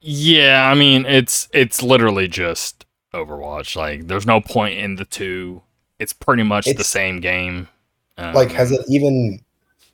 Yeah, 0.00 0.68
I 0.70 0.74
mean 0.74 1.06
it's 1.06 1.48
it's 1.52 1.82
literally 1.82 2.26
just 2.26 2.86
Overwatch. 3.14 3.76
Like 3.76 4.08
there's 4.08 4.26
no 4.26 4.40
point 4.40 4.78
in 4.78 4.96
the 4.96 5.04
two. 5.04 5.62
It's 5.98 6.12
pretty 6.12 6.42
much 6.42 6.64
the 6.64 6.82
same 6.82 7.20
game. 7.20 7.68
Um, 8.18 8.34
Like, 8.34 8.50
has 8.50 8.72
it 8.72 8.80
even 8.88 9.40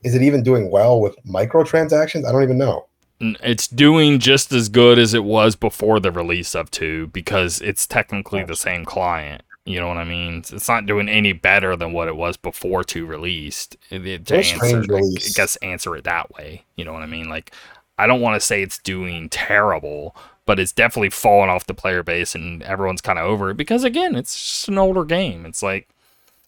is 0.03 0.15
it 0.15 0.23
even 0.23 0.43
doing 0.43 0.71
well 0.71 1.01
with 1.01 1.17
microtransactions? 1.27 2.25
I 2.25 2.33
don't 2.33 2.43
even 2.43 2.59
know. 2.59 2.87
It's 3.21 3.67
doing 3.67 4.21
just 4.21 4.53
as 4.53 4.69
good 4.69 4.99
as 4.99 5.13
it 5.13 5.25
was 5.25 5.57
before 5.57 5.99
the 5.99 6.13
release 6.13 6.55
of 6.55 6.71
2 6.71 7.09
because 7.09 7.61
it's 7.61 7.87
technically 7.87 8.45
the 8.45 8.55
same 8.55 8.85
client. 8.85 9.43
You 9.69 9.79
know 9.81 9.89
what 9.89 9.99
I 9.99 10.05
mean? 10.05 10.39
It's 10.39 10.67
not 10.67 10.87
doing 10.87 11.11
any 11.11 11.35
better 11.35 11.77
than 11.77 11.93
what 11.93 12.09
it 12.09 12.17
was 12.17 12.39
before 12.39 12.83
2 12.83 13.05
released. 13.05 13.77
It, 13.91 14.07
it, 14.07 14.27
to 14.29 14.39
answer, 14.39 14.83
I 14.97 15.03
guess 15.35 15.57
answer 15.57 15.95
it 15.95 16.05
that 16.05 16.35
way. 16.35 16.65
You 16.77 16.87
know 16.87 16.95
what 16.95 17.03
I 17.03 17.07
mean? 17.07 17.29
Like, 17.29 17.53
I 17.99 18.07
don't 18.07 18.23
want 18.23 18.41
to 18.41 18.47
say 18.47 18.63
it's 18.63 18.79
doing 18.79 19.29
terrible, 19.29 20.17
but 20.47 20.59
it's 20.59 20.73
definitely 20.73 21.11
fallen 21.11 21.51
off 21.51 21.67
the 21.67 21.75
player 21.75 22.03
base 22.03 22.35
and 22.35 22.63
everyone's 22.63 23.03
kind 23.03 23.19
of 23.19 23.27
over 23.27 23.51
it 23.51 23.59
because, 23.59 23.85
again, 23.85 24.17
it's 24.17 24.35
just 24.35 24.69
an 24.69 24.79
older 24.79 25.05
game. 25.05 25.45
It's 25.45 25.63
like, 25.63 25.87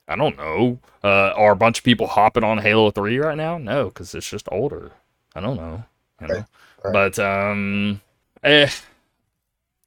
I 0.09 0.17
don't 0.17 0.39
know. 0.39 0.79
Uh, 1.05 1.35
are 1.37 1.53
a 1.53 1.57
bunch 1.57 1.77
of 1.77 1.85
people 1.85 2.07
hopping 2.07 2.43
on 2.43 2.57
Halo 2.57 2.91
3 2.91 3.19
right 3.19 3.37
now? 3.37 3.59
No, 3.59 3.89
because 3.89 4.15
it's 4.15 4.31
just 4.31 4.49
older. 4.51 4.93
I 5.35 5.41
don't 5.41 5.57
know. 5.57 5.85
You 6.23 6.27
know? 6.27 6.35
Right, 6.37 6.45
right. 6.85 6.93
But 6.95 7.19
um, 7.19 8.01
eh, 8.43 8.71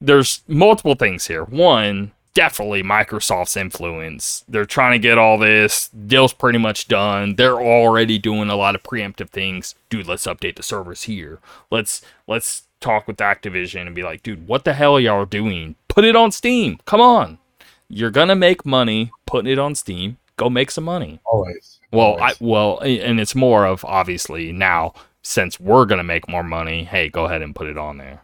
there's 0.00 0.44
multiple 0.46 0.94
things 0.94 1.26
here. 1.26 1.42
One, 1.42 2.12
definitely 2.34 2.82
Microsoft's 2.82 3.56
influence. 3.56 4.44
They're 4.48 4.64
trying 4.64 4.92
to 4.92 4.98
get 4.98 5.18
all 5.18 5.38
this. 5.38 5.88
Deal's 5.88 6.32
pretty 6.32 6.58
much 6.58 6.88
done. 6.88 7.36
They're 7.36 7.60
already 7.60 8.18
doing 8.18 8.50
a 8.50 8.56
lot 8.56 8.74
of 8.74 8.82
preemptive 8.82 9.30
things. 9.30 9.74
Dude, 9.88 10.06
let's 10.06 10.26
update 10.26 10.56
the 10.56 10.62
servers 10.62 11.04
here. 11.04 11.38
Let's 11.70 12.02
let's 12.26 12.64
talk 12.80 13.06
with 13.06 13.16
Activision 13.16 13.86
and 13.86 13.94
be 13.94 14.02
like, 14.02 14.22
dude, 14.22 14.46
what 14.46 14.64
the 14.64 14.74
hell 14.74 15.00
y'all 15.00 15.24
doing? 15.24 15.76
Put 15.88 16.04
it 16.04 16.16
on 16.16 16.32
Steam. 16.32 16.78
Come 16.84 17.00
on. 17.00 17.38
You're 17.88 18.10
gonna 18.10 18.36
make 18.36 18.66
money 18.66 19.10
putting 19.26 19.52
it 19.52 19.58
on 19.58 19.74
Steam. 19.74 20.18
Go 20.36 20.50
make 20.50 20.70
some 20.70 20.84
money. 20.84 21.20
Always. 21.24 21.78
Well, 21.92 22.20
I 22.20 22.34
well, 22.40 22.80
and 22.80 23.20
it's 23.20 23.36
more 23.36 23.66
of 23.66 23.84
obviously 23.84 24.52
now 24.52 24.94
since 25.22 25.60
we're 25.60 25.86
gonna 25.86 26.02
make 26.04 26.28
more 26.28 26.42
money. 26.42 26.84
Hey, 26.84 27.08
go 27.08 27.24
ahead 27.26 27.42
and 27.42 27.54
put 27.54 27.68
it 27.68 27.78
on 27.78 27.98
there. 27.98 28.22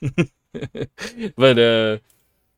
but 1.36 1.58
uh, 1.58 1.98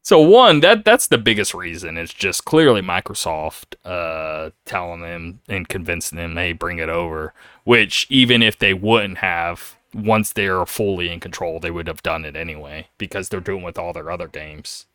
so 0.02 0.20
one 0.20 0.60
that 0.60 0.84
that's 0.84 1.06
the 1.06 1.18
biggest 1.18 1.54
reason. 1.54 1.96
It's 1.96 2.12
just 2.12 2.44
clearly 2.44 2.82
Microsoft 2.82 3.76
uh 3.84 4.50
telling 4.64 5.00
them 5.00 5.40
and 5.48 5.68
convincing 5.68 6.18
them, 6.18 6.36
hey, 6.36 6.52
bring 6.52 6.78
it 6.78 6.88
over. 6.88 7.32
Which 7.64 8.06
even 8.10 8.42
if 8.42 8.58
they 8.58 8.74
wouldn't 8.74 9.18
have, 9.18 9.76
once 9.94 10.32
they're 10.32 10.66
fully 10.66 11.10
in 11.10 11.20
control, 11.20 11.60
they 11.60 11.70
would 11.70 11.86
have 11.86 12.02
done 12.02 12.24
it 12.24 12.34
anyway 12.36 12.88
because 12.98 13.28
they're 13.28 13.40
doing 13.40 13.62
with 13.62 13.78
all 13.78 13.92
their 13.92 14.10
other 14.10 14.26
games. 14.28 14.86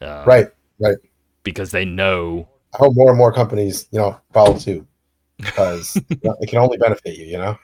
Uh, 0.00 0.24
right. 0.26 0.48
Right. 0.78 0.96
Because 1.42 1.70
they 1.70 1.84
know 1.84 2.48
I 2.74 2.78
hope 2.78 2.94
more 2.94 3.10
and 3.10 3.18
more 3.18 3.32
companies, 3.32 3.88
you 3.90 3.98
know, 3.98 4.18
follow 4.32 4.58
suit 4.58 4.86
because 5.36 5.96
you 6.08 6.16
know, 6.24 6.36
it 6.40 6.48
can 6.48 6.58
only 6.58 6.78
benefit 6.78 7.16
you. 7.16 7.26
You 7.26 7.38
know. 7.38 7.58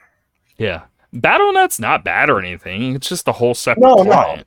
Yeah. 0.57 0.83
BattleNet's 1.13 1.79
not 1.79 2.03
bad 2.03 2.29
or 2.29 2.39
anything. 2.39 2.95
It's 2.95 3.09
just 3.09 3.27
a 3.27 3.31
whole 3.31 3.53
separate 3.53 3.83
No, 3.83 4.03
no. 4.03 4.41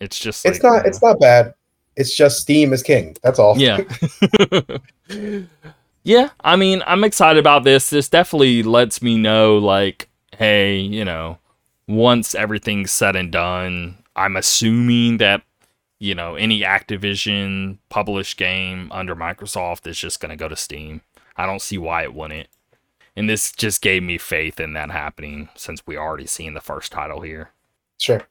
It's 0.00 0.18
just 0.18 0.44
It's 0.46 0.62
like, 0.62 0.72
not. 0.72 0.86
It's 0.86 1.02
not 1.02 1.20
bad. 1.20 1.54
It's 1.96 2.14
just 2.16 2.40
Steam 2.40 2.72
is 2.72 2.82
king. 2.82 3.16
That's 3.22 3.38
all. 3.38 3.58
Yeah. 3.58 3.80
yeah, 6.04 6.30
I 6.40 6.56
mean, 6.56 6.82
I'm 6.86 7.04
excited 7.04 7.38
about 7.38 7.64
this. 7.64 7.90
This 7.90 8.08
definitely 8.08 8.62
lets 8.62 9.02
me 9.02 9.18
know 9.18 9.58
like, 9.58 10.08
hey, 10.36 10.78
you 10.78 11.04
know, 11.04 11.38
once 11.88 12.34
everything's 12.34 12.92
said 12.92 13.16
and 13.16 13.32
done, 13.32 13.98
I'm 14.16 14.36
assuming 14.36 15.18
that 15.18 15.42
you 16.00 16.14
know, 16.14 16.34
any 16.34 16.62
Activision 16.62 17.78
published 17.90 18.38
game 18.38 18.90
under 18.90 19.14
Microsoft 19.14 19.86
is 19.86 19.98
just 19.98 20.18
going 20.18 20.30
to 20.30 20.36
go 20.36 20.48
to 20.48 20.56
Steam. 20.56 21.02
I 21.36 21.46
don't 21.46 21.62
see 21.62 21.78
why 21.78 22.02
it 22.02 22.14
wouldn't. 22.14 22.48
And 23.14 23.28
this 23.28 23.52
just 23.52 23.82
gave 23.82 24.02
me 24.02 24.16
faith 24.16 24.58
in 24.58 24.72
that 24.72 24.90
happening 24.90 25.50
since 25.54 25.86
we 25.86 25.96
already 25.96 26.26
seen 26.26 26.54
the 26.54 26.60
first 26.60 26.90
title 26.90 27.20
here. 27.20 27.50
Sure. 27.98 28.22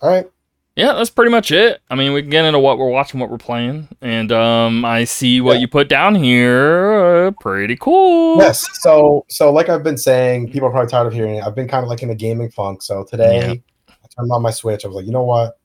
All 0.00 0.10
right. 0.10 0.30
Yeah, 0.78 0.92
that's 0.92 1.10
pretty 1.10 1.32
much 1.32 1.50
it. 1.50 1.80
I 1.90 1.96
mean, 1.96 2.12
we 2.12 2.22
can 2.22 2.30
get 2.30 2.44
into 2.44 2.60
what 2.60 2.78
we're 2.78 2.88
watching, 2.88 3.18
what 3.18 3.30
we're 3.30 3.36
playing, 3.38 3.88
and 4.00 4.30
um, 4.30 4.84
I 4.84 5.02
see 5.04 5.40
what 5.40 5.54
Yeah. 5.54 5.58
you 5.62 5.68
put 5.68 5.88
down 5.88 6.14
here. 6.14 7.26
Uh, 7.26 7.30
pretty 7.40 7.76
cool. 7.76 8.38
Yes. 8.38 8.64
So, 8.80 9.24
so 9.28 9.50
like 9.52 9.68
I've 9.68 9.82
been 9.82 9.98
saying, 9.98 10.52
people 10.52 10.68
are 10.68 10.70
probably 10.70 10.88
tired 10.88 11.08
of 11.08 11.12
hearing 11.12 11.34
it. 11.34 11.44
I've 11.44 11.56
been 11.56 11.66
kind 11.66 11.82
of 11.82 11.88
like 11.90 12.04
in 12.04 12.10
a 12.10 12.14
gaming 12.14 12.48
funk. 12.50 12.82
So 12.82 13.02
today, 13.02 13.38
Yeah. 13.38 13.54
I 13.88 14.06
turned 14.16 14.30
on 14.30 14.40
my 14.40 14.52
Switch. 14.52 14.84
I 14.84 14.88
was 14.88 14.94
like, 14.96 15.06
you 15.06 15.10
know 15.10 15.24
what? 15.24 15.58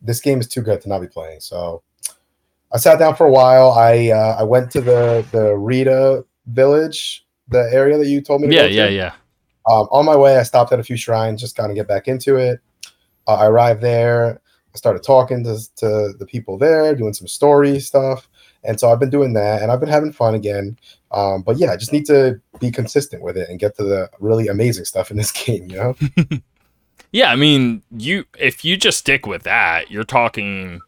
This 0.00 0.20
game 0.20 0.40
is 0.40 0.48
too 0.48 0.62
good 0.62 0.80
to 0.80 0.88
not 0.88 1.00
be 1.02 1.08
playing. 1.08 1.40
So, 1.40 1.82
I 2.72 2.78
sat 2.78 2.98
down 2.98 3.16
for 3.16 3.26
a 3.26 3.30
while. 3.30 3.72
I 3.72 4.08
uh, 4.10 4.36
I 4.40 4.44
went 4.44 4.70
to 4.72 4.80
the 4.80 5.26
the 5.30 5.56
Rito 5.56 6.24
Village, 6.46 7.26
the 7.48 7.68
area 7.72 7.98
that 7.98 8.06
you 8.06 8.20
told 8.22 8.40
me. 8.40 8.48
To 8.48 8.54
Yeah, 8.54 8.62
go 8.62 8.68
to. 8.68 8.74
yeah, 8.74 8.88
yeah. 8.88 9.12
Um, 9.70 9.88
on 9.90 10.06
my 10.06 10.16
way, 10.16 10.38
I 10.38 10.42
stopped 10.42 10.72
at 10.72 10.80
a 10.80 10.82
few 10.82 10.96
shrines, 10.96 11.40
just 11.40 11.54
kind 11.56 11.70
of 11.70 11.74
get 11.76 11.86
back 11.86 12.08
into 12.08 12.36
it. 12.36 12.60
Uh, 13.28 13.34
I 13.34 13.46
arrived 13.46 13.82
there. 13.82 14.40
I 14.74 14.76
started 14.78 15.02
talking 15.04 15.44
to, 15.44 15.58
to 15.76 16.14
the 16.18 16.26
people 16.26 16.58
there, 16.58 16.94
doing 16.94 17.12
some 17.12 17.28
story 17.28 17.78
stuff. 17.78 18.28
And 18.64 18.78
so 18.80 18.90
I've 18.90 18.98
been 18.98 19.10
doing 19.10 19.34
that 19.34 19.62
and 19.62 19.70
I've 19.70 19.80
been 19.80 19.88
having 19.88 20.12
fun 20.12 20.34
again. 20.34 20.78
Um, 21.12 21.42
but 21.42 21.58
yeah, 21.58 21.70
I 21.70 21.76
just 21.76 21.92
need 21.92 22.06
to 22.06 22.40
be 22.58 22.70
consistent 22.70 23.22
with 23.22 23.36
it 23.36 23.48
and 23.48 23.58
get 23.60 23.76
to 23.76 23.84
the 23.84 24.10
really 24.18 24.48
amazing 24.48 24.84
stuff 24.84 25.10
in 25.10 25.16
this 25.16 25.30
game, 25.46 25.70
you 25.70 25.76
know? 25.76 25.96
Yeah, 27.10 27.32
I 27.32 27.36
mean, 27.36 27.82
you 27.96 28.26
if 28.38 28.66
you 28.66 28.76
just 28.76 28.98
stick 28.98 29.26
with 29.26 29.44
that, 29.44 29.90
you're 29.90 30.04
talking 30.04 30.82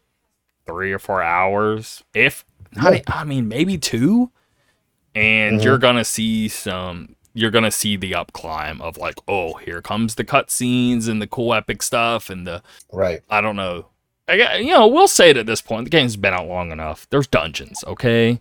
three 0.67 0.91
or 0.91 0.99
four 0.99 1.23
hours. 1.23 2.03
If 2.13 2.45
not, 2.75 2.93
Yeah. 2.93 3.01
I 3.07 3.23
mean, 3.23 3.47
maybe 3.47 3.79
two, 3.79 4.29
and 5.15 5.59
Mhm. 5.59 5.63
you're 5.63 5.79
gonna 5.79 6.05
see 6.05 6.47
some. 6.47 7.15
You're 7.33 7.51
gonna 7.51 7.71
see 7.71 7.95
the 7.95 8.13
up 8.15 8.33
climb 8.33 8.81
of 8.81 8.97
like, 8.97 9.15
oh, 9.27 9.53
here 9.53 9.81
comes 9.81 10.15
the 10.15 10.23
cutscenes 10.25 11.07
and 11.07 11.21
the 11.21 11.27
cool 11.27 11.53
epic 11.53 11.81
stuff 11.81 12.29
and 12.29 12.45
the 12.45 12.61
Right. 12.91 13.21
I 13.29 13.41
don't 13.41 13.55
know. 13.55 13.87
I 14.27 14.57
you 14.57 14.71
know, 14.71 14.87
we'll 14.87 15.07
say 15.07 15.29
it 15.29 15.37
at 15.37 15.45
this 15.45 15.61
point. 15.61 15.85
The 15.85 15.89
game's 15.89 16.15
been 16.17 16.33
out 16.33 16.47
long 16.47 16.71
enough. 16.71 17.07
There's 17.09 17.27
dungeons, 17.27 17.83
okay? 17.87 18.39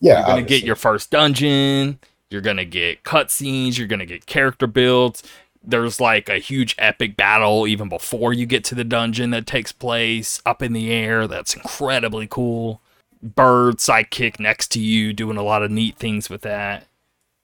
Yeah, 0.00 0.12
You're 0.18 0.22
gonna 0.22 0.32
obviously. 0.42 0.58
get 0.60 0.66
your 0.66 0.76
first 0.76 1.10
dungeon. 1.10 1.98
You're 2.30 2.40
gonna 2.42 2.64
get 2.64 3.02
cutscenes. 3.04 3.78
You're 3.78 3.88
gonna 3.88 4.06
get 4.06 4.26
character 4.26 4.66
builds. 4.66 5.22
There's 5.62 6.00
like 6.00 6.28
a 6.28 6.38
huge 6.38 6.74
epic 6.78 7.16
battle 7.16 7.66
even 7.66 7.88
before 7.88 8.32
you 8.32 8.46
get 8.46 8.62
to 8.64 8.74
the 8.74 8.84
dungeon 8.84 9.30
that 9.30 9.46
takes 9.46 9.72
place 9.72 10.40
up 10.46 10.62
in 10.62 10.72
the 10.72 10.90
air. 10.92 11.26
That's 11.26 11.54
incredibly 11.54 12.26
cool. 12.26 12.80
Bird 13.22 13.78
sidekick 13.78 14.38
next 14.38 14.68
to 14.72 14.80
you 14.80 15.12
doing 15.12 15.36
a 15.36 15.42
lot 15.42 15.62
of 15.62 15.70
neat 15.70 15.96
things 15.96 16.30
with 16.30 16.42
that. 16.42 16.86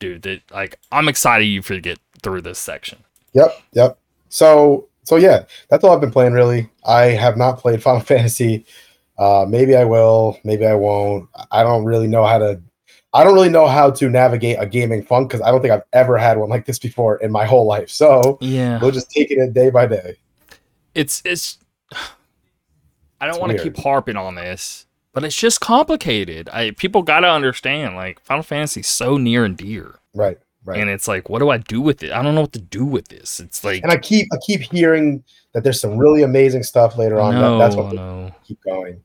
Dude, 0.00 0.22
that 0.22 0.42
like 0.50 0.78
I'm 0.92 1.08
excited 1.08 1.44
you 1.44 1.62
for 1.62 1.74
to 1.74 1.80
get 1.80 1.98
through 2.22 2.42
this 2.42 2.58
section. 2.58 2.98
Yep, 3.32 3.50
yep. 3.72 3.98
So, 4.28 4.88
so 5.04 5.16
yeah, 5.16 5.44
that's 5.70 5.84
all 5.84 5.92
I've 5.94 6.00
been 6.00 6.10
playing. 6.10 6.32
Really, 6.32 6.68
I 6.84 7.06
have 7.06 7.36
not 7.36 7.58
played 7.58 7.82
Final 7.82 8.00
Fantasy. 8.00 8.64
Uh, 9.18 9.46
maybe 9.48 9.76
I 9.76 9.84
will, 9.84 10.38
maybe 10.44 10.66
I 10.66 10.74
won't. 10.74 11.28
I 11.52 11.62
don't 11.62 11.84
really 11.84 12.08
know 12.08 12.24
how 12.24 12.38
to. 12.38 12.60
I 13.12 13.22
don't 13.22 13.34
really 13.34 13.48
know 13.48 13.68
how 13.68 13.92
to 13.92 14.10
navigate 14.10 14.56
a 14.58 14.66
gaming 14.66 15.04
funk 15.04 15.28
because 15.28 15.40
I 15.40 15.52
don't 15.52 15.62
think 15.62 15.72
I've 15.72 15.84
ever 15.92 16.18
had 16.18 16.36
one 16.36 16.48
like 16.48 16.66
this 16.66 16.80
before 16.80 17.18
in 17.18 17.30
my 17.30 17.44
whole 17.44 17.64
life. 17.64 17.88
So 17.88 18.38
Yeah. 18.40 18.80
we'll 18.80 18.90
just 18.90 19.08
take 19.08 19.30
it 19.30 19.54
day 19.54 19.70
by 19.70 19.86
day. 19.86 20.16
it's 20.96 21.22
it's 21.24 21.58
I 23.20 23.26
don't 23.28 23.40
want 23.40 23.52
to 23.52 23.62
keep 23.62 23.76
harping 23.76 24.16
on 24.16 24.34
this, 24.34 24.83
but 25.14 25.24
it's 25.24 25.36
just 25.36 25.60
complicated. 25.60 26.48
I 26.52 26.72
people 26.72 27.02
got 27.02 27.20
to 27.20 27.30
understand 27.30 27.96
like 27.96 28.20
Final 28.20 28.42
Fantasy's 28.42 28.88
so 28.88 29.16
near 29.16 29.44
and 29.44 29.56
dear. 29.56 30.00
Right, 30.12 30.38
right. 30.64 30.80
And 30.80 30.90
it's 30.90 31.08
like 31.08 31.28
what 31.28 31.38
do 31.38 31.50
I 31.50 31.58
do 31.58 31.80
with 31.80 32.02
it? 32.02 32.12
I 32.12 32.22
don't 32.22 32.34
know 32.34 32.42
what 32.42 32.52
to 32.52 32.60
do 32.60 32.84
with 32.84 33.08
this. 33.08 33.40
It's 33.40 33.64
like 33.64 33.82
And 33.82 33.92
I 33.92 33.96
keep, 33.96 34.26
I 34.32 34.36
keep 34.44 34.60
hearing 34.60 35.22
that 35.52 35.62
there's 35.64 35.80
some 35.80 35.96
really 35.96 36.22
amazing 36.22 36.64
stuff 36.64 36.98
later 36.98 37.20
on. 37.20 37.34
no, 37.34 37.58
that, 37.58 37.64
that's 37.64 37.76
what 37.76 37.94
no. 37.94 38.32
keep 38.44 38.60
going. 38.62 39.02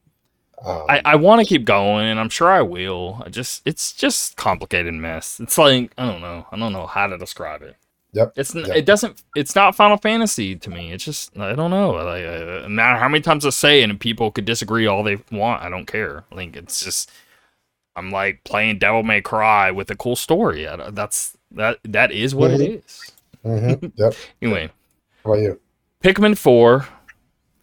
Um, 0.66 0.86
I, 0.89 1.01
I 1.05 1.16
want 1.16 1.39
to 1.39 1.47
keep 1.47 1.64
going 1.64 2.07
and 2.07 2.20
I'm 2.20 2.30
sure 2.30 2.49
I 2.49 2.62
will. 2.62 3.22
I 3.26 3.30
just 3.30 3.62
it's 3.66 3.93
just 3.93 4.36
complicated 4.36 4.93
mess. 4.93 5.39
It's 5.39 5.57
like 5.57 5.93
I 5.97 6.05
don't 6.05 6.22
know. 6.22 6.47
I 6.51 6.57
don't 6.57 6.74
know 6.74 6.88
how 6.88 7.07
to 7.07 7.18
describe 7.18 7.62
it. 7.62 7.78
Yep, 8.14 8.34
It's 8.36 8.55
yep. 8.55 8.76
it 8.76 8.86
doesn't 8.86 9.22
it's 9.36 9.55
not 9.55 9.76
Final 9.76 9.97
Fantasy 9.97 10.55
to 10.55 10.70
me. 10.70 10.91
It's 10.91 11.03
just 11.05 11.38
I 11.38 11.53
don't 11.55 11.72
know. 11.72 11.91
Like 11.91 12.26
uh, 12.26 12.62
no 12.64 12.70
matter 12.70 12.99
how 12.99 13.07
many 13.10 13.22
times 13.22 13.45
I 13.45 13.49
say 13.51 13.82
it 13.82 13.89
and 13.89 13.99
people 13.99 14.32
could 14.32 14.45
disagree 14.45 14.88
all 14.88 15.03
they 15.03 15.18
want, 15.32 15.62
I 15.64 15.70
don't 15.70 15.86
care. 15.86 16.24
Like 16.32 16.55
it's 16.55 16.84
just 16.84 17.12
I'm 17.95 18.12
like 18.12 18.43
playing 18.43 18.80
Devil 18.80 19.03
May 19.03 19.22
Cry 19.22 19.72
with 19.72 19.91
a 19.91 19.95
cool 19.95 20.16
story. 20.16 20.68
I 20.68 20.89
that's 20.91 21.38
that 21.51 21.80
that 21.84 22.12
is 22.12 22.34
what 22.36 22.51
it 22.51 22.62
is. 22.62 23.12
mhm, 23.45 23.91
yep. 23.95 24.14
Anyway, 24.41 24.72
How 25.24 25.32
about 25.34 25.41
you? 25.43 25.60
Pikmin 26.03 26.38
4. 26.38 26.88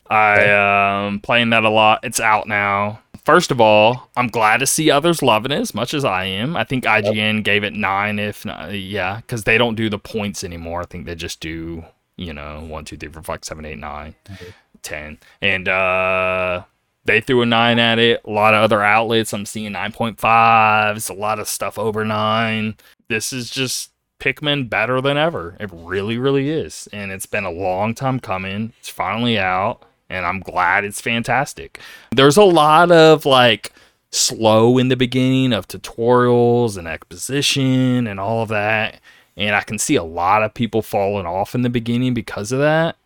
I 0.09 1.07
um 1.07 1.21
playing 1.21 1.51
that 1.51 1.65
a 1.65 1.71
lot. 1.71 2.01
It's 2.05 2.21
out 2.21 2.47
now. 2.47 3.01
First 3.27 3.51
of 3.51 3.61
all, 3.61 4.09
I'm 4.17 4.29
glad 4.29 4.59
to 4.61 4.67
see 4.67 4.89
others 4.89 5.21
loving 5.21 5.51
it 5.51 5.61
as 5.61 5.75
much 5.75 5.93
as 5.95 6.05
I 6.05 6.27
am. 6.27 6.57
I 6.57 6.63
think 6.63 6.85
IGN 6.85 7.43
gave 7.43 7.65
it 7.65 7.73
nine, 7.75 8.21
if 8.21 8.45
not, 8.45 8.73
yeah, 8.73 9.17
because 9.17 9.43
they 9.43 9.59
don't 9.59 9.75
do 9.75 9.91
the 9.91 9.99
points 9.99 10.45
anymore. 10.45 10.83
I 10.83 10.85
think 10.87 11.07
they 11.07 11.17
just 11.17 11.41
do, 11.41 11.85
you 12.17 12.33
know, 12.33 12.65
one, 12.69 12.85
two, 12.85 12.97
three, 12.97 13.09
four, 13.11 13.25
five, 13.25 13.45
seven, 13.45 13.65
eight, 13.65 13.79
nine, 13.79 14.15
Mhm. 14.31 14.53
ten, 14.83 15.19
and 15.43 15.69
uh, 15.69 16.63
they 17.05 17.21
threw 17.21 17.43
a 17.43 17.47
nine 17.47 17.81
at 17.81 17.99
it. 17.99 18.21
A 18.25 18.31
lot 18.31 18.55
of 18.55 18.63
other 18.63 18.81
outlets, 18.81 19.33
I'm 19.33 19.45
seeing 19.45 19.73
nine 19.73 19.91
point 19.91 20.21
fives. 20.21 21.09
A 21.09 21.13
lot 21.15 21.41
of 21.41 21.49
stuff 21.49 21.81
over 21.81 22.05
nine. 22.05 22.77
This 23.09 23.33
is 23.33 23.51
just 23.51 23.91
Pikmin 24.21 24.71
better 24.71 25.01
than 25.01 25.17
ever. 25.19 25.57
It 25.59 25.71
really, 25.73 26.17
really 26.17 26.49
is. 26.49 26.89
And 26.93 27.11
it's 27.11 27.27
been 27.27 27.45
a 27.45 27.51
long 27.51 27.93
time 27.93 28.21
coming. 28.21 28.73
It's 28.79 28.89
finally 28.89 29.37
out, 29.37 29.83
and 30.09 30.25
I'm 30.27 30.41
glad 30.41 30.85
it's 30.85 31.01
fantastic. 31.01 31.81
There's 32.15 32.37
a 32.37 32.45
lot 32.45 32.91
of 32.91 33.27
like 33.27 33.73
slow 34.11 34.79
in 34.79 34.89
the 34.89 34.97
beginning 34.97 35.53
of 35.53 35.69
tutorials 35.69 36.77
and 36.77 36.89
exposition 36.89 38.07
and 38.07 38.21
all 38.21 38.43
of 38.43 38.49
that. 38.51 39.01
And 39.37 39.55
I 39.55 39.61
can 39.61 39.79
see 39.79 39.97
a 39.97 40.05
lot 40.05 40.43
of 40.43 40.55
people 40.55 40.81
falling 40.83 41.27
off 41.27 41.55
in 41.55 41.63
the 41.63 41.71
beginning 41.71 42.15
because 42.15 42.53
of 42.53 42.59
that. 42.61 42.97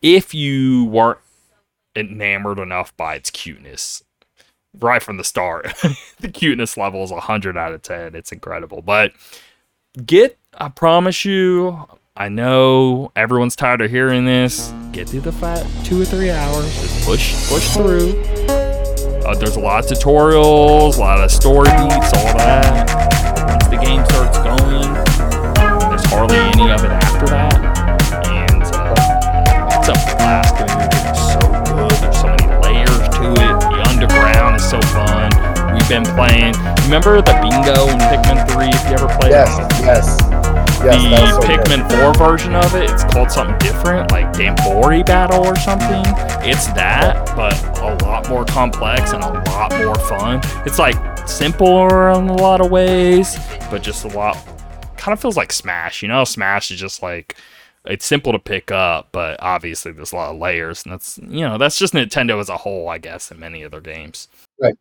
If 0.00 0.34
you 0.34 0.86
weren't 0.86 1.20
enamored 1.94 2.58
enough 2.58 2.96
by 2.96 3.14
its 3.14 3.30
cuteness 3.30 4.02
right 4.80 5.02
from 5.02 5.18
the 5.18 5.24
start, 5.24 5.72
the 6.20 6.30
cuteness 6.30 6.76
level 6.76 7.04
is 7.04 7.12
100 7.12 7.56
out 7.56 7.72
of 7.72 7.82
10. 7.82 8.14
It's 8.14 8.32
incredible. 8.32 8.82
But 8.82 9.12
get 10.06 10.38
i 10.54 10.68
promise 10.68 11.24
you 11.24 11.86
i 12.16 12.28
know 12.28 13.10
everyone's 13.16 13.56
tired 13.56 13.80
of 13.80 13.90
hearing 13.90 14.24
this. 14.26 14.72
Get 14.92 15.08
through 15.08 15.20
the 15.22 15.32
fight 15.32 15.64
two 15.84 16.02
or 16.02 16.04
three 16.04 16.30
hours. 16.30 16.64
Just 16.80 17.06
push 17.06 17.48
push 17.48 17.72
through. 17.72 18.20
Uh, 19.24 19.34
there's 19.36 19.56
a 19.56 19.60
lot 19.60 19.82
of 19.90 19.90
tutorials 19.98 20.96
a 20.98 21.00
lot 21.00 21.20
of 21.24 21.30
story 21.30 21.70
beats 21.70 22.12
all 22.12 22.36
that. 22.36 23.48
Once 23.48 23.66
the 23.68 23.78
game 23.80 24.04
starts 24.06 24.36
going 24.38 24.92
there's 25.88 26.04
hardly 26.12 26.36
any 26.36 26.70
of 26.70 26.84
it 26.84 26.90
after 26.92 27.26
that. 27.28 27.54
And 28.28 28.62
uh, 28.62 29.78
it's 29.80 29.88
a 29.88 29.96
blast 30.16 30.52
dude. 30.60 30.68
it's 31.08 31.32
so 31.32 31.40
good. 31.72 31.96
There's 31.96 32.20
so 32.20 32.28
many 32.28 32.46
layers 32.60 33.08
to 33.08 33.24
it. 33.32 33.56
The 33.72 33.84
underground 33.88 34.56
is 34.56 34.68
so 34.68 34.80
fun. 34.92 35.32
We've 35.72 35.88
been 35.88 36.04
playing. 36.12 36.52
Remember 36.84 37.22
the 37.22 37.32
bingo 37.40 37.88
in 37.88 37.96
pikmin 38.12 38.44
3 38.52 38.68
if 38.68 38.84
you 38.90 38.94
ever 39.00 39.08
played 39.18 39.32
Yes, 39.32 39.56
it? 39.56 39.84
yes, 39.86 40.18
yes. 40.20 40.31
So 40.82 40.88
the 40.88 41.46
good. 41.46 41.60
Pikmin 41.60 42.14
4 42.16 42.26
version 42.26 42.56
of 42.56 42.74
it, 42.74 42.90
it's 42.90 43.04
called 43.04 43.30
something 43.30 43.56
different, 43.58 44.10
like 44.10 44.32
Dandori 44.32 45.06
Battle 45.06 45.46
or 45.46 45.54
something. 45.54 46.02
It's 46.44 46.66
that, 46.72 47.24
but 47.36 47.54
a 47.78 48.04
lot 48.04 48.28
more 48.28 48.44
complex 48.44 49.12
and 49.12 49.22
a 49.22 49.28
lot 49.28 49.72
more 49.78 49.94
fun. 49.94 50.40
It's 50.66 50.80
like 50.80 50.96
simpler 51.28 52.10
in 52.10 52.28
a 52.28 52.34
lot 52.34 52.60
of 52.60 52.72
ways, 52.72 53.38
but 53.70 53.84
just 53.84 54.04
a 54.04 54.08
lot. 54.08 54.36
Kind 54.96 55.12
of 55.12 55.20
feels 55.20 55.36
like 55.36 55.52
Smash. 55.52 56.02
You 56.02 56.08
know, 56.08 56.24
Smash 56.24 56.72
is 56.72 56.80
just 56.80 57.00
like 57.00 57.36
it's 57.84 58.04
simple 58.04 58.32
to 58.32 58.40
pick 58.40 58.72
up, 58.72 59.10
but 59.12 59.36
obviously 59.40 59.92
there's 59.92 60.10
a 60.10 60.16
lot 60.16 60.30
of 60.34 60.40
layers, 60.40 60.84
and 60.84 60.92
that's 60.92 61.16
you 61.18 61.42
know 61.42 61.58
that's 61.58 61.78
just 61.78 61.94
Nintendo 61.94 62.40
as 62.40 62.48
a 62.48 62.56
whole, 62.56 62.88
I 62.88 62.98
guess, 62.98 63.30
in 63.30 63.38
many 63.38 63.62
of 63.62 63.70
their 63.70 63.80
games. 63.80 64.26
Right. 64.60 64.74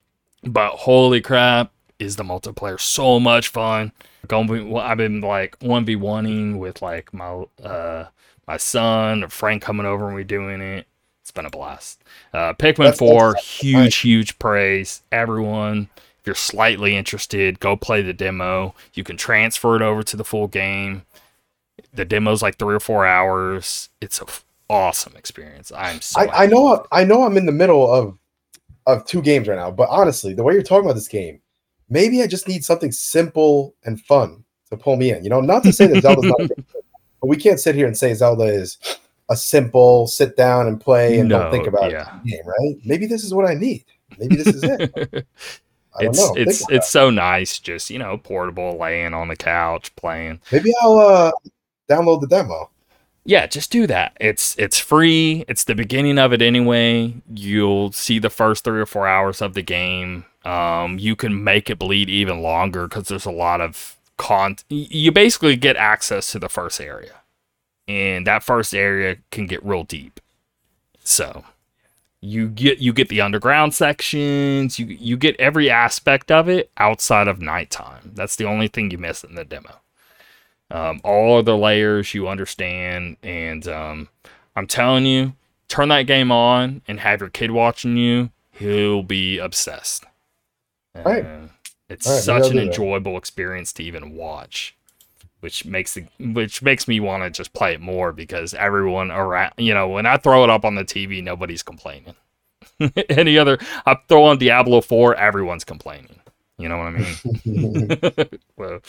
But 0.44 0.72
holy 0.72 1.22
crap, 1.22 1.72
is 2.02 2.16
the 2.18 2.24
multiplayer 2.24 2.80
so 2.80 3.20
much 3.20 3.48
fun? 3.48 3.92
Going, 4.28 4.70
well, 4.70 4.84
I've 4.84 4.98
been 4.98 5.22
like 5.22 5.56
one 5.62 5.86
v 5.86 5.96
oneing 5.96 6.58
with 6.58 6.82
like 6.82 7.14
my 7.14 7.46
uh 7.64 8.08
my 8.48 8.58
son 8.58 9.24
or 9.24 9.30
Frank 9.30 9.62
coming 9.62 9.86
over 9.86 10.08
and 10.08 10.16
we 10.16 10.24
doing 10.24 10.62
it. 10.62 10.88
It's 11.22 11.32
been 11.32 11.46
a 11.46 11.50
blast. 11.50 12.04
Uh, 12.34 12.54
Pikmin 12.54 12.78
That's- 12.78 12.98
Four, 13.00 13.36
huge, 13.36 13.74
nice. 13.76 14.02
huge 14.02 14.40
praise. 14.40 15.04
Everyone, 15.12 15.88
if 15.98 16.26
you're 16.26 16.36
slightly 16.36 16.96
interested, 16.96 17.60
go 17.60 17.76
play 17.76 18.02
the 18.02 18.14
demo. 18.14 18.74
You 18.94 19.04
can 19.04 19.18
transfer 19.18 19.76
it 19.76 19.82
over 19.82 20.02
to 20.04 20.18
the 20.18 20.24
full 20.26 20.48
game. 20.48 21.04
The 21.94 22.06
demo's 22.06 22.42
like 22.42 22.58
three 22.58 22.76
or 22.76 22.80
four 22.80 23.06
hours. 23.06 23.90
It's 24.02 24.20
a 24.20 24.24
f- 24.24 24.44
awesome 24.70 25.14
experience. 25.16 25.72
I'm 25.76 26.02
so. 26.02 26.22
I, 26.22 26.44
I 26.44 26.46
know 26.48 26.86
I 26.92 27.04
know 27.04 27.24
I'm 27.24 27.38
in 27.38 27.46
the 27.46 27.52
middle 27.52 27.92
of 27.92 28.18
of 28.88 29.06
two 29.06 29.22
games 29.22 29.48
right 29.48 29.56
now, 29.56 29.70
but 29.72 29.90
honestly, 29.90 30.34
the 30.34 30.44
way 30.44 30.54
you're 30.54 30.64
talking 30.64 30.86
about 30.86 30.96
this 30.96 31.08
game, 31.08 31.40
maybe 31.92 32.24
I 32.24 32.28
just 32.28 32.48
need 32.48 32.66
something 32.66 32.92
simple 32.92 33.76
and 33.84 34.02
fun 34.02 34.44
to 34.72 34.78
pull 34.78 34.96
me 34.96 35.12
in. 35.12 35.24
You 35.24 35.30
know, 35.30 35.42
not 35.42 35.62
to 35.64 35.74
say 35.74 35.86
that 35.88 36.02
Zelda's 36.02 36.26
not 36.26 36.40
game, 36.40 36.66
but 37.20 37.28
we 37.28 37.38
can't 37.38 37.60
sit 37.60 37.76
here 37.76 37.86
and 37.86 37.96
say 37.96 38.14
Zelda 38.16 38.46
is 38.46 38.80
a 39.30 39.36
simple 39.36 40.08
sit 40.08 40.36
down 40.36 40.68
and 40.68 40.82
play 40.82 41.20
and 41.20 41.30
don't 41.30 41.52
think 41.52 41.68
about 41.68 41.92
yeah. 41.92 42.18
it 42.18 42.28
game, 42.28 42.48
right? 42.48 42.76
Maybe 42.84 43.06
this 43.06 43.24
is 43.24 43.34
what 43.34 43.46
I 43.46 43.54
need. 43.54 43.86
Maybe 44.18 44.36
this 44.36 44.48
is 44.48 44.64
it. 44.64 44.92
I 45.94 46.04
don't 46.04 46.12
it's 46.12 46.20
know. 46.20 46.34
it's 46.36 46.70
it's 46.70 46.90
so 46.90 47.10
nice, 47.10 47.60
just 47.60 47.90
you 47.90 48.00
know, 48.00 48.18
portable, 48.18 48.78
laying 48.78 49.14
on 49.14 49.28
the 49.28 49.36
couch, 49.36 49.94
playing. 49.98 50.40
maybe 50.52 50.72
I'll 50.82 50.98
uh, 50.98 51.32
download 51.90 52.22
the 52.22 52.28
demo. 52.28 52.70
yeah 53.26 53.46
just 53.46 53.72
do 53.72 53.86
that 53.86 54.16
it's 54.20 54.56
it's 54.58 54.80
free 54.80 55.44
it's 55.48 55.66
the 55.66 55.76
beginning 55.76 56.18
of 56.18 56.32
it 56.34 56.42
anyway 56.42 57.14
you'll 57.34 57.92
see 57.92 58.18
the 58.18 58.30
first 58.30 58.64
three 58.64 58.80
or 58.80 58.86
four 58.86 59.08
hours 59.08 59.42
of 59.42 59.54
the 59.54 59.62
game 59.62 60.26
um 60.44 60.98
you 60.98 61.16
can 61.16 61.44
make 61.44 61.70
it 61.70 61.78
bleed 61.80 62.10
even 62.10 62.42
longer 62.42 62.88
because 62.88 63.08
there's 63.08 63.26
a 63.26 63.32
lot 63.32 63.62
of 63.62 63.98
con 64.22 64.56
you 64.70 65.12
basically 65.12 65.56
get 65.56 65.76
access 65.76 66.32
to 66.32 66.40
the 66.40 66.48
first 66.50 66.80
area. 66.80 67.16
And 67.88 68.26
that 68.28 68.44
first 68.44 68.74
area 68.74 69.18
can 69.32 69.48
get 69.48 69.66
real 69.66 69.84
deep. 69.84 70.20
So 71.04 71.44
you 72.22 72.48
get 72.48 72.78
you 72.78 72.94
get 72.94 73.10
the 73.10 73.20
underground 73.20 73.74
sections 73.74 74.78
you 74.78 74.86
you 74.86 75.18
get 75.18 75.36
every 75.40 75.72
aspect 75.72 76.32
of 76.32 76.48
it 76.48 76.70
outside 76.78 77.28
of 77.28 77.42
nighttime. 77.42 78.12
That's 78.14 78.36
the 78.36 78.46
only 78.46 78.68
thing 78.68 78.92
you 78.92 79.00
miss 79.00 79.24
in 79.24 79.34
the 79.34 79.44
demo. 79.44 79.82
Um, 80.70 81.02
all 81.04 81.40
of 81.40 81.46
the 81.46 81.58
layers 81.58 82.14
you 82.14 82.30
understand 82.30 83.18
and 83.24 83.68
um, 83.68 84.08
i'm 84.56 84.68
telling 84.68 85.06
you 85.06 85.34
turn 85.68 85.90
that 85.90 86.04
game 86.04 86.32
on 86.32 86.82
and 86.88 87.02
have 87.02 87.20
your 87.20 87.30
kid 87.30 87.52
watching 87.52 87.98
you 87.98 88.30
he'll 88.52 89.04
be 89.04 89.38
obsessed 89.38 90.06
Right. 90.96 91.26
It's 91.90 92.08
right, 92.08 92.22
such 92.22 92.52
an 92.52 92.60
enjoyable 92.60 93.18
experience 93.18 93.74
to 93.74 93.84
even 93.84 94.16
watch 94.16 94.76
which 95.42 95.66
makes 95.66 95.96
the 95.96 96.06
which 96.20 96.62
makes 96.62 96.88
me 96.88 97.00
want 97.00 97.24
to 97.24 97.30
just 97.32 97.52
play 97.54 97.74
it 97.74 97.82
more 97.82 98.12
because 98.12 98.54
everyone 98.54 99.10
around 99.10 99.52
you 99.58 99.74
know 99.74 99.90
when 99.90 100.06
i 100.06 100.16
throw 100.16 100.44
it 100.44 100.52
up 100.52 100.64
on 100.64 100.76
the 100.76 100.84
tv 100.84 101.24
nobody's 101.24 101.64
complaining 101.64 102.14
Any 103.10 103.38
other, 103.38 103.58
I 103.86 103.96
throw 104.08 104.24
on 104.24 104.38
Diablo 104.38 104.82
4, 104.82 105.16
everyone's 105.16 105.64
complaining. 105.64 106.20
You 106.58 106.70
know 106.70 106.78
what 106.78 106.88
I 106.88 106.92
mean? 106.92 108.40
well, 108.58 108.80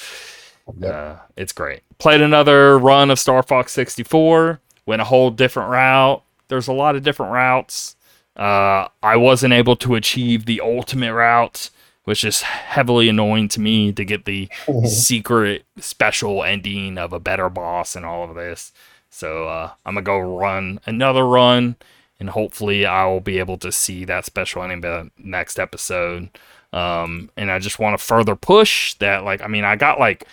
Yep. 0.78 0.94
uh, 0.94 1.16
it's 1.36 1.52
great. 1.52 1.82
Played 1.98 2.20
another 2.20 2.78
run 2.78 3.10
of 3.10 3.18
Star 3.18 3.42
Fox 3.42 3.72
64, 3.72 4.60
went 4.86 5.02
a 5.02 5.04
whole 5.04 5.30
different 5.30 5.70
route. 5.70 6.22
There's 6.48 6.68
a 6.68 6.72
lot 6.72 6.94
of 6.94 7.02
different 7.02 7.32
routes. 7.32 7.96
Uh, 8.36 8.86
I 9.02 9.16
wasn't 9.16 9.54
able 9.54 9.74
to 9.76 9.96
achieve 9.96 10.46
the 10.46 10.60
ultimate 10.60 11.12
route, 11.12 11.68
which 12.04 12.24
is 12.24 12.42
heavily 12.42 13.08
annoying 13.08 13.48
to 13.48 13.60
me 13.60 13.92
to 13.92 14.04
get 14.04 14.24
the 14.24 14.48
secret 14.84 15.64
special 15.78 16.42
ending 16.42 16.98
of 16.98 17.12
a 17.12 17.20
better 17.20 17.48
boss 17.48 17.94
and 17.94 18.04
all 18.04 18.28
of 18.28 18.34
this. 18.34 18.72
So 19.10 19.46
uh, 19.46 19.70
I'm 19.84 19.94
gonna 19.94 20.04
go 20.04 20.18
run 20.18 20.80
another 20.86 21.26
run, 21.26 21.76
and 22.18 22.30
hopefully 22.30 22.86
I 22.86 23.04
will 23.06 23.20
be 23.20 23.38
able 23.38 23.58
to 23.58 23.70
see 23.70 24.04
that 24.06 24.24
special 24.24 24.62
ending 24.62 24.80
the 24.80 25.10
next 25.18 25.58
episode. 25.58 26.30
Um, 26.72 27.30
and 27.36 27.50
I 27.50 27.58
just 27.58 27.78
want 27.78 27.98
to 27.98 28.04
further 28.04 28.34
push 28.34 28.94
that. 28.94 29.24
Like, 29.24 29.42
I 29.42 29.48
mean, 29.48 29.64
I 29.64 29.76
got 29.76 30.00
like 30.00 30.26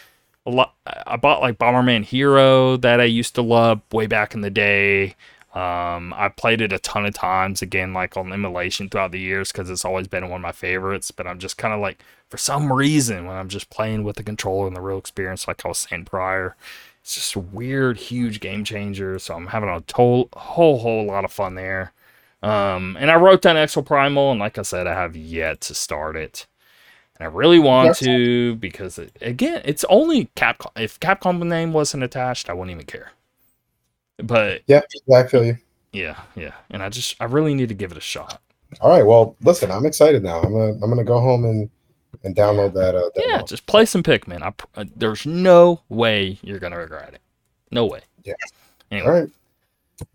a 0.46 0.50
lot. 0.50 0.74
I 0.86 1.18
bought 1.18 1.42
like 1.42 1.60
Bomberman 1.60 2.06
Hero 2.06 2.78
that 2.78 3.02
I 3.02 3.06
used 3.06 3.36
to 3.36 3.42
love 3.42 3.82
way 3.92 4.08
back 4.08 4.34
in 4.34 4.42
the 4.42 4.50
day. 4.50 5.16
Um, 5.54 6.14
I 6.16 6.30
played 6.30 6.62
it 6.62 6.72
a 6.72 6.80
ton 6.80 7.08
of 7.08 7.16
times 7.16 7.62
again, 7.64 7.92
like 7.92 8.16
on 8.16 8.32
emulation 8.32 8.88
throughout 8.88 9.12
the 9.12 9.20
years 9.20 9.52
because 9.52 9.70
it's 9.70 9.84
always 9.84 10.08
been 10.08 10.30
one 10.30 10.42
of 10.42 10.44
my 10.44 10.52
favorites. 10.52 11.10
But 11.10 11.26
I'm 11.26 11.40
just 11.40 11.58
kind 11.58 11.74
of 11.74 11.80
like, 11.80 12.04
for 12.30 12.38
some 12.38 12.72
reason, 12.72 13.26
when 13.26 13.36
I'm 13.36 13.50
just 13.50 13.70
playing 13.72 14.04
with 14.04 14.18
the 14.18 14.24
controller 14.24 14.68
and 14.68 14.76
the 14.76 14.82
real 14.82 15.00
experience, 15.00 15.48
like 15.48 15.66
I 15.66 15.70
was 15.70 15.80
saying 15.80 16.06
prior, 16.06 16.56
it's 17.02 17.16
just 17.16 17.36
a 17.36 17.40
weird, 17.40 17.98
huge 17.98 18.40
game 18.40 18.64
changer. 18.64 19.18
So 19.18 19.34
I'm 19.34 19.48
having 19.48 19.70
a 19.70 19.82
to- 19.82 20.30
whole, 20.36 20.80
whole 20.80 21.06
lot 21.06 21.26
of 21.26 21.32
fun 21.32 21.56
there. 21.56 21.94
Um, 22.44 22.96
and 23.00 23.10
I 23.12 23.16
wrote 23.16 23.42
down 23.42 23.56
Exoprimal, 23.56 24.32
and 24.32 24.40
like 24.40 24.58
I 24.58 24.62
said, 24.62 24.88
I 24.88 24.94
have 24.94 25.16
yet 25.16 25.62
to 25.62 25.74
start 25.74 26.16
it. 26.16 26.46
And 27.18 27.28
I 27.28 27.32
really 27.32 27.60
want 27.60 27.98
to 27.98 28.56
because 28.56 28.98
it, 28.98 29.18
again, 29.20 29.62
it's 29.66 29.84
only 29.90 30.28
Capcom. 30.38 30.72
If 30.78 31.00
Capcom 31.00 31.44
name 31.44 31.74
wasn't 31.74 32.04
attached, 32.04 32.50
I 32.50 32.54
wouldn't 32.54 32.72
even 32.72 32.86
care. 32.86 33.12
But 34.24 34.62
Yeah, 34.68 34.82
I 35.14 35.24
feel 35.24 35.46
you. 35.46 35.58
yeah, 35.94 36.20
yeah, 36.36 36.54
and 36.70 36.84
I 36.84 36.90
just 36.90 37.16
I 37.20 37.26
really 37.26 37.54
need 37.56 37.70
to 37.70 37.76
give 37.76 37.92
it 37.92 37.98
a 37.98 38.02
shot. 38.02 38.42
All 38.82 38.92
right. 38.92 39.06
Well, 39.06 39.36
listen, 39.42 39.72
I'm 39.72 39.86
excited 39.86 40.24
now. 40.24 40.40
I'm 40.42 40.52
gonna 40.52 40.74
I'm 40.74 40.90
gonna 40.90 41.04
go 41.04 41.20
home 41.20 41.46
and 41.46 41.70
and 42.24 42.36
download 42.36 42.74
that. 42.74 42.96
Uh, 42.96 43.10
Yeah, 43.16 43.38
demo. 43.38 43.46
just 43.46 43.66
play 43.66 43.86
some 43.86 44.04
Pikmin. 44.04 44.42
I, 44.42 44.54
uh, 44.80 44.86
there's 44.96 45.26
no 45.26 45.82
way 45.90 46.38
you're 46.42 46.60
gonna 46.60 46.78
regret 46.78 47.14
it. 47.14 47.22
No 47.72 47.86
way. 47.86 48.02
Yeah. 48.24 48.34
Anyway. 48.92 49.08
All 49.08 49.14
right. 49.22 49.30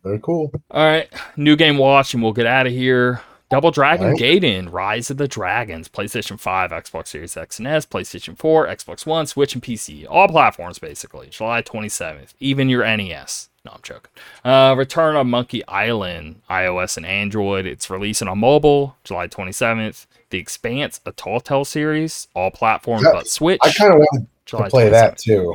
Very 0.02 0.18
cool. 0.20 0.50
All 0.70 0.84
right, 0.86 1.12
new 1.36 1.56
game 1.56 1.76
watch, 1.78 2.14
and 2.14 2.22
we'll 2.22 2.32
get 2.32 2.46
out 2.46 2.66
of 2.66 2.72
here. 2.72 3.20
Double 3.50 3.70
Dragon 3.70 4.06
Alright. 4.06 4.20
Gaiden, 4.20 4.72
Rise 4.72 5.10
of 5.10 5.18
the 5.18 5.28
Dragons, 5.28 5.88
PlayStation 5.88 6.40
5, 6.40 6.70
Xbox 6.70 7.08
Series 7.08 7.36
X 7.36 7.58
and 7.58 7.68
S, 7.68 7.84
PlayStation 7.84 8.36
4, 8.38 8.66
Xbox 8.68 9.04
One, 9.04 9.26
Switch, 9.26 9.54
and 9.54 9.62
PC. 9.62 10.06
All 10.08 10.26
platforms, 10.26 10.78
basically. 10.78 11.28
July 11.28 11.60
27th. 11.62 12.32
Even 12.40 12.70
your 12.70 12.82
NES. 12.96 13.50
No, 13.64 13.72
I'm 13.72 13.80
joking. 13.82 14.10
Uh, 14.44 14.74
Return 14.76 15.16
of 15.16 15.26
Monkey 15.26 15.66
Island, 15.66 16.42
iOS 16.50 16.98
and 16.98 17.06
Android. 17.06 17.64
It's 17.64 17.88
releasing 17.88 18.28
on 18.28 18.38
mobile, 18.38 18.96
July 19.04 19.26
27th. 19.26 20.06
The 20.30 20.38
Expanse, 20.38 21.00
a 21.06 21.12
Tall 21.12 21.40
Tale 21.40 21.64
series, 21.64 22.28
all 22.34 22.50
platforms 22.50 23.04
Yeah, 23.04 23.12
but 23.12 23.26
Switch. 23.28 23.60
I 23.62 23.72
kind 23.72 23.94
of 23.94 24.00
want 24.00 24.28
to 24.46 24.56
play 24.68 24.88
27th. 24.88 24.90
that 24.90 25.18
too. 25.18 25.54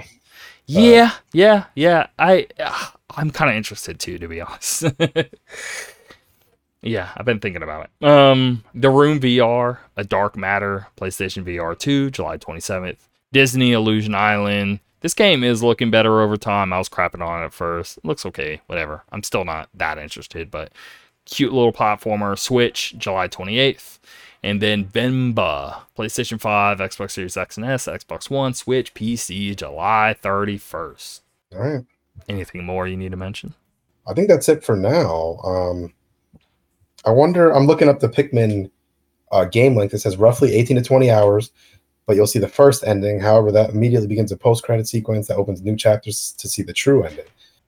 Yeah, 0.66 1.12
yeah, 1.34 1.66
yeah. 1.76 2.08
I 2.18 2.48
uh, 2.60 2.88
I'm 3.16 3.30
kind 3.32 3.50
of 3.52 3.58
interested 3.58 4.00
too, 4.00 4.18
to 4.20 4.28
be 4.28 4.40
honest. 4.42 4.86
yeah, 6.82 7.10
I've 7.18 7.26
been 7.26 7.40
thinking 7.40 7.64
about 7.64 7.90
it. 8.02 8.08
Um, 8.08 8.64
The 8.74 8.90
Room 8.90 9.20
VR, 9.20 9.80
A 9.98 10.04
Dark 10.04 10.38
Matter, 10.38 10.88
PlayStation 10.98 11.44
VR 11.44 11.78
2, 11.78 12.12
July 12.12 12.38
27th. 12.38 12.98
Disney 13.32 13.74
Illusion 13.74 14.16
Island. 14.16 14.80
This 15.02 15.14
game 15.14 15.44
is 15.44 15.64
looking 15.64 15.92
better 15.92 16.22
over 16.22 16.36
time. 16.38 16.74
I 16.74 16.78
was 16.78 16.90
crapping 16.90 17.26
on 17.26 17.42
it 17.42 17.46
at 17.46 17.54
first. 17.54 17.98
It 17.98 18.06
looks 18.06 18.26
okay, 18.26 18.62
whatever. 18.68 19.04
I'm 19.12 19.24
still 19.24 19.46
not 19.46 19.70
that 19.74 19.98
interested, 19.98 20.52
but 20.52 20.72
cute 21.26 21.54
little 21.54 21.72
platformer. 21.72 22.38
Switch, 22.38 22.96
July 22.98 23.28
28th. 23.28 24.00
And 24.42 24.62
then 24.62 24.86
Venba, 24.86 25.82
PlayStation 25.98 26.40
5, 26.40 26.80
Xbox 26.80 27.12
Series 27.12 27.36
X 27.36 27.58
and 27.58 27.66
S, 27.66 27.86
Xbox 27.88 28.30
One, 28.30 28.54
Switch, 28.54 28.94
PC, 28.94 29.56
July 29.56 30.16
31st. 30.22 31.22
All 31.54 31.60
right. 31.60 31.86
Anything 32.28 32.66
more 32.66 32.88
you 32.88 32.96
need 32.98 33.12
to 33.12 33.18
mention? 33.18 33.54
I 34.08 34.14
think 34.14 34.28
that's 34.28 34.50
it 34.50 34.64
for 34.64 34.76
now. 34.76 35.40
Um, 35.44 35.94
I 37.06 37.12
wonder. 37.12 37.50
I'm 37.50 37.68
looking 37.68 37.90
up 37.90 38.00
the 38.00 38.10
Pikmin 38.10 38.72
uh, 39.32 39.46
game 39.46 39.76
length. 39.76 39.94
It 39.94 40.00
says 40.00 40.18
roughly 40.18 40.54
18 40.54 40.78
to 40.78 40.84
20 40.84 41.12
hours, 41.12 41.52
but 42.10 42.16
you'll 42.16 42.26
see 42.26 42.40
the 42.40 42.48
first 42.48 42.84
ending. 42.84 43.20
However, 43.20 43.52
that 43.52 43.70
immediately 43.70 44.08
begins 44.08 44.32
a 44.32 44.36
post-credit 44.36 44.88
sequence 44.88 45.28
that 45.28 45.38
opens 45.38 45.62
new 45.62 45.76
chapters 45.76 46.34
to 46.40 46.50
see 46.50 46.64
the 46.64 46.74
true 46.74 47.04
ending. 47.04 47.26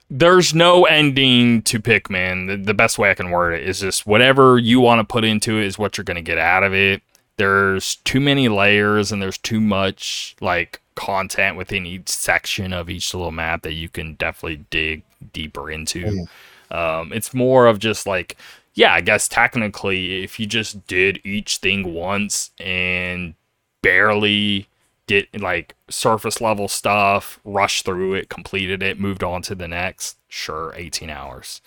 There's 0.10 0.56
no 0.56 0.86
ending 0.86 1.62
to 1.62 1.80
Pikmin. 1.80 2.48
The, 2.48 2.58
the 2.58 2.74
best 2.74 2.98
way 2.98 3.12
I 3.12 3.14
can 3.14 3.30
word 3.30 3.54
it 3.54 3.68
is 3.68 3.82
just 3.82 4.08
whatever 4.08 4.58
you 4.58 4.80
want 4.80 4.98
to 4.98 5.04
put 5.04 5.24
into 5.24 5.60
it 5.60 5.66
is 5.66 5.78
what 5.78 5.96
you're 5.96 6.06
going 6.06 6.16
to 6.16 6.24
get 6.24 6.40
out 6.40 6.64
of 6.64 6.74
it. 6.74 7.04
There's 7.38 7.98
too 7.98 8.20
many 8.20 8.50
layers 8.50 9.12
and 9.12 9.22
there's 9.22 9.38
too 9.38 9.62
much 9.62 10.36
like 10.42 10.82
content 10.96 11.56
within 11.56 11.86
each 11.86 12.10
section 12.10 12.74
of 12.74 12.90
each 12.90 13.14
little 13.14 13.32
map 13.32 13.62
that 13.62 13.74
you 13.74 13.90
can 13.90 14.16
definitely 14.16 14.66
dig 14.72 15.04
deeper 15.34 15.70
into. 15.70 16.26
Um, 16.72 17.14
it's 17.14 17.32
more 17.32 17.68
of 17.68 17.78
just 17.78 18.08
like, 18.08 18.38
yeah, 18.74 18.92
I 18.92 19.02
guess 19.02 19.28
technically, 19.28 20.24
if 20.24 20.40
you 20.40 20.48
just 20.48 20.88
did 20.88 21.22
each 21.24 21.58
thing 21.58 21.94
once 21.94 22.50
and 22.60 23.36
barely 23.82 24.68
did 25.08 25.28
like 25.40 25.76
surface 25.90 26.40
level 26.42 26.68
stuff, 26.68 27.40
rushed 27.44 27.86
through 27.86 28.14
it, 28.14 28.30
completed 28.30 28.82
it, 28.84 29.00
moved 29.00 29.24
on 29.24 29.42
to 29.44 29.56
the 29.56 29.68
next, 29.68 30.18
sure, 30.30 30.74
18 30.76 31.10
hours. 31.10 31.62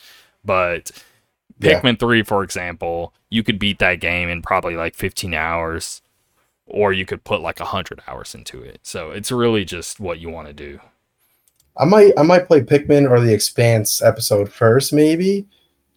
But 0.45 0.91
Yeah. 1.61 1.81
Pikmin 1.81 1.99
3, 1.99 2.23
for 2.23 2.43
example, 2.43 3.13
you 3.31 3.43
could 3.43 3.59
beat 3.59 3.79
that 3.81 4.01
game 4.01 4.29
in 4.29 4.43
probably 4.43 4.77
like 4.77 4.95
15 4.95 5.35
hours, 5.35 6.03
or 6.67 6.93
you 6.93 7.05
could 7.07 7.25
put 7.25 7.41
like 7.43 7.61
100 7.61 8.03
hours 8.07 8.35
into 8.35 8.63
it. 8.63 8.81
So 8.83 9.11
it's 9.11 9.31
really 9.33 9.65
just 9.65 10.01
what 10.01 10.19
you 10.21 10.31
want 10.31 10.49
to 10.49 10.55
do. 10.55 10.81
I 11.77 11.85
might 11.85 12.13
I 12.17 12.23
might 12.23 12.47
play 12.47 12.61
Pikmin 12.63 13.11
or 13.11 13.21
the 13.21 13.35
Expanse 13.35 14.01
episode 14.01 14.51
first, 14.53 14.93
maybe 14.93 15.47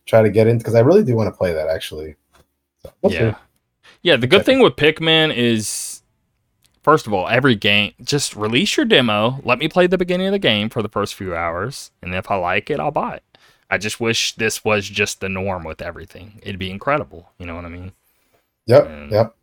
try 0.07 0.21
to 0.23 0.29
get 0.29 0.47
in 0.47 0.57
because 0.57 0.73
I 0.75 0.79
really 0.79 1.03
do 1.03 1.15
want 1.15 1.31
to 1.31 1.37
play 1.37 1.53
that 1.53 1.67
actually. 1.69 2.15
So, 2.83 2.91
we'll 3.01 3.11
see. 3.11 3.17
yeah. 3.17 3.35
Yeah, 4.01 4.15
the 4.15 4.27
good 4.27 4.39
Check 4.39 4.45
thing 4.45 4.59
with 4.61 4.75
Pikmin 4.75 5.35
is 5.35 5.86
first 6.87 7.05
of 7.05 7.11
all, 7.11 7.27
every 7.27 7.53
game 7.53 7.91
just 8.01 8.33
release 8.33 8.77
your 8.77 8.85
demo, 8.85 9.41
let 9.43 9.59
me 9.59 9.67
play 9.67 9.87
the 9.87 9.97
beginning 9.97 10.27
of 10.27 10.31
the 10.31 10.39
game 10.39 10.69
for 10.69 10.81
the 10.81 10.87
first 10.87 11.15
few 11.15 11.35
hours, 11.35 11.91
and 12.01 12.15
if 12.15 12.31
I 12.31 12.37
like 12.37 12.69
it, 12.69 12.79
I'll 12.79 12.91
buy 12.91 13.15
it. 13.15 13.37
I 13.69 13.77
just 13.77 13.99
wish 13.99 14.35
this 14.35 14.63
was 14.63 14.87
just 14.87 15.19
the 15.19 15.27
norm 15.27 15.65
with 15.65 15.81
everything. 15.81 16.39
It'd 16.43 16.57
be 16.57 16.71
incredible, 16.71 17.29
you 17.39 17.45
know 17.45 17.55
what 17.55 17.65
I 17.65 17.69
mean? 17.69 17.91
Yep. 18.67 18.87
Mm. 18.87 19.11
Yep. 19.11 19.35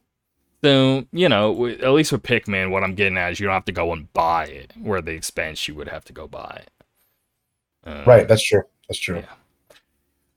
So, 0.65 1.05
you 1.13 1.29
know, 1.29 1.67
at 1.67 1.93
least 1.93 2.13
with 2.13 2.23
Pikmin, 2.23 2.71
what 2.71 2.83
I'm 2.83 2.95
getting 2.95 3.19
at 3.19 3.33
is 3.33 3.41
you 3.41 3.45
don't 3.45 3.53
have 3.53 3.67
to 3.67 3.73
go 3.73 3.93
and 3.93 4.11
buy 4.15 4.47
it, 4.47 4.73
where 4.81 5.03
the 5.03 5.13
Expanse 5.13 5.69
you 5.69 5.75
would 5.75 5.89
have 5.89 6.07
to 6.07 6.15
go 6.15 6.27
buy 6.27 6.63
it. 6.63 6.71
Uh, 7.87 8.05
Right. 8.07 8.27
That's 8.27 8.43
true. 8.43 8.63
That's 8.89 8.99
true. 8.99 9.17
Yeah. 9.19 9.77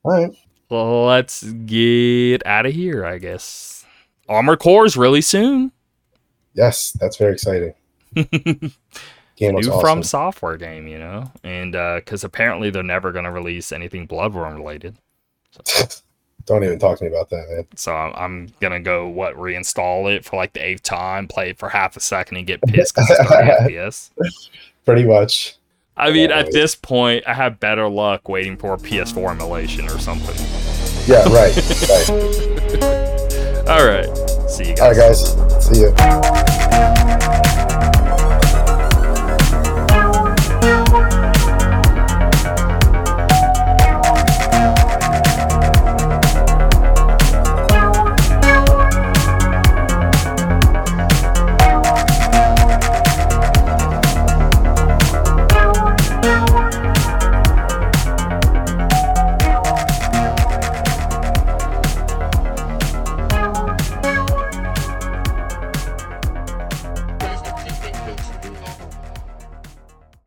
All 0.03 0.12
right. 0.12 0.38
Well, 0.70 1.05
let's 1.05 1.41
get 1.41 2.45
out 2.45 2.66
of 2.66 2.74
here, 2.74 3.05
I 3.05 3.18
guess. 3.18 3.86
Armored 4.28 4.60
Cores 4.60 4.97
really 4.97 5.22
soon. 5.22 5.72
Yes, 6.58 6.91
that's 6.93 7.16
very 7.18 7.34
exciting. 7.34 7.74
Game 8.16 9.53
new 9.53 9.70
awesome. 9.70 9.80
From 9.80 10.03
Software 10.03 10.58
game, 10.58 10.88
you 10.88 10.97
know, 10.97 11.32
and 11.43 11.76
uh, 11.76 11.97
because 11.97 12.24
apparently 12.24 12.72
they're 12.72 12.82
never 12.82 13.12
going 13.12 13.26
to 13.26 13.32
release 13.32 13.72
anything 13.72 14.08
Bloodborne 14.08 14.55
related. 14.55 14.97
Don't 16.47 16.64
even 16.64 16.80
talk 16.80 16.97
to 16.97 17.03
me 17.03 17.12
about 17.12 17.30
that, 17.30 17.45
man. 17.49 17.68
So 17.76 17.93
I'm, 17.93 18.14
I'm 18.16 18.53
gonna 18.62 18.80
go 18.80 19.08
what 19.08 19.36
reinstall 19.36 20.12
it 20.12 20.24
for 20.24 20.38
like 20.38 20.53
the 20.53 20.66
eighth 20.66 20.82
time, 20.82 21.28
play 21.28 21.49
it 21.49 21.60
for 21.60 21.68
half 21.70 21.97
a 21.97 21.99
second, 21.99 22.38
and 22.38 22.47
get 22.47 22.62
pissed 22.64 22.95
because 22.95 23.10
it's 23.12 23.30
30 23.30 23.47
FPS. 23.76 24.12
Pretty 24.86 25.03
much. 25.03 25.55
I 25.97 26.12
mean, 26.12 26.30
Yeah, 26.30 26.39
at 26.39 26.51
this 26.53 26.74
point, 26.74 27.24
I 27.28 27.34
have 27.34 27.60
better 27.60 27.89
luck 27.89 28.30
waiting 28.30 28.55
for 28.55 28.74
a 28.74 28.78
PS4 28.78 29.32
emulation 29.32 29.86
or 29.86 29.99
something. 29.99 30.36
Yeah. 31.05 31.24
Right. 31.30 31.55
right. 31.89 33.08
All 33.68 33.86
right, 33.86 34.08
See 34.47 34.69
you 34.69 34.75
guys. 34.75 34.81
All 34.81 34.87
right, 34.87 34.97
guys. 34.97 35.65
See 35.65 35.81
you. 35.81 36.96